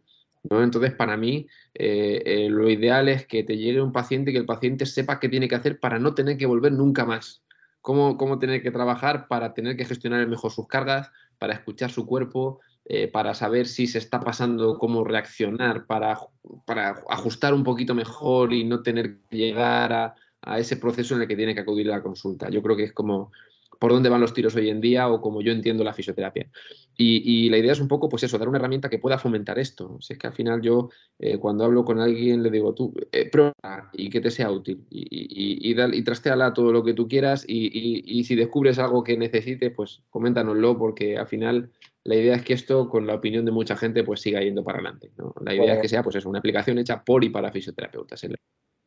¿no? 0.49 0.63
Entonces, 0.63 0.93
para 0.93 1.17
mí, 1.17 1.47
eh, 1.75 2.21
eh, 2.25 2.49
lo 2.49 2.69
ideal 2.69 3.09
es 3.09 3.27
que 3.27 3.43
te 3.43 3.57
llegue 3.57 3.81
un 3.81 3.91
paciente 3.91 4.31
y 4.31 4.33
que 4.33 4.39
el 4.39 4.47
paciente 4.47 4.87
sepa 4.87 5.19
qué 5.19 5.29
tiene 5.29 5.47
que 5.47 5.55
hacer 5.55 5.79
para 5.79 5.99
no 5.99 6.15
tener 6.15 6.37
que 6.37 6.47
volver 6.47 6.71
nunca 6.71 7.05
más. 7.05 7.43
Cómo, 7.81 8.17
cómo 8.17 8.39
tener 8.39 8.63
que 8.63 8.71
trabajar 8.71 9.27
para 9.27 9.53
tener 9.53 9.77
que 9.77 9.85
gestionar 9.85 10.25
mejor 10.27 10.51
sus 10.51 10.67
cargas, 10.67 11.11
para 11.37 11.53
escuchar 11.53 11.91
su 11.91 12.07
cuerpo, 12.07 12.59
eh, 12.85 13.07
para 13.07 13.33
saber 13.33 13.67
si 13.67 13.87
se 13.87 13.99
está 13.99 14.19
pasando, 14.19 14.79
cómo 14.79 15.03
reaccionar, 15.03 15.85
para, 15.85 16.17
para 16.65 17.03
ajustar 17.09 17.53
un 17.53 17.63
poquito 17.63 17.93
mejor 17.93 18.51
y 18.51 18.63
no 18.63 18.81
tener 18.81 19.19
que 19.29 19.37
llegar 19.37 19.93
a, 19.93 20.15
a 20.45 20.59
ese 20.59 20.77
proceso 20.77 21.15
en 21.15 21.21
el 21.21 21.27
que 21.27 21.35
tiene 21.35 21.53
que 21.53 21.61
acudir 21.61 21.89
a 21.91 21.97
la 21.97 22.03
consulta. 22.03 22.49
Yo 22.49 22.61
creo 22.61 22.75
que 22.75 22.83
es 22.83 22.93
como 22.93 23.31
por 23.79 23.91
dónde 23.91 24.07
van 24.07 24.21
los 24.21 24.33
tiros 24.33 24.55
hoy 24.55 24.69
en 24.69 24.79
día 24.79 25.09
o 25.09 25.19
como 25.19 25.41
yo 25.41 25.51
entiendo 25.51 25.83
la 25.83 25.93
fisioterapia. 25.93 26.49
Y, 26.95 27.49
la 27.49 27.57
idea 27.57 27.73
es 27.73 27.81
un 27.81 27.89
poco, 27.89 28.07
pues 28.07 28.23
eso, 28.23 28.37
dar 28.37 28.47
una 28.47 28.57
herramienta 28.57 28.87
que 28.87 28.97
pueda 28.97 29.17
fomentar 29.17 29.59
esto. 29.59 29.97
es 30.07 30.17
que 30.17 30.27
al 30.27 30.33
final 30.33 30.61
yo, 30.61 30.89
eh, 31.19 31.37
cuando 31.37 31.65
hablo 31.65 31.83
con 31.83 31.99
alguien, 31.99 32.43
le 32.43 32.49
digo, 32.49 32.73
tú, 32.73 32.93
eh, 33.11 33.29
prueba 33.29 33.53
y 33.91 34.09
que 34.09 34.21
te 34.21 34.31
sea 34.31 34.51
útil. 34.51 34.85
Y, 34.89 35.01
y, 35.09 35.71
y, 35.71 35.97
y 35.97 36.03
trasteala 36.03 36.53
todo 36.53 36.71
lo 36.71 36.83
que 36.83 36.93
tú 36.93 37.07
quieras 37.09 37.43
y, 37.45 38.23
si 38.23 38.35
descubres 38.35 38.79
algo 38.79 39.03
que 39.03 39.17
necesites, 39.17 39.73
pues 39.75 40.01
coméntanoslo 40.09 40.77
porque 40.77 41.17
al 41.17 41.27
final 41.27 41.71
la 42.05 42.15
idea 42.15 42.35
es 42.35 42.43
que 42.43 42.53
esto, 42.53 42.87
con 42.87 43.05
la 43.05 43.15
opinión 43.15 43.43
de 43.43 43.51
mucha 43.51 43.75
gente, 43.75 44.03
pues 44.03 44.21
siga 44.21 44.41
yendo 44.41 44.63
para 44.63 44.77
adelante. 44.77 45.11
La 45.41 45.53
idea 45.53 45.73
es 45.73 45.81
que 45.81 45.89
sea, 45.89 46.03
pues 46.03 46.15
eso, 46.15 46.29
una 46.29 46.39
aplicación 46.39 46.77
hecha 46.77 47.03
por 47.03 47.23
y 47.23 47.29
para 47.29 47.51
fisioterapeutas. 47.51 48.23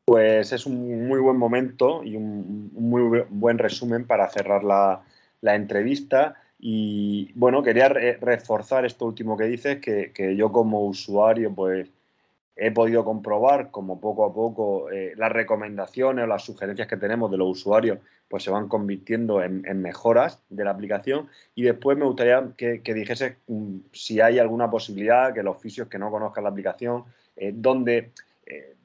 Pues 0.06 0.52
es 0.52 0.66
un 0.66 1.08
muy 1.08 1.18
buen 1.18 1.36
momento 1.36 2.04
y 2.04 2.14
un, 2.14 2.70
muy 2.74 3.24
buen 3.28 3.58
resumen 3.58 4.06
para 4.06 4.28
cerrar 4.30 4.62
la, 4.62 5.02
entrevista. 5.42 6.36
Y 6.60 7.32
bueno, 7.34 7.60
quería 7.64 7.88
reforzar 7.88 8.86
esto 8.86 9.04
último 9.04 9.36
que 9.36 9.46
dices, 9.46 9.80
que, 9.80 10.36
yo 10.36 10.52
como 10.52 10.86
usuario 10.86 11.52
pues 11.52 11.90
he 12.54 12.70
podido 12.70 13.04
comprobar 13.04 13.72
como 13.72 14.00
poco 14.00 14.24
a 14.24 14.32
poco 14.32 14.90
eh, 14.92 15.12
las 15.16 15.32
recomendaciones 15.32 16.24
o 16.24 16.28
las 16.28 16.44
sugerencias 16.44 16.86
que 16.86 16.96
tenemos 16.96 17.28
de 17.30 17.38
los 17.38 17.48
usuarios 17.50 17.98
pues 18.28 18.44
se 18.44 18.50
van 18.50 18.68
convirtiendo 18.68 19.42
en, 19.42 19.62
mejoras 19.82 20.40
de 20.48 20.64
la 20.64 20.70
aplicación 20.70 21.28
y 21.56 21.62
después 21.64 21.98
me 21.98 22.04
gustaría 22.04 22.52
que, 22.56 22.80
dijese 22.94 23.38
mm, 23.48 23.78
si 23.92 24.20
hay 24.20 24.38
alguna 24.38 24.70
posibilidad 24.70 25.34
que 25.34 25.42
los 25.42 25.60
fisios 25.60 25.88
que 25.88 25.98
no 25.98 26.12
conozcan 26.12 26.44
la 26.44 26.50
aplicación, 26.50 27.04
eh, 27.36 27.52
donde 27.54 28.12
eh, 28.46 28.76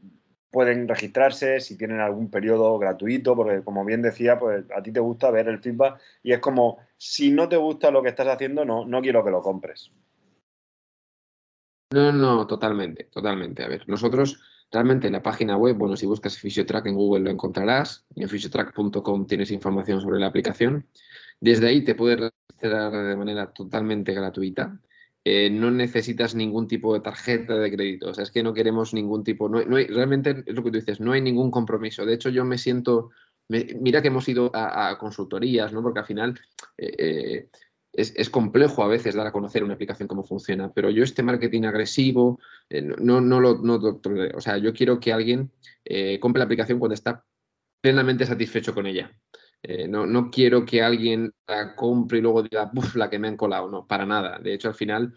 pueden 0.51 0.87
registrarse, 0.87 1.59
si 1.61 1.77
tienen 1.77 2.01
algún 2.01 2.29
periodo 2.29 2.77
gratuito, 2.77 3.35
porque 3.35 3.63
como 3.63 3.85
bien 3.85 4.01
decía, 4.01 4.37
pues 4.37 4.65
a 4.75 4.83
ti 4.83 4.91
te 4.91 4.99
gusta 4.99 5.31
ver 5.31 5.47
el 5.47 5.59
feedback 5.59 5.99
y 6.21 6.33
es 6.33 6.39
como, 6.39 6.79
si 6.97 7.31
no 7.31 7.47
te 7.47 7.55
gusta 7.57 7.89
lo 7.89 8.03
que 8.03 8.09
estás 8.09 8.27
haciendo, 8.27 8.65
no, 8.65 8.85
no 8.85 9.01
quiero 9.01 9.23
que 9.23 9.31
lo 9.31 9.41
compres. 9.41 9.91
No, 11.91 12.11
no, 12.11 12.47
totalmente, 12.47 13.05
totalmente. 13.05 13.63
A 13.63 13.67
ver, 13.67 13.87
nosotros 13.87 14.39
realmente 14.71 15.07
en 15.07 15.13
la 15.13 15.23
página 15.23 15.57
web, 15.57 15.75
bueno, 15.77 15.97
si 15.97 16.05
buscas 16.05 16.37
Physiotrack 16.37 16.85
en 16.85 16.95
Google 16.95 17.25
lo 17.25 17.29
encontrarás, 17.31 18.05
en 18.15 18.29
physiotrack.com 18.29 19.27
tienes 19.27 19.51
información 19.51 19.99
sobre 19.99 20.19
la 20.19 20.27
aplicación. 20.27 20.87
Desde 21.39 21.67
ahí 21.67 21.83
te 21.83 21.95
puedes 21.95 22.19
registrar 22.19 22.91
de 22.91 23.15
manera 23.15 23.51
totalmente 23.51 24.13
gratuita. 24.13 24.79
Eh, 25.23 25.51
no 25.51 25.69
necesitas 25.69 26.33
ningún 26.33 26.67
tipo 26.67 26.93
de 26.95 27.01
tarjeta 27.01 27.55
de 27.55 27.71
crédito. 27.71 28.09
O 28.09 28.13
sea, 28.13 28.23
es 28.23 28.31
que 28.31 28.41
no 28.41 28.53
queremos 28.53 28.93
ningún 28.93 29.23
tipo, 29.23 29.47
no, 29.47 29.59
hay, 29.75 29.85
realmente 29.85 30.43
es 30.45 30.55
lo 30.55 30.63
que 30.63 30.71
tú 30.71 30.77
dices, 30.77 30.99
no 30.99 31.11
hay 31.11 31.21
ningún 31.21 31.51
compromiso. 31.51 32.05
De 32.05 32.15
hecho, 32.15 32.29
yo 32.29 32.43
me 32.43 32.57
siento, 32.57 33.11
mira 33.47 34.01
que 34.01 34.07
hemos 34.07 34.27
ido 34.27 34.49
a, 34.53 34.97
consultorías, 34.97 35.73
¿no? 35.73 35.83
Porque 35.83 35.99
al 35.99 36.05
final 36.07 36.39
eh, 36.77 36.95
eh, 36.97 37.49
es, 37.93 38.29
complejo 38.31 38.83
a 38.83 38.87
veces 38.87 39.13
dar 39.13 39.27
a 39.27 39.31
conocer 39.31 39.63
una 39.63 39.75
aplicación 39.75 40.07
cómo 40.07 40.23
funciona, 40.23 40.71
pero 40.73 40.89
yo 40.89 41.03
este 41.03 41.21
marketing 41.21 41.63
agresivo, 41.63 42.39
no, 42.69 43.21
no 43.21 43.39
lo, 43.39 43.59
no, 43.59 43.75
o 43.75 44.41
sea, 44.41 44.57
yo 44.57 44.73
quiero 44.73 44.99
que 44.99 45.13
alguien 45.13 45.51
compre 46.19 46.39
la 46.39 46.45
aplicación 46.45 46.79
cuando 46.79 46.95
está 46.95 47.23
plenamente 47.81 48.25
satisfecho 48.25 48.73
con 48.73 48.87
ella. 48.87 49.11
Eh, 49.63 49.87
no, 49.87 50.31
quiero 50.31 50.65
que 50.65 50.81
alguien 50.81 51.33
la 51.47 51.75
compre 51.75 52.17
y 52.17 52.21
luego 52.21 52.43
diga, 52.43 52.71
uff, 52.75 52.95
la 52.95 53.09
que 53.09 53.19
me 53.19 53.27
han 53.27 53.37
colado. 53.37 53.69
No, 53.69 53.87
para 53.87 54.05
nada. 54.05 54.39
De 54.39 54.53
hecho, 54.53 54.67
al 54.67 54.75
final, 54.75 55.13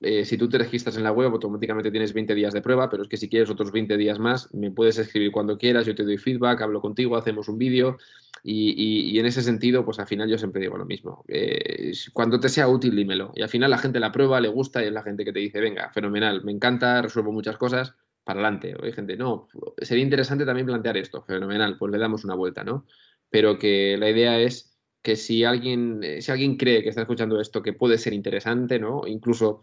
eh, 0.00 0.24
si 0.24 0.36
tú 0.38 0.48
te 0.48 0.58
registras 0.58 0.96
en 0.96 1.04
la 1.04 1.12
web, 1.12 1.32
automáticamente 1.32 1.90
tienes 1.90 2.12
20 2.12 2.34
días 2.34 2.54
de 2.54 2.62
prueba, 2.62 2.88
pero 2.90 3.02
es 3.02 3.08
que 3.08 3.16
si 3.16 3.28
quieres 3.28 3.50
otros 3.50 3.70
20 3.70 3.96
días 3.96 4.18
más, 4.18 4.52
me 4.54 4.70
puedes 4.70 4.98
escribir 4.98 5.30
cuando 5.30 5.58
quieras, 5.58 5.86
yo 5.86 5.94
te 5.94 6.04
doy 6.04 6.18
feedback, 6.18 6.60
hablo 6.62 6.80
contigo, 6.80 7.16
hacemos 7.16 7.48
un 7.48 7.58
vídeo. 7.58 7.98
Y, 8.44 9.18
en 9.20 9.26
ese 9.26 9.42
sentido, 9.42 9.84
pues 9.84 10.00
al 10.00 10.08
final 10.08 10.28
yo 10.28 10.36
siempre 10.36 10.60
digo 10.60 10.76
lo 10.76 10.84
mismo. 10.84 11.24
Eh, 11.28 11.92
cuando 12.12 12.40
te 12.40 12.48
sea 12.48 12.66
útil, 12.68 12.96
dímelo. 12.96 13.32
Y 13.36 13.42
al 13.42 13.48
final 13.48 13.70
la 13.70 13.78
gente 13.78 14.00
la 14.00 14.10
prueba, 14.10 14.40
le 14.40 14.48
gusta 14.48 14.82
y 14.82 14.86
es 14.86 14.92
la 14.92 15.02
gente 15.02 15.24
que 15.24 15.32
te 15.32 15.38
dice, 15.38 15.60
venga, 15.60 15.90
fenomenal, 15.92 16.42
me 16.42 16.50
encanta, 16.50 17.02
resuelvo 17.02 17.30
muchas 17.30 17.56
cosas, 17.56 17.94
para 18.24 18.40
adelante. 18.40 18.74
O 18.74 18.84
hay 18.84 18.92
gente, 18.92 19.16
no, 19.16 19.48
sería 19.78 20.02
interesante 20.02 20.44
también 20.44 20.66
plantear 20.66 20.96
esto, 20.96 21.22
fenomenal, 21.22 21.76
pues 21.78 21.92
le 21.92 21.98
damos 21.98 22.24
una 22.24 22.34
vuelta, 22.34 22.64
¿no? 22.64 22.84
Pero 23.32 23.58
que 23.58 23.96
la 23.98 24.10
idea 24.10 24.38
es 24.38 24.76
que 25.00 25.16
si 25.16 25.42
alguien, 25.42 26.00
eh, 26.04 26.20
si 26.20 26.30
alguien 26.30 26.58
cree 26.58 26.82
que 26.82 26.90
está 26.90 27.00
escuchando 27.00 27.40
esto 27.40 27.62
que 27.62 27.72
puede 27.72 27.96
ser 27.96 28.12
interesante, 28.12 28.78
¿no? 28.78 29.06
Incluso 29.06 29.62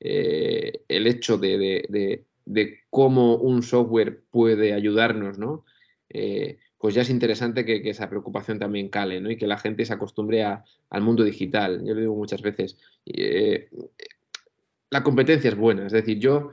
eh, 0.00 0.84
el 0.88 1.06
hecho 1.06 1.36
de, 1.36 2.24
de 2.46 2.78
cómo 2.88 3.36
un 3.36 3.62
software 3.62 4.22
puede 4.30 4.72
ayudarnos, 4.72 5.38
¿no? 5.38 5.66
Eh, 6.08 6.58
pues 6.78 6.94
ya 6.94 7.02
es 7.02 7.10
interesante 7.10 7.66
que, 7.66 7.88
esa 7.90 8.08
preocupación 8.08 8.58
también 8.58 8.88
cale, 8.88 9.20
¿no? 9.20 9.30
Y 9.30 9.36
que 9.36 9.46
la 9.46 9.58
gente 9.58 9.84
se 9.84 9.92
acostumbre 9.92 10.42
al 10.42 11.02
mundo 11.02 11.22
digital. 11.22 11.84
Yo 11.84 11.92
lo 11.92 12.00
digo 12.00 12.16
muchas 12.16 12.40
veces. 12.40 12.78
La 14.88 15.02
competencia 15.02 15.50
es 15.50 15.56
buena, 15.56 15.86
es 15.86 15.92
decir, 15.92 16.18
yo 16.18 16.52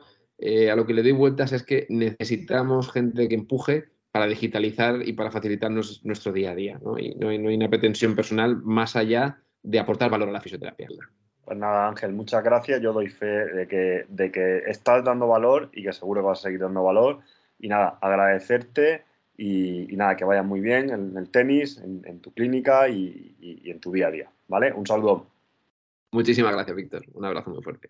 a 0.70 0.76
lo 0.76 0.86
que 0.86 0.94
le 0.94 1.02
doy 1.02 1.14
vueltas 1.14 1.54
es 1.54 1.64
que 1.64 1.88
necesitamos 1.90 2.92
gente 2.92 3.30
que 3.30 3.36
empuje 3.36 3.97
para 4.18 4.30
digitalizar 4.30 5.08
y 5.08 5.14
para 5.14 5.30
facilitarnos 5.30 6.04
nuestro 6.04 6.34
día 6.34 6.52
a 6.52 6.56
día, 6.56 6.80
¿no? 6.84 6.98
Y 6.98 7.14
no 7.14 7.30
hay, 7.30 7.38
no 7.38 7.50
hay 7.50 7.56
una 7.56 7.70
pretensión 7.70 8.16
personal 8.16 8.58
más 8.64 8.96
allá 8.96 9.38
de 9.62 9.78
aportar 9.78 10.10
valor 10.10 10.30
a 10.30 10.32
la 10.32 10.42
fisioterapia. 10.42 10.88
Pues 11.46 11.56
nada, 11.56 11.88
Ángel, 11.88 12.14
muchas 12.14 12.44
gracias. 12.44 12.82
Yo 12.82 12.94
doy 12.94 13.10
fe 13.10 13.26
de 13.28 13.68
que, 13.68 14.06
de 14.10 14.32
que 14.32 14.64
estás 14.66 15.04
dando 15.04 15.28
valor 15.28 15.70
y 15.72 15.84
que 15.84 15.94
seguro 15.94 16.22
que 16.22 16.28
vas 16.28 16.40
a 16.40 16.44
seguir 16.44 16.62
dando 16.62 16.82
valor. 16.82 17.20
Y 17.60 17.68
nada, 17.68 18.00
agradecerte 18.02 19.04
y, 19.38 19.86
nada, 19.96 20.18
que 20.18 20.26
vaya 20.26 20.42
muy 20.42 20.62
bien 20.62 20.90
en 20.90 21.16
el 21.16 21.30
tenis, 21.30 21.78
en, 21.78 22.20
tu 22.20 22.34
clínica 22.34 22.90
y, 22.90 23.36
y 23.40 23.70
en 23.70 23.80
tu 23.80 23.92
día 23.92 24.08
a 24.08 24.12
día. 24.12 24.32
¿Vale? 24.48 24.74
Un 24.74 24.88
saludo. 24.88 25.28
Muchísimas 26.12 26.54
gracias, 26.54 26.76
Víctor. 26.76 27.04
Un 27.14 27.24
abrazo 27.24 27.52
muy 27.52 27.62
fuerte. 27.62 27.90